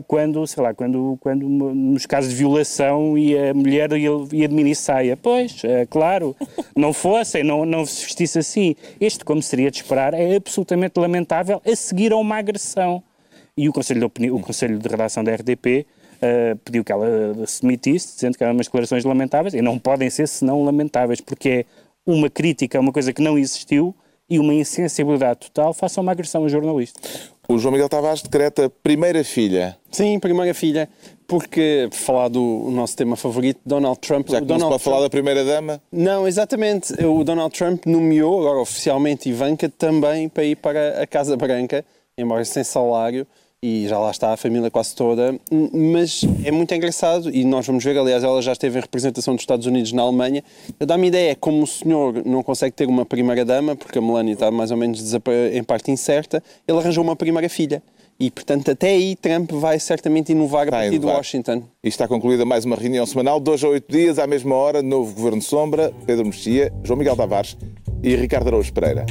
quando, 0.06 0.46
sei 0.46 0.62
lá, 0.62 0.72
quando, 0.74 1.16
quando 1.20 1.48
nos 1.48 2.06
casos 2.06 2.30
de 2.30 2.36
violação 2.36 3.16
e 3.18 3.36
a 3.36 3.52
mulher 3.54 3.92
ia, 3.92 4.10
de 4.48 4.54
mini 4.54 4.74
saia. 4.74 5.16
Pois, 5.16 5.62
é, 5.64 5.86
claro, 5.86 6.34
não 6.76 6.92
fossem, 6.92 7.42
não, 7.44 7.64
não 7.64 7.84
se 7.84 8.04
vestisse 8.04 8.38
assim. 8.38 8.74
Este, 9.00 9.24
como 9.24 9.42
seria 9.42 9.70
de 9.70 9.78
esperar, 9.78 10.14
é 10.14 10.36
absolutamente 10.36 10.98
lamentável 10.98 11.60
a 11.64 11.76
seguir 11.76 12.12
a 12.12 12.16
uma 12.16 12.36
agressão. 12.36 13.02
E 13.56 13.68
o 13.68 13.72
Conselho 13.72 14.00
de, 14.00 14.06
Opini- 14.06 14.30
o 14.30 14.38
Conselho 14.40 14.78
de 14.78 14.88
Redação 14.88 15.24
da 15.24 15.34
RDP 15.34 15.84
eh, 16.22 16.56
pediu 16.64 16.84
que 16.84 16.92
ela 16.92 17.06
se 17.46 17.60
demitisse, 17.62 18.14
dizendo 18.14 18.38
que 18.38 18.44
eram 18.44 18.54
umas 18.54 18.66
declarações 18.66 19.04
lamentáveis, 19.04 19.54
e 19.54 19.60
não 19.60 19.78
podem 19.78 20.08
ser 20.10 20.28
senão 20.28 20.62
lamentáveis, 20.64 21.20
porque 21.20 21.48
é 21.48 21.64
uma 22.06 22.30
crítica 22.30 22.78
a 22.78 22.80
uma 22.80 22.92
coisa 22.92 23.12
que 23.12 23.20
não 23.20 23.36
existiu 23.38 23.94
e 24.30 24.38
uma 24.38 24.54
insensibilidade 24.54 25.40
total 25.50 25.72
face 25.72 25.98
a 25.98 26.02
uma 26.02 26.12
agressão 26.12 26.44
a 26.44 26.48
jornalista. 26.48 27.00
O 27.50 27.56
João 27.56 27.72
Miguel 27.72 27.88
Tavares 27.88 28.20
decreta 28.20 28.70
primeira 28.82 29.24
filha. 29.24 29.74
Sim, 29.90 30.20
primeira 30.20 30.52
filha, 30.52 30.86
porque, 31.26 31.88
por 31.90 31.96
falar 31.96 32.28
do 32.28 32.68
nosso 32.70 32.94
tema 32.94 33.16
favorito, 33.16 33.58
Donald 33.64 33.98
Trump. 34.00 34.28
Já 34.28 34.42
que 34.42 34.46
não 34.46 34.56
se 34.56 34.60
Donald 34.60 34.70
pode 34.74 34.82
falar 34.82 35.00
da 35.00 35.08
primeira 35.08 35.42
dama, 35.42 35.80
Não, 35.90 36.28
exatamente. 36.28 36.92
O 37.02 37.24
Donald 37.24 37.56
Trump 37.56 37.86
nomeou, 37.86 38.38
agora 38.38 38.58
oficialmente, 38.58 39.30
Ivanka 39.30 39.66
também 39.66 40.28
para 40.28 40.44
ir 40.44 40.56
para 40.56 41.02
a 41.02 41.06
Casa 41.06 41.38
Branca, 41.38 41.82
embora 42.18 42.44
sem 42.44 42.62
salário, 42.62 43.26
e 43.62 43.86
já 43.88 43.98
lá 43.98 44.10
está 44.10 44.32
a 44.32 44.36
família 44.36 44.70
quase 44.70 44.94
toda. 44.94 45.38
Mas 45.72 46.22
é 46.44 46.50
muito 46.50 46.74
engraçado, 46.74 47.30
e 47.34 47.44
nós 47.44 47.66
vamos 47.66 47.82
ver, 47.82 47.96
aliás, 47.98 48.22
ela 48.22 48.40
já 48.40 48.52
esteve 48.52 48.78
em 48.78 48.82
representação 48.82 49.34
dos 49.34 49.42
Estados 49.42 49.66
Unidos 49.66 49.92
na 49.92 50.02
Alemanha. 50.02 50.42
Dá-me 50.78 51.08
ideia, 51.08 51.34
como 51.34 51.62
o 51.62 51.66
senhor 51.66 52.22
não 52.24 52.42
consegue 52.42 52.74
ter 52.74 52.86
uma 52.86 53.04
primeira-dama, 53.04 53.74
porque 53.74 53.98
a 53.98 54.02
Melania 54.02 54.34
está 54.34 54.50
mais 54.50 54.70
ou 54.70 54.76
menos 54.76 55.02
em 55.52 55.62
parte 55.62 55.90
incerta, 55.90 56.42
ele 56.66 56.78
arranjou 56.78 57.02
uma 57.02 57.16
primeira 57.16 57.48
filha. 57.48 57.82
E, 58.20 58.32
portanto, 58.32 58.72
até 58.72 58.88
aí 58.88 59.14
Trump 59.14 59.52
vai 59.52 59.78
certamente 59.78 60.32
inovar 60.32 60.66
a 60.66 60.70
partir 60.72 60.98
de. 60.98 61.06
Washington. 61.06 61.62
e 61.84 61.88
está 61.88 62.08
concluída 62.08 62.44
mais 62.44 62.64
uma 62.64 62.74
reunião 62.74 63.06
semanal, 63.06 63.38
dois 63.38 63.62
a 63.62 63.68
oito 63.68 63.92
dias, 63.92 64.18
à 64.18 64.26
mesma 64.26 64.56
hora, 64.56 64.82
novo 64.82 65.14
Governo 65.14 65.40
Sombra, 65.40 65.92
Pedro 66.04 66.26
Mexia, 66.26 66.72
João 66.82 66.98
Miguel 66.98 67.16
Tavares 67.16 67.56
e 68.02 68.16
Ricardo 68.16 68.48
Araújo 68.48 68.72
Pereira. 68.72 69.06